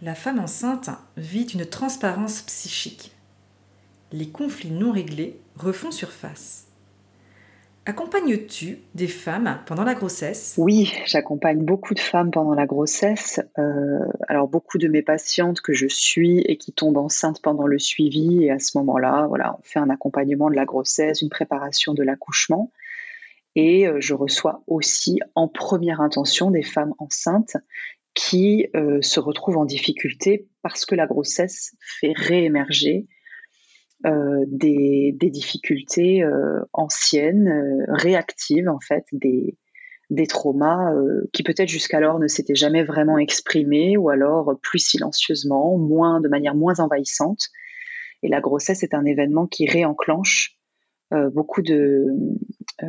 La 0.00 0.14
femme 0.14 0.38
enceinte 0.38 0.90
vit 1.16 1.44
une 1.44 1.66
transparence 1.66 2.42
psychique 2.42 3.14
les 4.14 4.28
conflits 4.28 4.70
non 4.70 4.92
réglés 4.92 5.40
refont 5.56 5.90
surface. 5.90 6.68
Accompagnes-tu 7.86 8.78
des 8.94 9.08
femmes 9.08 9.58
pendant 9.66 9.84
la 9.84 9.94
grossesse? 9.94 10.54
Oui, 10.56 10.94
j'accompagne 11.04 11.62
beaucoup 11.62 11.92
de 11.92 11.98
femmes 11.98 12.30
pendant 12.30 12.54
la 12.54 12.64
grossesse. 12.64 13.40
Euh, 13.58 13.98
alors 14.28 14.48
beaucoup 14.48 14.78
de 14.78 14.88
mes 14.88 15.02
patientes 15.02 15.60
que 15.60 15.74
je 15.74 15.86
suis 15.86 16.38
et 16.42 16.56
qui 16.56 16.72
tombent 16.72 16.96
enceintes 16.96 17.42
pendant 17.42 17.66
le 17.66 17.78
suivi 17.78 18.44
et 18.44 18.50
à 18.52 18.58
ce 18.58 18.78
moment-là, 18.78 19.26
voilà, 19.28 19.56
on 19.58 19.62
fait 19.64 19.80
un 19.80 19.90
accompagnement 19.90 20.48
de 20.48 20.54
la 20.54 20.64
grossesse, 20.64 21.20
une 21.20 21.28
préparation 21.28 21.92
de 21.92 22.02
l'accouchement. 22.02 22.72
Et 23.56 23.86
euh, 23.86 24.00
je 24.00 24.14
reçois 24.14 24.62
aussi 24.66 25.20
en 25.34 25.48
première 25.48 26.00
intention 26.00 26.50
des 26.50 26.62
femmes 26.62 26.94
enceintes 26.98 27.56
qui 28.14 28.68
euh, 28.76 29.00
se 29.02 29.20
retrouvent 29.20 29.58
en 29.58 29.64
difficulté 29.64 30.48
parce 30.62 30.86
que 30.86 30.94
la 30.94 31.06
grossesse 31.06 31.74
fait 32.00 32.12
réémerger 32.14 33.06
euh, 34.06 34.44
des, 34.46 35.16
difficultés 35.20 36.22
anciennes, 36.72 37.84
réactives 37.88 38.68
en 38.68 38.78
fait, 38.80 39.04
des, 39.12 39.56
des 40.10 40.26
traumas 40.26 40.92
qui 41.32 41.42
peut-être 41.42 41.68
jusqu'alors 41.68 42.18
ne 42.18 42.26
s'étaient 42.26 42.54
jamais 42.54 42.84
vraiment 42.84 43.18
exprimés 43.18 43.96
ou 43.96 44.10
alors 44.10 44.58
plus 44.62 44.78
silencieusement, 44.78 45.78
moins 45.78 46.20
de 46.20 46.28
manière 46.28 46.54
moins 46.54 46.78
envahissante. 46.80 47.48
Et 48.22 48.28
la 48.28 48.40
grossesse 48.40 48.82
est 48.82 48.94
un 48.94 49.04
événement 49.04 49.46
qui 49.46 49.66
réenclenche 49.66 50.58
beaucoup 51.10 51.62
de, 51.62 52.06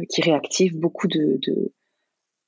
qui 0.09 0.21
réactive 0.21 0.79
beaucoup 0.79 1.07
de, 1.07 1.39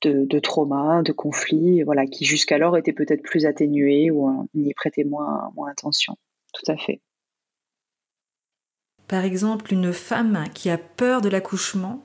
de, 0.02 0.24
de, 0.24 0.38
traumas, 0.38 1.02
de 1.02 1.12
conflits, 1.12 1.82
voilà, 1.82 2.06
qui 2.06 2.24
jusqu'alors 2.24 2.76
étaient 2.76 2.92
peut-être 2.92 3.22
plus 3.22 3.46
atténués 3.46 4.10
ou 4.10 4.28
on 4.28 4.48
y 4.54 4.72
prêtait 4.74 5.04
moins, 5.04 5.50
moins 5.54 5.70
attention. 5.70 6.16
Tout 6.52 6.70
à 6.70 6.76
fait. 6.76 7.00
Par 9.06 9.24
exemple, 9.24 9.72
une 9.72 9.92
femme 9.92 10.44
qui 10.54 10.70
a 10.70 10.78
peur 10.78 11.20
de 11.20 11.28
l'accouchement, 11.28 12.04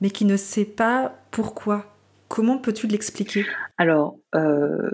mais 0.00 0.10
qui 0.10 0.24
ne 0.24 0.36
sait 0.36 0.64
pas 0.64 1.14
pourquoi. 1.30 1.86
Comment 2.28 2.58
peux-tu 2.58 2.86
l'expliquer? 2.88 3.44
Alors, 3.78 4.18
euh, 4.34 4.90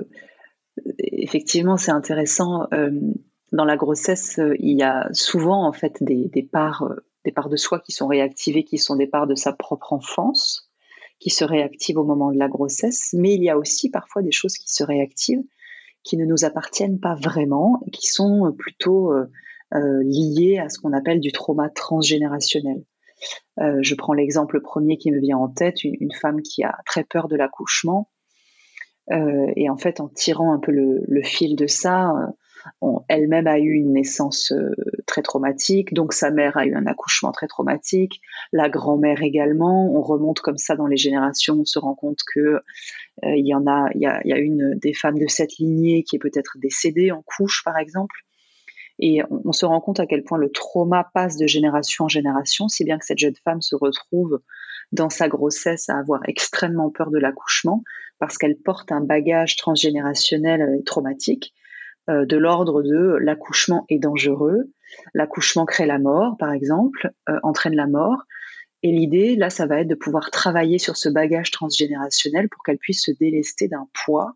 effectivement, 0.98 1.76
c'est 1.76 1.90
intéressant. 1.90 2.66
Euh, 2.72 2.90
dans 3.52 3.64
la 3.64 3.76
grossesse, 3.76 4.38
il 4.58 4.76
y 4.76 4.82
a 4.82 5.08
souvent 5.12 5.66
en 5.66 5.72
fait 5.72 6.02
des, 6.02 6.48
parts, 6.52 6.92
des 7.24 7.32
parts 7.32 7.48
de 7.48 7.56
soi 7.56 7.80
qui 7.80 7.92
sont 7.92 8.06
réactivées, 8.06 8.64
qui 8.64 8.78
sont 8.78 8.96
des 8.96 9.06
parts 9.06 9.26
de 9.26 9.34
sa 9.34 9.52
propre 9.52 9.92
enfance, 9.92 10.70
qui 11.18 11.30
se 11.30 11.44
réactivent 11.44 11.98
au 11.98 12.04
moment 12.04 12.32
de 12.32 12.38
la 12.38 12.48
grossesse. 12.48 13.10
Mais 13.12 13.34
il 13.34 13.42
y 13.42 13.50
a 13.50 13.58
aussi 13.58 13.90
parfois 13.90 14.22
des 14.22 14.32
choses 14.32 14.56
qui 14.56 14.72
se 14.72 14.84
réactivent 14.84 15.44
qui 16.04 16.16
ne 16.16 16.24
nous 16.24 16.44
appartiennent 16.44 17.00
pas 17.00 17.14
vraiment 17.14 17.80
et 17.86 17.90
qui 17.90 18.06
sont 18.06 18.54
plutôt 18.56 19.12
euh, 19.12 19.26
euh, 19.74 20.02
liées 20.04 20.58
à 20.58 20.70
ce 20.70 20.78
qu'on 20.78 20.94
appelle 20.94 21.20
du 21.20 21.32
trauma 21.32 21.68
transgénérationnel. 21.68 22.82
Euh, 23.60 23.78
je 23.82 23.94
prends 23.94 24.14
l'exemple 24.14 24.60
premier 24.60 24.96
qui 24.96 25.10
me 25.10 25.20
vient 25.20 25.36
en 25.36 25.48
tête, 25.48 25.84
une, 25.84 26.12
femme 26.12 26.40
qui 26.40 26.62
a 26.62 26.78
très 26.86 27.04
peur 27.04 27.28
de 27.28 27.36
l'accouchement. 27.36 28.10
Euh, 29.10 29.52
et 29.56 29.68
en 29.68 29.76
fait, 29.76 30.00
en 30.00 30.08
tirant 30.08 30.52
un 30.52 30.58
peu 30.58 30.72
le, 30.72 31.22
fil 31.22 31.56
de 31.56 31.66
ça, 31.66 32.14
elle-même 33.08 33.46
a 33.46 33.58
eu 33.58 33.72
une 33.72 33.92
naissance 33.92 34.52
très 35.06 35.22
traumatique, 35.22 35.94
donc 35.94 36.12
sa 36.12 36.30
mère 36.30 36.56
a 36.56 36.66
eu 36.66 36.74
un 36.74 36.86
accouchement 36.86 37.32
très 37.32 37.46
traumatique, 37.46 38.20
la 38.52 38.68
grand-mère 38.68 39.22
également. 39.22 39.92
On 39.94 40.02
remonte 40.02 40.40
comme 40.40 40.58
ça 40.58 40.76
dans 40.76 40.86
les 40.86 40.96
générations, 40.96 41.60
on 41.60 41.64
se 41.64 41.78
rend 41.78 41.94
compte 41.94 42.20
que 42.34 42.60
il 43.22 43.46
y 43.46 43.54
en 43.54 43.66
a, 43.66 43.88
il 43.94 44.00
y 44.00 44.06
a, 44.06 44.20
y 44.24 44.32
a, 44.32 44.38
une 44.38 44.78
des 44.80 44.94
femmes 44.94 45.18
de 45.18 45.26
cette 45.26 45.56
lignée 45.58 46.04
qui 46.04 46.16
est 46.16 46.20
peut-être 46.20 46.56
décédée 46.58 47.10
en 47.10 47.22
couche, 47.22 47.62
par 47.64 47.78
exemple. 47.78 48.16
Et 48.98 49.20
on, 49.30 49.52
se 49.52 49.64
rend 49.64 49.80
compte 49.80 50.00
à 50.00 50.06
quel 50.06 50.24
point 50.24 50.38
le 50.38 50.50
trauma 50.50 51.08
passe 51.14 51.36
de 51.36 51.46
génération 51.46 52.06
en 52.06 52.08
génération, 52.08 52.68
si 52.68 52.84
bien 52.84 52.98
que 52.98 53.04
cette 53.04 53.18
jeune 53.18 53.36
femme 53.44 53.62
se 53.62 53.76
retrouve 53.76 54.40
dans 54.90 55.10
sa 55.10 55.28
grossesse 55.28 55.88
à 55.88 55.98
avoir 55.98 56.20
extrêmement 56.26 56.90
peur 56.90 57.10
de 57.10 57.18
l'accouchement 57.18 57.84
parce 58.18 58.38
qu'elle 58.38 58.56
porte 58.56 58.90
un 58.90 59.00
bagage 59.00 59.56
transgénérationnel 59.56 60.82
traumatique 60.84 61.54
euh, 62.08 62.24
de 62.24 62.36
l'ordre 62.36 62.82
de 62.82 63.16
l'accouchement 63.20 63.84
est 63.90 63.98
dangereux, 63.98 64.72
l'accouchement 65.12 65.66
crée 65.66 65.84
la 65.84 65.98
mort, 65.98 66.36
par 66.38 66.52
exemple, 66.52 67.10
euh, 67.28 67.38
entraîne 67.42 67.74
la 67.74 67.86
mort. 67.86 68.22
Et 68.82 68.92
l'idée, 68.92 69.36
là, 69.36 69.50
ça 69.50 69.66
va 69.66 69.80
être 69.80 69.88
de 69.88 69.94
pouvoir 69.94 70.30
travailler 70.30 70.78
sur 70.78 70.96
ce 70.96 71.08
bagage 71.08 71.50
transgénérationnel 71.50 72.48
pour 72.48 72.62
qu'elle 72.62 72.78
puisse 72.78 73.02
se 73.02 73.10
délester 73.10 73.68
d'un 73.68 73.88
poids 73.92 74.34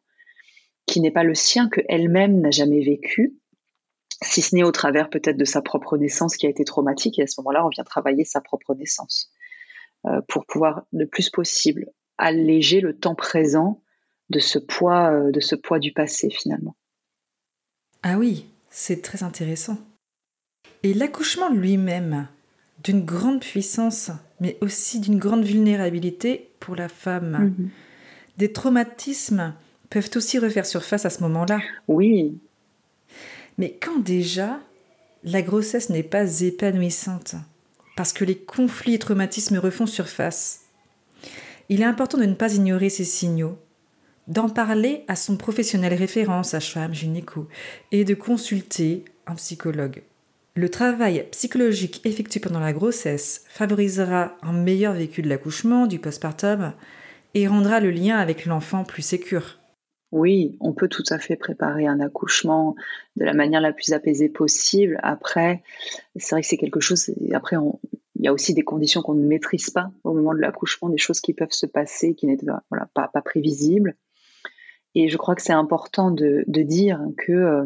qui 0.86 1.00
n'est 1.00 1.12
pas 1.12 1.24
le 1.24 1.34
sien, 1.34 1.68
que 1.68 1.80
elle-même 1.88 2.40
n'a 2.40 2.50
jamais 2.50 2.82
vécu, 2.84 3.36
si 4.20 4.42
ce 4.42 4.54
n'est 4.54 4.64
au 4.64 4.72
travers 4.72 5.08
peut-être 5.08 5.38
de 5.38 5.44
sa 5.44 5.62
propre 5.62 5.96
naissance 5.96 6.36
qui 6.36 6.46
a 6.46 6.50
été 6.50 6.64
traumatique. 6.64 7.18
Et 7.18 7.22
à 7.22 7.26
ce 7.26 7.40
moment-là, 7.40 7.64
on 7.64 7.68
vient 7.68 7.84
travailler 7.84 8.24
sa 8.24 8.40
propre 8.40 8.74
naissance 8.74 9.30
euh, 10.06 10.20
pour 10.28 10.44
pouvoir 10.44 10.84
le 10.92 11.06
plus 11.06 11.30
possible 11.30 11.86
alléger 12.18 12.80
le 12.80 12.98
temps 12.98 13.14
présent 13.14 13.82
de 14.28 14.40
ce 14.40 14.58
poids, 14.58 15.30
de 15.30 15.40
ce 15.40 15.54
poids 15.54 15.78
du 15.78 15.92
passé 15.92 16.28
finalement. 16.30 16.76
Ah 18.02 18.18
oui, 18.18 18.46
c'est 18.70 19.02
très 19.02 19.22
intéressant. 19.22 19.78
Et 20.82 20.94
l'accouchement 20.94 21.50
lui-même, 21.50 22.26
d'une 22.82 23.04
grande 23.04 23.40
puissance, 23.40 24.10
mais 24.40 24.58
aussi 24.60 24.98
d'une 24.98 25.18
grande 25.18 25.44
vulnérabilité 25.44 26.50
pour 26.58 26.74
la 26.74 26.88
femme. 26.88 27.54
Mhm. 27.58 27.70
Des 28.38 28.52
traumatismes 28.52 29.54
peuvent 29.90 30.10
aussi 30.16 30.38
refaire 30.38 30.66
surface 30.66 31.04
à 31.04 31.10
ce 31.10 31.20
moment-là. 31.22 31.60
Oui, 31.86 32.38
mais 33.58 33.78
quand 33.80 33.98
déjà 33.98 34.60
la 35.24 35.42
grossesse 35.42 35.90
n'est 35.90 36.02
pas 36.02 36.40
épanouissante, 36.40 37.36
parce 37.96 38.12
que 38.12 38.24
les 38.24 38.36
conflits 38.36 38.94
et 38.94 38.98
traumatismes 38.98 39.58
refont 39.58 39.86
surface, 39.86 40.62
il 41.68 41.82
est 41.82 41.86
important 41.86 42.18
de 42.18 42.24
ne 42.24 42.34
pas 42.34 42.54
ignorer 42.54 42.88
ces 42.88 43.04
signaux, 43.04 43.58
d'en 44.28 44.48
parler 44.48 45.04
à 45.08 45.16
son 45.16 45.36
professionnel 45.36 45.94
référent, 45.94 46.42
sage-femme, 46.42 46.94
gynéco, 46.94 47.48
et 47.90 48.04
de 48.04 48.14
consulter 48.14 49.04
un 49.26 49.34
psychologue. 49.34 50.02
Le 50.54 50.68
travail 50.68 51.26
psychologique 51.30 52.04
effectué 52.04 52.38
pendant 52.38 52.60
la 52.60 52.74
grossesse 52.74 53.44
favorisera 53.48 54.36
un 54.42 54.52
meilleur 54.52 54.92
vécu 54.92 55.22
de 55.22 55.28
l'accouchement, 55.28 55.86
du 55.86 55.98
postpartum, 55.98 56.74
et 57.34 57.46
rendra 57.46 57.80
le 57.80 57.90
lien 57.90 58.18
avec 58.18 58.44
l'enfant 58.44 58.84
plus 58.84 59.02
sécure. 59.02 59.58
Oui, 60.10 60.58
on 60.60 60.74
peut 60.74 60.88
tout 60.88 61.04
à 61.08 61.18
fait 61.18 61.36
préparer 61.36 61.86
un 61.86 62.00
accouchement 62.00 62.76
de 63.16 63.24
la 63.24 63.32
manière 63.32 63.62
la 63.62 63.72
plus 63.72 63.94
apaisée 63.94 64.28
possible. 64.28 65.00
Après, 65.02 65.62
c'est 66.16 66.34
vrai 66.34 66.42
que 66.42 66.48
c'est 66.48 66.58
quelque 66.58 66.80
chose. 66.80 67.10
Après, 67.32 67.56
il 68.16 68.26
y 68.26 68.28
a 68.28 68.32
aussi 68.34 68.52
des 68.52 68.62
conditions 68.62 69.00
qu'on 69.00 69.14
ne 69.14 69.26
maîtrise 69.26 69.70
pas 69.70 69.90
au 70.04 70.12
moment 70.12 70.34
de 70.34 70.40
l'accouchement, 70.40 70.90
des 70.90 70.98
choses 70.98 71.22
qui 71.22 71.32
peuvent 71.32 71.52
se 71.52 71.64
passer 71.64 72.14
qui 72.14 72.26
n'étaient 72.26 72.44
pas, 72.44 73.08
pas 73.08 73.22
prévisibles. 73.22 73.96
Et 74.94 75.08
je 75.08 75.16
crois 75.16 75.34
que 75.34 75.42
c'est 75.42 75.52
important 75.52 76.10
de, 76.10 76.44
dire 76.46 77.00
que 77.16 77.32
euh, 77.32 77.64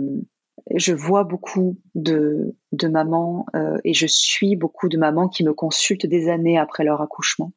je 0.74 0.92
vois 0.92 1.24
beaucoup 1.24 1.78
de, 1.94 2.54
mamans 2.84 3.46
euh, 3.54 3.78
et 3.84 3.94
je 3.94 4.06
suis 4.06 4.56
beaucoup 4.56 4.88
de 4.88 4.96
mamans 4.96 5.28
qui 5.28 5.44
me 5.44 5.52
consultent 5.52 6.06
des 6.06 6.28
années 6.28 6.58
après 6.58 6.84
leur 6.84 7.00
accouchement 7.00 7.52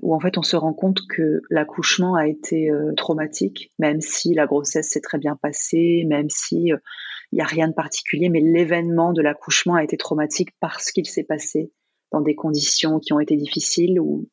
où 0.00 0.14
en 0.14 0.20
fait 0.20 0.38
on 0.38 0.42
se 0.42 0.56
rend 0.56 0.72
compte 0.72 1.00
que 1.06 1.42
l'accouchement 1.50 2.14
a 2.14 2.26
été 2.26 2.70
euh, 2.70 2.94
traumatique, 2.96 3.74
même 3.78 4.00
si 4.00 4.32
la 4.32 4.46
grossesse 4.46 4.88
s'est 4.88 5.02
très 5.02 5.18
bien 5.18 5.36
passée, 5.36 6.06
même 6.08 6.30
si 6.30 6.68
il 6.68 7.34
n'y 7.34 7.42
a 7.42 7.44
rien 7.44 7.68
de 7.68 7.74
particulier, 7.74 8.30
mais 8.30 8.40
l'événement 8.40 9.12
de 9.12 9.20
l'accouchement 9.20 9.74
a 9.74 9.84
été 9.84 9.98
traumatique 9.98 10.48
parce 10.60 10.92
qu'il 10.92 11.04
s'est 11.04 11.24
passé 11.24 11.72
dans 12.10 12.22
des 12.22 12.34
conditions 12.34 13.00
qui 13.00 13.12
ont 13.12 13.20
été 13.20 13.36
difficiles, 13.36 14.00
ou 14.00 14.30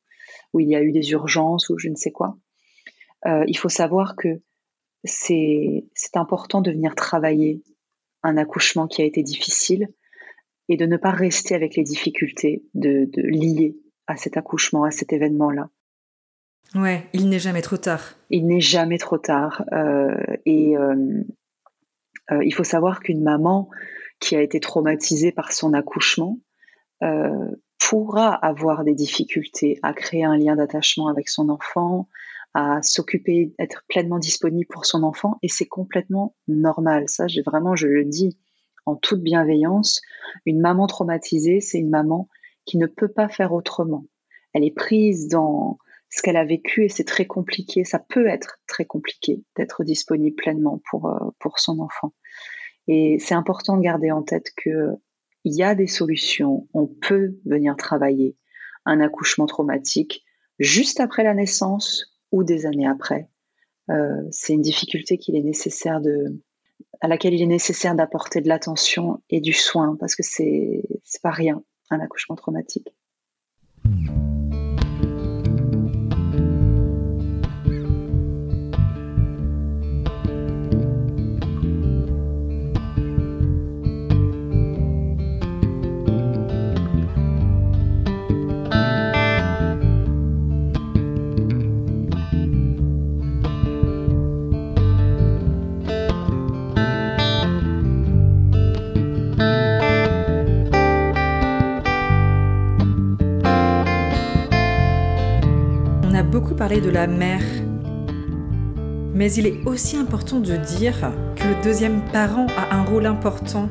où 0.53 0.61
il 0.61 0.69
y 0.69 0.77
a 0.77 0.81
eu 0.81 0.93
des 0.93 1.11
urgences, 1.11 1.67
ou 1.69 1.77
je 1.77 1.89
ne 1.89 1.95
sais 1.95 2.11
quoi. 2.11 2.37
il 3.25 3.57
faut 3.57 3.67
savoir 3.67 4.15
que 4.15 4.41
c'est 5.03 5.83
important 6.15 6.61
de 6.61 6.71
venir 6.71 6.95
travailler 6.95 7.63
un 8.23 8.37
accouchement 8.37 8.87
qui 8.87 9.01
a 9.01 9.05
été 9.05 9.23
difficile 9.23 9.87
et 10.67 10.77
de 10.77 10.85
ne 10.85 10.97
pas 10.97 11.11
rester 11.11 11.55
avec 11.55 11.75
les 11.75 11.83
difficultés 11.83 12.63
de, 12.73 13.05
de 13.11 13.21
lier 13.21 13.77
à 14.07 14.15
cet 14.15 14.37
accouchement, 14.37 14.83
à 14.83 14.91
cet 14.91 15.13
événement-là. 15.13 15.69
Ouais, 16.75 17.07
il 17.13 17.29
n'est 17.29 17.39
jamais 17.39 17.61
trop 17.61 17.77
tard. 17.77 18.15
Il 18.29 18.45
n'est 18.45 18.61
jamais 18.61 18.97
trop 18.97 19.17
tard. 19.17 19.63
Euh, 19.71 20.15
et 20.45 20.77
euh, 20.77 21.23
euh, 22.31 22.43
il 22.43 22.53
faut 22.53 22.63
savoir 22.63 22.99
qu'une 22.99 23.23
maman 23.23 23.69
qui 24.19 24.35
a 24.35 24.41
été 24.41 24.59
traumatisée 24.59 25.31
par 25.31 25.51
son 25.51 25.73
accouchement 25.73 26.39
pourra 27.79 28.33
avoir 28.33 28.83
des 28.83 28.93
difficultés 28.93 29.79
à 29.83 29.93
créer 29.93 30.25
un 30.25 30.37
lien 30.37 30.57
d'attachement 30.57 31.07
avec 31.07 31.29
son 31.29 31.47
enfant, 31.47 32.09
à 32.53 32.81
s'occuper, 32.81 33.53
être 33.59 33.83
pleinement 33.87 34.19
disponible 34.19 34.67
pour 34.69 34.85
son 34.85 35.03
enfant, 35.03 35.37
et 35.43 35.47
c'est 35.47 35.67
complètement 35.67 36.35
normal. 36.47 37.05
Ça, 37.07 37.27
j'ai 37.27 37.41
vraiment, 37.41 37.75
je 37.75 37.87
le 37.87 38.05
dis 38.05 38.37
en 38.85 38.95
toute 38.95 39.21
bienveillance, 39.21 40.01
une 40.45 40.59
maman 40.59 40.87
traumatisée, 40.87 41.61
c'est 41.61 41.79
une 41.79 41.89
maman 41.89 42.27
qui 42.65 42.77
ne 42.77 42.87
peut 42.87 43.07
pas 43.07 43.29
faire 43.29 43.53
autrement. 43.53 44.05
Elle 44.53 44.63
est 44.63 44.75
prise 44.75 45.27
dans 45.27 45.77
ce 46.09 46.21
qu'elle 46.21 46.37
a 46.37 46.45
vécu 46.45 46.85
et 46.85 46.89
c'est 46.89 47.03
très 47.03 47.25
compliqué. 47.25 47.83
Ça 47.83 47.99
peut 47.99 48.27
être 48.27 48.59
très 48.67 48.85
compliqué 48.85 49.43
d'être 49.55 49.83
disponible 49.83 50.35
pleinement 50.35 50.81
pour, 50.89 51.07
euh, 51.07 51.29
pour 51.39 51.59
son 51.59 51.79
enfant. 51.79 52.13
Et 52.87 53.17
c'est 53.19 53.35
important 53.35 53.77
de 53.77 53.83
garder 53.83 54.11
en 54.11 54.23
tête 54.23 54.47
que 54.55 54.95
il 55.45 55.55
y 55.55 55.63
a 55.63 55.75
des 55.75 55.87
solutions. 55.87 56.67
On 56.73 56.87
peut 56.87 57.37
venir 57.45 57.75
travailler 57.77 58.35
un 58.85 58.99
accouchement 58.99 59.45
traumatique 59.45 60.23
juste 60.57 60.99
après 60.99 61.23
la 61.23 61.33
naissance 61.33 62.08
ou 62.31 62.43
des 62.43 62.65
années 62.65 62.87
après. 62.87 63.29
Euh, 63.89 64.23
c'est 64.31 64.53
une 64.53 64.61
difficulté 64.61 65.17
qu'il 65.17 65.35
est 65.35 65.41
nécessaire 65.41 65.99
de, 65.99 66.39
à 67.01 67.07
laquelle 67.07 67.33
il 67.33 67.41
est 67.41 67.47
nécessaire 67.47 67.95
d'apporter 67.95 68.41
de 68.41 68.47
l'attention 68.47 69.21
et 69.29 69.41
du 69.41 69.53
soin 69.53 69.95
parce 69.99 70.15
que 70.15 70.23
c'est 70.23 70.83
c'est 71.03 71.21
pas 71.21 71.31
rien 71.31 71.63
un 71.89 71.99
accouchement 71.99 72.35
traumatique. 72.35 72.93
De 106.77 106.91
la 106.91 107.07
mère. 107.07 107.41
Mais 109.15 109.33
il 109.33 109.47
est 109.47 109.65
aussi 109.65 109.97
important 109.97 110.39
de 110.39 110.55
dire 110.55 111.11
que 111.35 111.47
le 111.47 111.63
deuxième 111.63 112.05
parent 112.13 112.45
a 112.55 112.75
un 112.75 112.83
rôle 112.83 113.07
important. 113.07 113.67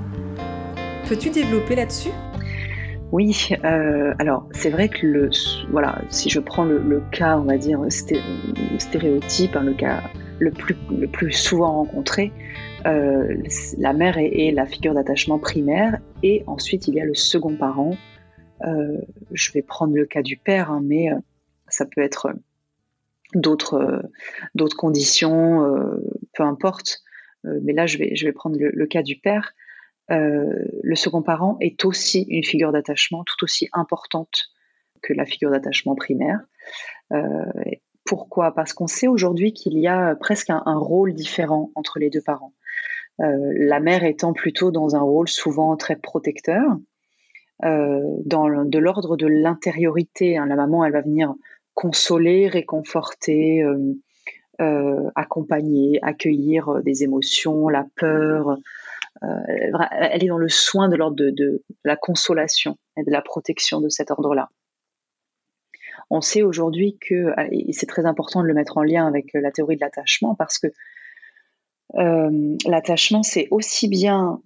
Peux-tu 1.09 1.30
développer 1.30 1.76
là-dessus? 1.76 2.11
Oui, 3.12 3.51
euh, 3.64 4.14
alors 4.18 4.49
c'est 4.51 4.70
vrai 4.70 4.88
que 4.88 5.07
le, 5.07 5.30
voilà, 5.70 6.03
si 6.09 6.28
je 6.28 6.40
prends 6.40 6.64
le, 6.64 7.01
cas, 7.12 7.38
on 7.38 7.44
va 7.44 7.57
dire 7.57 7.80
stéréotype, 8.78 9.55
hein, 9.55 9.62
le 9.62 9.74
cas 9.74 10.03
le 10.40 10.51
plus, 10.51 10.76
le 10.90 11.07
plus 11.07 11.32
souvent 11.32 11.74
rencontré, 11.74 12.32
euh, 12.86 13.36
la 13.78 13.92
mère 13.92 14.18
est, 14.18 14.51
la 14.51 14.66
figure 14.66 14.92
d'attachement 14.92 15.38
primaire 15.38 15.99
et 16.24 16.42
ensuite 16.49 16.88
il 16.88 16.94
y 16.94 17.01
a 17.01 17.05
le 17.05 17.14
second 17.14 17.55
parent. 17.55 17.96
Euh, 18.66 18.99
je 19.32 19.53
vais 19.53 19.62
prendre 19.62 19.94
le 19.94 20.05
cas 20.05 20.22
du 20.22 20.36
père, 20.36 20.72
hein, 20.72 20.80
mais 20.84 21.11
ça 21.68 21.86
peut 21.86 22.03
être 22.03 22.34
d'autres 23.34 23.74
euh, 23.74 24.02
d'autres 24.54 24.76
conditions, 24.76 25.64
euh, 25.64 26.02
peu 26.34 26.42
importe. 26.42 27.02
Euh, 27.44 27.58
mais 27.62 27.72
là, 27.72 27.86
je 27.86 27.98
vais, 27.98 28.16
je 28.16 28.26
vais 28.26 28.32
prendre 28.32 28.56
le, 28.58 28.86
cas 28.86 29.02
du 29.02 29.16
père. 29.16 29.54
le 30.08 30.94
second 30.94 31.22
parent 31.22 31.56
est 31.60 31.84
aussi 31.84 32.22
une 32.28 32.44
figure 32.44 32.72
d'attachement 32.72 33.24
tout 33.24 33.44
aussi 33.44 33.68
importante 33.72 34.48
que 35.02 35.12
la 35.12 35.24
figure 35.24 35.50
d'attachement 35.50 35.94
primaire. 35.94 36.40
pourquoi? 38.04 38.54
Parce 38.54 38.72
qu'on 38.72 38.86
sait 38.86 39.06
aujourd'hui 39.06 39.52
qu'il 39.52 39.78
y 39.78 39.86
a 39.86 40.16
presque 40.16 40.50
un, 40.50 40.78
rôle 40.78 41.12
différent 41.12 41.70
entre 41.74 41.98
les 41.98 42.10
deux 42.10 42.22
parents. 42.22 42.54
la 43.18 43.80
mère 43.80 44.02
étant 44.02 44.32
plutôt 44.32 44.70
dans 44.70 44.96
un 44.96 45.02
rôle 45.02 45.28
souvent 45.28 45.76
très 45.76 45.96
protecteur, 45.96 46.64
dans 47.62 48.64
de 48.64 48.78
l'ordre 48.78 49.16
de 49.16 49.26
l'intériorité. 49.26 50.38
Hein. 50.38 50.46
La 50.46 50.56
maman, 50.56 50.84
elle 50.84 50.92
va 50.92 51.02
venir 51.02 51.34
consoler, 51.78 52.48
réconforter, 52.48 53.62
euh, 53.62 53.94
euh, 54.60 55.08
accompagner, 55.14 56.00
accueillir 56.02 56.68
euh, 56.70 56.82
des 56.82 57.04
émotions, 57.04 57.68
la 57.68 57.86
peur. 57.94 58.56
elle 59.22 60.24
est 60.24 60.26
dans 60.26 60.38
le 60.38 60.48
soin 60.48 60.88
de 60.88 60.96
l'ordre 60.96 61.16
de, 61.16 61.62
la 61.84 61.94
consolation 61.94 62.76
et 62.96 63.04
de 63.04 63.12
la 63.12 63.22
protection 63.22 63.80
de 63.80 63.88
cet 63.88 64.10
ordre-là. 64.10 64.50
On 66.10 66.20
sait 66.20 66.42
aujourd'hui 66.42 66.98
que, 67.00 67.32
et 67.52 67.72
c'est 67.72 67.86
très 67.86 68.06
important 68.06 68.42
de 68.42 68.48
le 68.48 68.54
mettre 68.54 68.76
en 68.76 68.82
lien 68.82 69.06
avec 69.06 69.30
la 69.34 69.52
théorie 69.52 69.76
de 69.76 69.80
l'attachement, 69.80 70.34
parce 70.34 70.58
que 70.58 70.68
l'attachement, 71.94 73.22
c'est 73.22 73.46
aussi 73.50 73.88
bien 73.88 74.40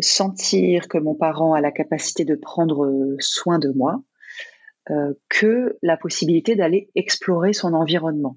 sentir 0.00 0.88
que 0.88 0.98
mon 0.98 1.14
parent 1.14 1.54
a 1.54 1.60
la 1.60 1.72
capacité 1.72 2.24
de 2.24 2.34
prendre 2.34 3.16
soin 3.18 3.58
de 3.58 3.70
moi, 3.70 4.00
euh, 4.00 4.07
que 5.28 5.76
la 5.82 5.96
possibilité 5.96 6.56
d'aller 6.56 6.90
explorer 6.94 7.52
son 7.52 7.74
environnement. 7.74 8.36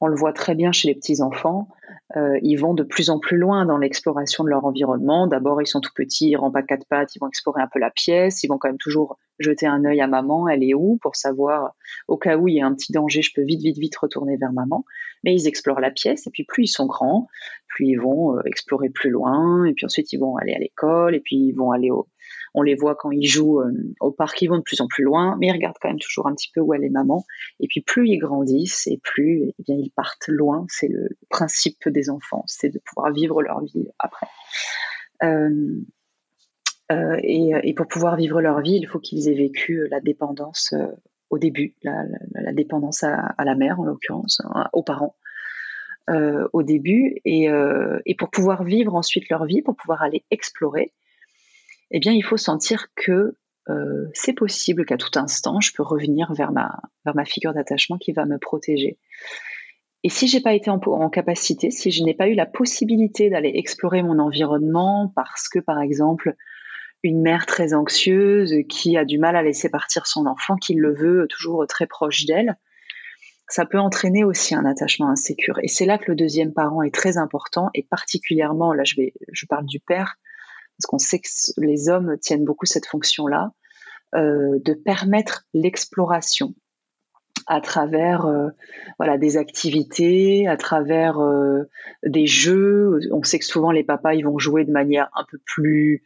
On 0.00 0.08
le 0.08 0.16
voit 0.16 0.32
très 0.32 0.54
bien 0.54 0.72
chez 0.72 0.88
les 0.88 0.94
petits-enfants, 0.94 1.68
euh, 2.16 2.38
ils 2.42 2.56
vont 2.56 2.74
de 2.74 2.82
plus 2.82 3.10
en 3.10 3.18
plus 3.18 3.38
loin 3.38 3.64
dans 3.64 3.78
l'exploration 3.78 4.44
de 4.44 4.50
leur 4.50 4.64
environnement. 4.64 5.26
D'abord, 5.26 5.62
ils 5.62 5.66
sont 5.66 5.80
tout 5.80 5.92
petits, 5.94 6.30
ils 6.30 6.36
rampent 6.36 6.56
à 6.56 6.62
quatre 6.62 6.86
pattes, 6.88 7.14
ils 7.16 7.18
vont 7.18 7.28
explorer 7.28 7.62
un 7.62 7.68
peu 7.72 7.78
la 7.78 7.90
pièce, 7.90 8.42
ils 8.44 8.48
vont 8.48 8.58
quand 8.58 8.68
même 8.68 8.78
toujours 8.78 9.18
jeter 9.38 9.66
un 9.66 9.84
œil 9.84 10.00
à 10.00 10.06
maman, 10.06 10.48
elle 10.48 10.62
est 10.62 10.74
où, 10.74 10.98
pour 11.00 11.16
savoir, 11.16 11.74
au 12.06 12.16
cas 12.16 12.36
où 12.36 12.48
il 12.48 12.56
y 12.56 12.60
a 12.60 12.66
un 12.66 12.74
petit 12.74 12.92
danger, 12.92 13.22
je 13.22 13.32
peux 13.34 13.42
vite, 13.42 13.62
vite, 13.62 13.78
vite 13.78 13.96
retourner 13.96 14.36
vers 14.36 14.52
maman. 14.52 14.84
Mais 15.24 15.34
ils 15.34 15.48
explorent 15.48 15.80
la 15.80 15.90
pièce, 15.90 16.26
et 16.26 16.30
puis 16.30 16.44
plus 16.44 16.64
ils 16.64 16.68
sont 16.68 16.86
grands, 16.86 17.28
plus 17.68 17.86
ils 17.86 18.00
vont 18.00 18.36
euh, 18.36 18.42
explorer 18.44 18.90
plus 18.90 19.10
loin, 19.10 19.64
et 19.64 19.72
puis 19.72 19.86
ensuite 19.86 20.12
ils 20.12 20.18
vont 20.18 20.36
aller 20.36 20.54
à 20.54 20.58
l'école, 20.58 21.14
et 21.14 21.20
puis 21.20 21.36
ils 21.36 21.52
vont 21.52 21.70
aller 21.72 21.90
au, 21.90 22.08
on 22.54 22.62
les 22.62 22.76
voit 22.76 22.94
quand 22.94 23.10
ils 23.10 23.26
jouent 23.26 23.60
euh, 23.60 23.72
au 24.00 24.12
parc, 24.12 24.40
ils 24.40 24.46
vont 24.46 24.58
de 24.58 24.62
plus 24.62 24.80
en 24.80 24.86
plus 24.86 25.02
loin, 25.02 25.36
mais 25.38 25.48
ils 25.48 25.52
regardent 25.52 25.76
quand 25.80 25.88
même 25.88 25.98
toujours 25.98 26.28
un 26.28 26.34
petit 26.34 26.50
peu 26.54 26.60
où 26.60 26.72
est 26.72 26.88
maman. 26.88 27.24
Et 27.60 27.66
puis 27.66 27.80
plus 27.80 28.08
ils 28.08 28.18
grandissent 28.18 28.86
et 28.86 29.00
plus 29.02 29.52
eh 29.58 29.62
bien 29.64 29.76
ils 29.76 29.90
partent 29.90 30.28
loin. 30.28 30.64
C'est 30.68 30.88
le 30.88 31.08
principe 31.28 31.88
des 31.88 32.10
enfants, 32.10 32.44
c'est 32.46 32.70
de 32.70 32.80
pouvoir 32.84 33.12
vivre 33.12 33.42
leur 33.42 33.60
vie 33.62 33.88
après. 33.98 34.28
Euh, 35.24 35.80
euh, 36.92 37.18
et, 37.22 37.74
pour 37.74 37.88
pouvoir 37.88 38.16
vivre 38.16 38.40
leur 38.40 38.60
vie, 38.60 38.76
il 38.76 38.86
faut 38.86 39.00
qu'ils 39.00 39.28
aient 39.28 39.34
vécu 39.34 39.88
la 39.88 40.00
dépendance 40.00 40.74
au 41.30 41.38
début, 41.38 41.74
la, 41.82 42.04
dépendance 42.52 43.02
à, 43.02 43.34
la 43.42 43.54
mère 43.54 43.80
en 43.80 43.84
l'occurrence, 43.84 44.42
hein, 44.44 44.68
aux 44.72 44.82
parents. 44.82 45.16
au 46.08 46.62
début 46.62 47.16
et, 47.24 47.48
pour 48.18 48.30
pouvoir 48.30 48.62
vivre 48.64 48.94
ensuite 48.94 49.28
leur 49.30 49.46
vie, 49.46 49.62
pour 49.62 49.74
pouvoir 49.76 50.02
aller 50.02 50.24
explorer, 50.30 50.92
eh 51.90 52.00
bien, 52.00 52.12
il 52.12 52.22
faut 52.22 52.36
sentir 52.36 52.88
que 52.94 53.36
euh, 53.70 54.06
c'est 54.12 54.34
possible 54.34 54.84
qu'à 54.84 54.96
tout 54.96 55.18
instant, 55.18 55.60
je 55.60 55.72
peux 55.74 55.82
revenir 55.82 56.32
vers 56.34 56.52
ma, 56.52 56.80
vers 57.04 57.14
ma 57.14 57.24
figure 57.24 57.54
d'attachement 57.54 57.98
qui 57.98 58.12
va 58.12 58.26
me 58.26 58.38
protéger. 58.38 58.98
Et 60.02 60.10
si 60.10 60.28
j'ai 60.28 60.40
pas 60.40 60.52
été 60.52 60.70
en, 60.70 60.78
capacité, 61.08 61.70
si 61.70 61.90
je 61.90 62.04
n'ai 62.04 62.12
pas 62.12 62.28
eu 62.28 62.34
la 62.34 62.44
possibilité 62.44 63.30
d'aller 63.30 63.52
explorer 63.54 64.02
mon 64.02 64.18
environnement 64.18 65.10
parce 65.16 65.48
que, 65.48 65.58
par 65.58 65.80
exemple, 65.80 66.34
une 67.02 67.22
mère 67.22 67.46
très 67.46 67.72
anxieuse 67.72 68.54
qui 68.68 68.98
a 68.98 69.06
du 69.06 69.18
mal 69.18 69.34
à 69.34 69.42
laisser 69.42 69.70
partir 69.70 70.06
son 70.06 70.26
enfant, 70.26 70.56
qui 70.56 70.74
le 70.74 70.94
veut 70.94 71.26
toujours 71.30 71.66
très 71.66 71.86
proche 71.86 72.26
d'elle, 72.26 72.58
ça 73.48 73.64
peut 73.64 73.78
entraîner 73.78 74.24
aussi 74.24 74.54
un 74.54 74.66
attachement 74.66 75.08
insécure. 75.08 75.58
Et 75.62 75.68
c'est 75.68 75.86
là 75.86 75.96
que 75.96 76.10
le 76.10 76.16
deuxième 76.16 76.52
parent 76.52 76.82
est 76.82 76.94
très 76.94 77.16
important, 77.16 77.70
et 77.72 77.82
particulièrement, 77.82 78.74
là 78.74 78.84
je, 78.84 78.96
vais, 78.96 79.14
je 79.32 79.46
parle 79.46 79.64
du 79.64 79.80
père, 79.80 80.16
parce 80.78 80.86
qu'on 80.86 80.98
sait 80.98 81.20
que 81.20 81.28
les 81.58 81.88
hommes 81.88 82.16
tiennent 82.20 82.44
beaucoup 82.44 82.66
cette 82.66 82.86
fonction-là, 82.86 83.52
euh, 84.14 84.60
de 84.64 84.74
permettre 84.74 85.44
l'exploration 85.54 86.54
à 87.48 87.60
travers 87.60 88.26
euh, 88.26 88.50
des 89.18 89.36
activités, 89.36 90.46
à 90.46 90.56
travers 90.56 91.18
euh, 91.18 91.64
des 92.06 92.26
jeux. 92.26 93.00
On 93.10 93.24
sait 93.24 93.40
que 93.40 93.44
souvent 93.44 93.72
les 93.72 93.82
papas 93.82 94.14
vont 94.22 94.38
jouer 94.38 94.64
de 94.64 94.70
manière 94.70 95.10
un 95.16 95.24
peu 95.28 95.38
plus 95.44 96.04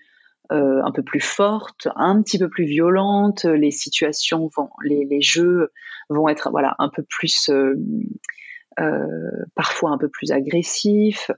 un 0.51 0.91
forte, 1.21 1.89
un 1.97 2.23
petit 2.23 2.39
peu 2.39 2.49
plus 2.49 2.64
violente. 2.64 3.45
Les 3.45 3.71
situations 3.71 4.49
vont, 4.57 4.71
les, 4.83 5.21
jeux 5.21 5.71
vont 6.09 6.31
être 6.31 6.51
un 6.79 6.89
peu 6.89 7.03
plus 7.03 7.51
parfois 9.55 9.91
un 9.91 9.99
peu 9.99 10.09
plus 10.09 10.33
agressifs 10.33 11.31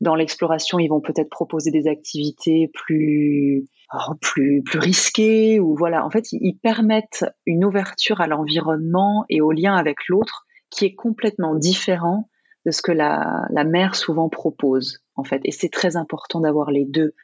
dans 0.00 0.14
l'exploration, 0.14 0.78
ils 0.78 0.88
vont 0.88 1.00
peut-être 1.00 1.30
proposer 1.30 1.70
des 1.70 1.88
activités 1.88 2.70
plus 2.72 3.66
oh, 3.92 4.14
plus 4.20 4.62
plus 4.62 4.78
risquées 4.78 5.60
ou 5.60 5.74
voilà. 5.76 6.04
En 6.04 6.10
fait, 6.10 6.30
ils 6.32 6.56
permettent 6.56 7.24
une 7.46 7.64
ouverture 7.64 8.20
à 8.20 8.26
l'environnement 8.26 9.24
et 9.28 9.40
au 9.40 9.52
lien 9.52 9.74
avec 9.74 9.96
l'autre 10.08 10.46
qui 10.70 10.84
est 10.84 10.94
complètement 10.94 11.54
différent 11.54 12.28
de 12.66 12.70
ce 12.70 12.82
que 12.82 12.92
la, 12.92 13.46
la 13.50 13.64
mère 13.64 13.96
souvent 13.96 14.28
propose 14.28 15.00
en 15.16 15.24
fait. 15.24 15.40
Et 15.44 15.50
c'est 15.50 15.70
très 15.70 15.96
important 15.96 16.40
d'avoir 16.40 16.70
les 16.70 16.84
deux, 16.84 17.14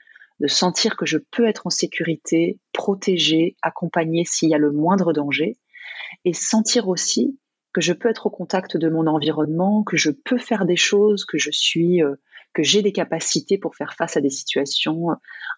de 0.41 0.47
sentir 0.49 0.97
que 0.97 1.07
je 1.07 1.19
peux 1.19 1.47
être 1.47 1.67
en 1.67 1.71
sécurité, 1.71 2.59
protégée, 2.73 3.57
accompagnée 3.63 4.25
s'il 4.25 4.49
y 4.51 4.55
a 4.55 4.59
le 4.59 4.73
moindre 4.73 5.13
danger, 5.13 5.57
et 6.25 6.33
sentir 6.33 6.89
aussi 6.89 7.39
que 7.73 7.81
je 7.81 7.93
peux 7.93 8.09
être 8.09 8.27
au 8.27 8.31
contact 8.31 8.77
de 8.77 8.89
mon 8.89 9.07
environnement, 9.07 9.83
que 9.83 9.97
je 9.97 10.11
peux 10.11 10.39
faire 10.39 10.65
des 10.65 10.77
choses, 10.77 11.25
que 11.25 11.39
je 11.39 11.51
suis 11.51 12.03
euh, 12.03 12.15
que 12.55 12.63
j'ai 12.63 12.81
des 12.81 12.93
capacités 12.93 13.59
pour 13.59 13.75
faire 13.75 13.95
face 13.95 14.17
à 14.17 14.21
des 14.21 14.31
situations 14.31 15.11
euh, 15.11 15.15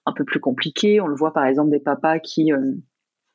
un 0.07 0.12
peu 0.12 0.24
plus 0.24 0.40
compliquées. 0.40 1.01
On 1.01 1.07
le 1.07 1.14
voit 1.14 1.32
par 1.32 1.47
exemple 1.47 1.70
des 1.70 1.78
papas 1.78 2.18
qui 2.18 2.53
euh, 2.53 2.72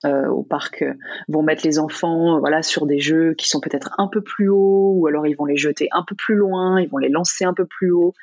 euh, 0.03 0.27
au 0.27 0.43
parc 0.43 0.83
vont 1.27 1.43
mettre 1.43 1.63
les 1.63 1.77
enfants 1.77 2.39
voilà 2.39 2.63
sur 2.63 2.87
des 2.87 2.99
jeux 2.99 3.35
qui 3.35 3.47
sont 3.47 3.59
peut-être 3.59 3.93
un 3.99 4.07
peu 4.07 4.21
plus 4.21 4.49
hauts 4.49 4.93
ou 4.95 5.05
alors 5.05 5.27
ils 5.27 5.35
vont 5.35 5.45
les 5.45 5.57
jeter 5.57 5.87
un 5.91 6.03
peu 6.05 6.15
plus 6.15 6.35
loin, 6.35 6.81
ils 6.81 6.89
vont 6.89 6.97
les 6.97 7.09
lancer 7.09 7.45
un 7.45 7.53
peu 7.53 7.65
plus 7.65 7.91
haut. 7.91 8.13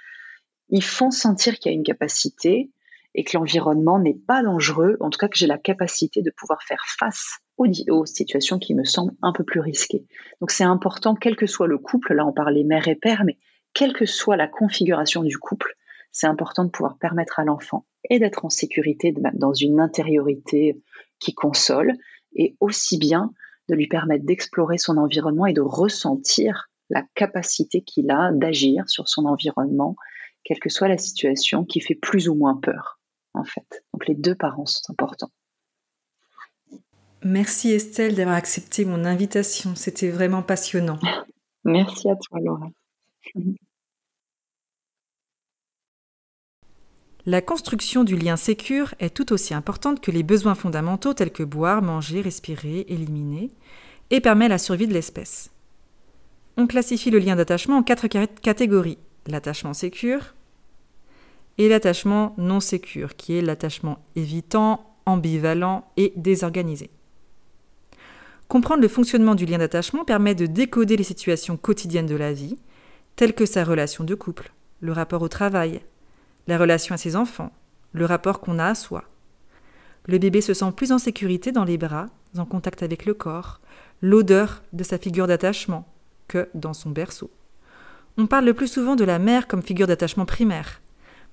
Ils 0.70 0.84
font 0.84 1.10
sentir 1.10 1.54
qu'il 1.58 1.72
y 1.72 1.74
a 1.74 1.78
une 1.78 1.84
capacité 1.84 2.70
et 3.14 3.24
que 3.24 3.36
l'environnement 3.36 3.98
n'est 3.98 4.18
pas 4.26 4.42
dangereux, 4.42 4.96
en 5.00 5.08
tout 5.08 5.18
cas 5.18 5.28
que 5.28 5.38
j'ai 5.38 5.46
la 5.46 5.56
capacité 5.56 6.20
de 6.20 6.30
pouvoir 6.36 6.62
faire 6.62 6.82
face 6.98 7.38
aux, 7.56 7.66
aux, 7.88 8.04
situations 8.04 8.58
qui 8.58 8.74
me 8.74 8.84
semblent 8.84 9.14
un 9.22 9.32
peu 9.32 9.44
plus 9.44 9.60
risquées. 9.60 10.04
Donc 10.40 10.50
c'est 10.50 10.64
important, 10.64 11.14
quel 11.14 11.34
que 11.34 11.46
soit 11.46 11.66
le 11.66 11.78
couple, 11.78 12.14
là 12.14 12.26
on 12.26 12.32
parlait 12.32 12.64
mère 12.64 12.86
et 12.86 12.96
père, 12.96 13.24
mais 13.24 13.38
quelle 13.78 13.92
que 13.92 14.06
soit 14.06 14.36
la 14.36 14.48
configuration 14.48 15.22
du 15.22 15.38
couple, 15.38 15.76
c'est 16.10 16.26
important 16.26 16.64
de 16.64 16.70
pouvoir 16.70 16.98
permettre 16.98 17.38
à 17.38 17.44
l'enfant 17.44 17.86
et 18.10 18.18
d'être 18.18 18.44
en 18.44 18.50
sécurité 18.50 19.14
dans 19.34 19.54
une 19.54 19.78
intériorité 19.78 20.82
qui 21.20 21.32
console 21.32 21.92
et 22.34 22.56
aussi 22.58 22.98
bien 22.98 23.30
de 23.68 23.76
lui 23.76 23.86
permettre 23.86 24.24
d'explorer 24.24 24.78
son 24.78 24.96
environnement 24.96 25.46
et 25.46 25.52
de 25.52 25.60
ressentir 25.60 26.68
la 26.90 27.04
capacité 27.14 27.82
qu'il 27.82 28.10
a 28.10 28.32
d'agir 28.32 28.88
sur 28.88 29.08
son 29.08 29.26
environnement, 29.26 29.94
quelle 30.42 30.58
que 30.58 30.70
soit 30.70 30.88
la 30.88 30.98
situation, 30.98 31.64
qui 31.64 31.80
fait 31.80 31.94
plus 31.94 32.28
ou 32.28 32.34
moins 32.34 32.56
peur, 32.56 32.98
en 33.32 33.44
fait. 33.44 33.84
Donc 33.92 34.08
les 34.08 34.16
deux 34.16 34.34
parents 34.34 34.66
sont 34.66 34.90
importants. 34.90 35.30
Merci 37.22 37.70
Estelle 37.70 38.16
d'avoir 38.16 38.34
accepté 38.34 38.84
mon 38.84 39.04
invitation, 39.04 39.76
c'était 39.76 40.10
vraiment 40.10 40.42
passionnant. 40.42 40.98
Merci 41.64 42.10
à 42.10 42.16
toi 42.16 42.40
Laura. 42.40 42.70
La 47.28 47.42
construction 47.42 48.04
du 48.04 48.16
lien 48.16 48.36
sécure 48.36 48.94
est 49.00 49.14
tout 49.14 49.34
aussi 49.34 49.52
importante 49.52 50.00
que 50.00 50.10
les 50.10 50.22
besoins 50.22 50.54
fondamentaux 50.54 51.12
tels 51.12 51.30
que 51.30 51.42
boire, 51.42 51.82
manger, 51.82 52.22
respirer, 52.22 52.86
éliminer, 52.88 53.50
et 54.08 54.22
permet 54.22 54.48
la 54.48 54.56
survie 54.56 54.86
de 54.86 54.94
l'espèce. 54.94 55.50
On 56.56 56.66
classifie 56.66 57.10
le 57.10 57.18
lien 57.18 57.36
d'attachement 57.36 57.76
en 57.76 57.82
quatre 57.82 58.06
catégories 58.06 58.96
l'attachement 59.26 59.74
sécure 59.74 60.34
et 61.58 61.68
l'attachement 61.68 62.34
non 62.38 62.60
sécure, 62.60 63.14
qui 63.14 63.36
est 63.36 63.42
l'attachement 63.42 63.98
évitant, 64.16 64.96
ambivalent 65.04 65.86
et 65.98 66.14
désorganisé. 66.16 66.88
Comprendre 68.48 68.80
le 68.80 68.88
fonctionnement 68.88 69.34
du 69.34 69.44
lien 69.44 69.58
d'attachement 69.58 70.06
permet 70.06 70.34
de 70.34 70.46
décoder 70.46 70.96
les 70.96 71.04
situations 71.04 71.58
quotidiennes 71.58 72.06
de 72.06 72.16
la 72.16 72.32
vie, 72.32 72.56
telles 73.16 73.34
que 73.34 73.44
sa 73.44 73.64
relation 73.64 74.02
de 74.02 74.14
couple, 74.14 74.50
le 74.80 74.92
rapport 74.92 75.20
au 75.20 75.28
travail, 75.28 75.82
la 76.48 76.58
relation 76.58 76.94
à 76.94 76.98
ses 76.98 77.14
enfants, 77.14 77.52
le 77.92 78.06
rapport 78.06 78.40
qu'on 78.40 78.58
a 78.58 78.66
à 78.66 78.74
soi. 78.74 79.04
Le 80.06 80.18
bébé 80.18 80.40
se 80.40 80.54
sent 80.54 80.72
plus 80.74 80.90
en 80.90 80.98
sécurité 80.98 81.52
dans 81.52 81.64
les 81.64 81.78
bras, 81.78 82.06
en 82.36 82.46
contact 82.46 82.82
avec 82.82 83.04
le 83.04 83.14
corps, 83.14 83.60
l'odeur 84.00 84.62
de 84.72 84.82
sa 84.82 84.98
figure 84.98 85.26
d'attachement, 85.26 85.86
que 86.26 86.48
dans 86.54 86.72
son 86.72 86.90
berceau. 86.90 87.30
On 88.16 88.26
parle 88.26 88.46
le 88.46 88.54
plus 88.54 88.66
souvent 88.66 88.96
de 88.96 89.04
la 89.04 89.18
mère 89.18 89.46
comme 89.46 89.62
figure 89.62 89.86
d'attachement 89.86 90.24
primaire, 90.24 90.80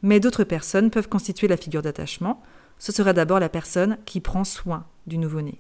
mais 0.02 0.20
d'autres 0.20 0.44
personnes 0.44 0.92
peuvent 0.92 1.10
constituer 1.10 1.48
la 1.48 1.58
figure 1.58 1.82
d'attachement. 1.82 2.44
Ce 2.78 2.92
sera 2.92 3.14
d'abord 3.14 3.40
la 3.40 3.50
personne 3.50 3.98
qui 4.06 4.20
prend 4.20 4.44
soin 4.44 4.86
du 5.08 5.18
nouveau-né. 5.18 5.58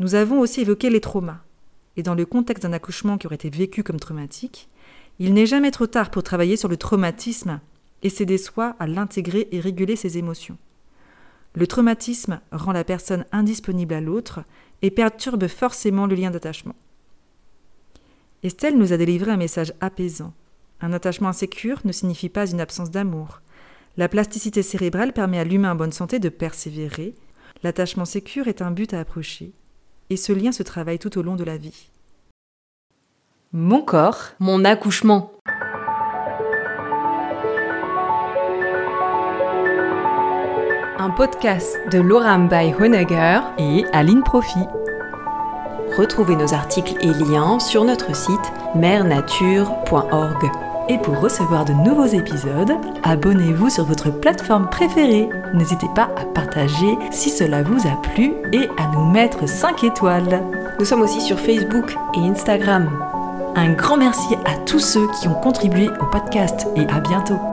Nous 0.00 0.14
avons 0.14 0.40
aussi 0.40 0.62
évoqué 0.62 0.88
les 0.88 1.02
traumas. 1.02 1.40
Et 1.96 2.02
dans 2.02 2.14
le 2.14 2.24
contexte 2.24 2.62
d'un 2.62 2.72
accouchement 2.72 3.18
qui 3.18 3.26
aurait 3.26 3.36
été 3.36 3.50
vécu 3.50 3.82
comme 3.82 4.00
traumatique, 4.00 4.68
il 5.18 5.34
n'est 5.34 5.44
jamais 5.44 5.70
trop 5.70 5.86
tard 5.86 6.10
pour 6.10 6.22
travailler 6.22 6.56
sur 6.56 6.68
le 6.68 6.78
traumatisme 6.78 7.60
et 8.02 8.10
s'aider 8.10 8.38
soi 8.38 8.76
à 8.78 8.86
l'intégrer 8.86 9.48
et 9.52 9.60
réguler 9.60 9.96
ses 9.96 10.18
émotions. 10.18 10.58
Le 11.54 11.66
traumatisme 11.66 12.40
rend 12.52 12.72
la 12.72 12.84
personne 12.84 13.24
indisponible 13.32 13.94
à 13.94 14.00
l'autre 14.00 14.40
et 14.82 14.90
perturbe 14.90 15.48
forcément 15.48 16.06
le 16.06 16.14
lien 16.14 16.30
d'attachement. 16.30 16.76
Estelle 18.42 18.78
nous 18.78 18.92
a 18.92 18.96
délivré 18.96 19.30
un 19.30 19.36
message 19.36 19.74
apaisant. 19.80 20.32
Un 20.80 20.92
attachement 20.92 21.28
insécure 21.28 21.80
ne 21.84 21.92
signifie 21.92 22.30
pas 22.30 22.50
une 22.50 22.60
absence 22.60 22.90
d'amour. 22.90 23.42
La 23.96 24.08
plasticité 24.08 24.62
cérébrale 24.62 25.12
permet 25.12 25.38
à 25.38 25.44
l'humain 25.44 25.72
en 25.72 25.76
bonne 25.76 25.92
santé 25.92 26.18
de 26.18 26.28
persévérer. 26.28 27.14
L'attachement 27.62 28.06
sécure 28.06 28.48
est 28.48 28.62
un 28.62 28.70
but 28.70 28.94
à 28.94 29.00
approcher. 29.00 29.52
Et 30.08 30.16
ce 30.16 30.32
lien 30.32 30.52
se 30.52 30.62
travaille 30.62 30.98
tout 30.98 31.18
au 31.18 31.22
long 31.22 31.36
de 31.36 31.44
la 31.44 31.58
vie. 31.58 31.90
Mon 33.52 33.82
corps, 33.82 34.30
mon 34.38 34.64
accouchement. 34.64 35.32
Podcast 41.10 41.78
de 41.90 41.98
Laura 41.98 42.38
by 42.38 42.74
Honegger 42.78 43.40
et 43.58 43.84
Aline 43.92 44.22
Profi. 44.22 44.60
Retrouvez 45.96 46.36
nos 46.36 46.54
articles 46.54 46.94
et 47.00 47.12
liens 47.12 47.58
sur 47.58 47.84
notre 47.84 48.14
site 48.14 48.52
mernature.org. 48.74 50.50
Et 50.88 50.98
pour 50.98 51.20
recevoir 51.20 51.64
de 51.64 51.72
nouveaux 51.72 52.06
épisodes, 52.06 52.72
abonnez-vous 53.02 53.70
sur 53.70 53.84
votre 53.84 54.10
plateforme 54.10 54.68
préférée. 54.68 55.28
N'hésitez 55.54 55.88
pas 55.94 56.10
à 56.16 56.24
partager 56.34 56.98
si 57.10 57.30
cela 57.30 57.62
vous 57.62 57.86
a 57.86 58.00
plu 58.02 58.32
et 58.52 58.68
à 58.78 58.88
nous 58.94 59.06
mettre 59.10 59.48
5 59.48 59.84
étoiles. 59.84 60.42
Nous 60.78 60.84
sommes 60.84 61.02
aussi 61.02 61.20
sur 61.20 61.38
Facebook 61.38 61.94
et 62.14 62.20
Instagram. 62.20 62.90
Un 63.56 63.72
grand 63.72 63.96
merci 63.96 64.34
à 64.44 64.56
tous 64.66 64.80
ceux 64.80 65.06
qui 65.20 65.28
ont 65.28 65.34
contribué 65.34 65.88
au 66.00 66.06
podcast 66.06 66.66
et 66.76 66.86
à 66.88 67.00
bientôt. 67.00 67.49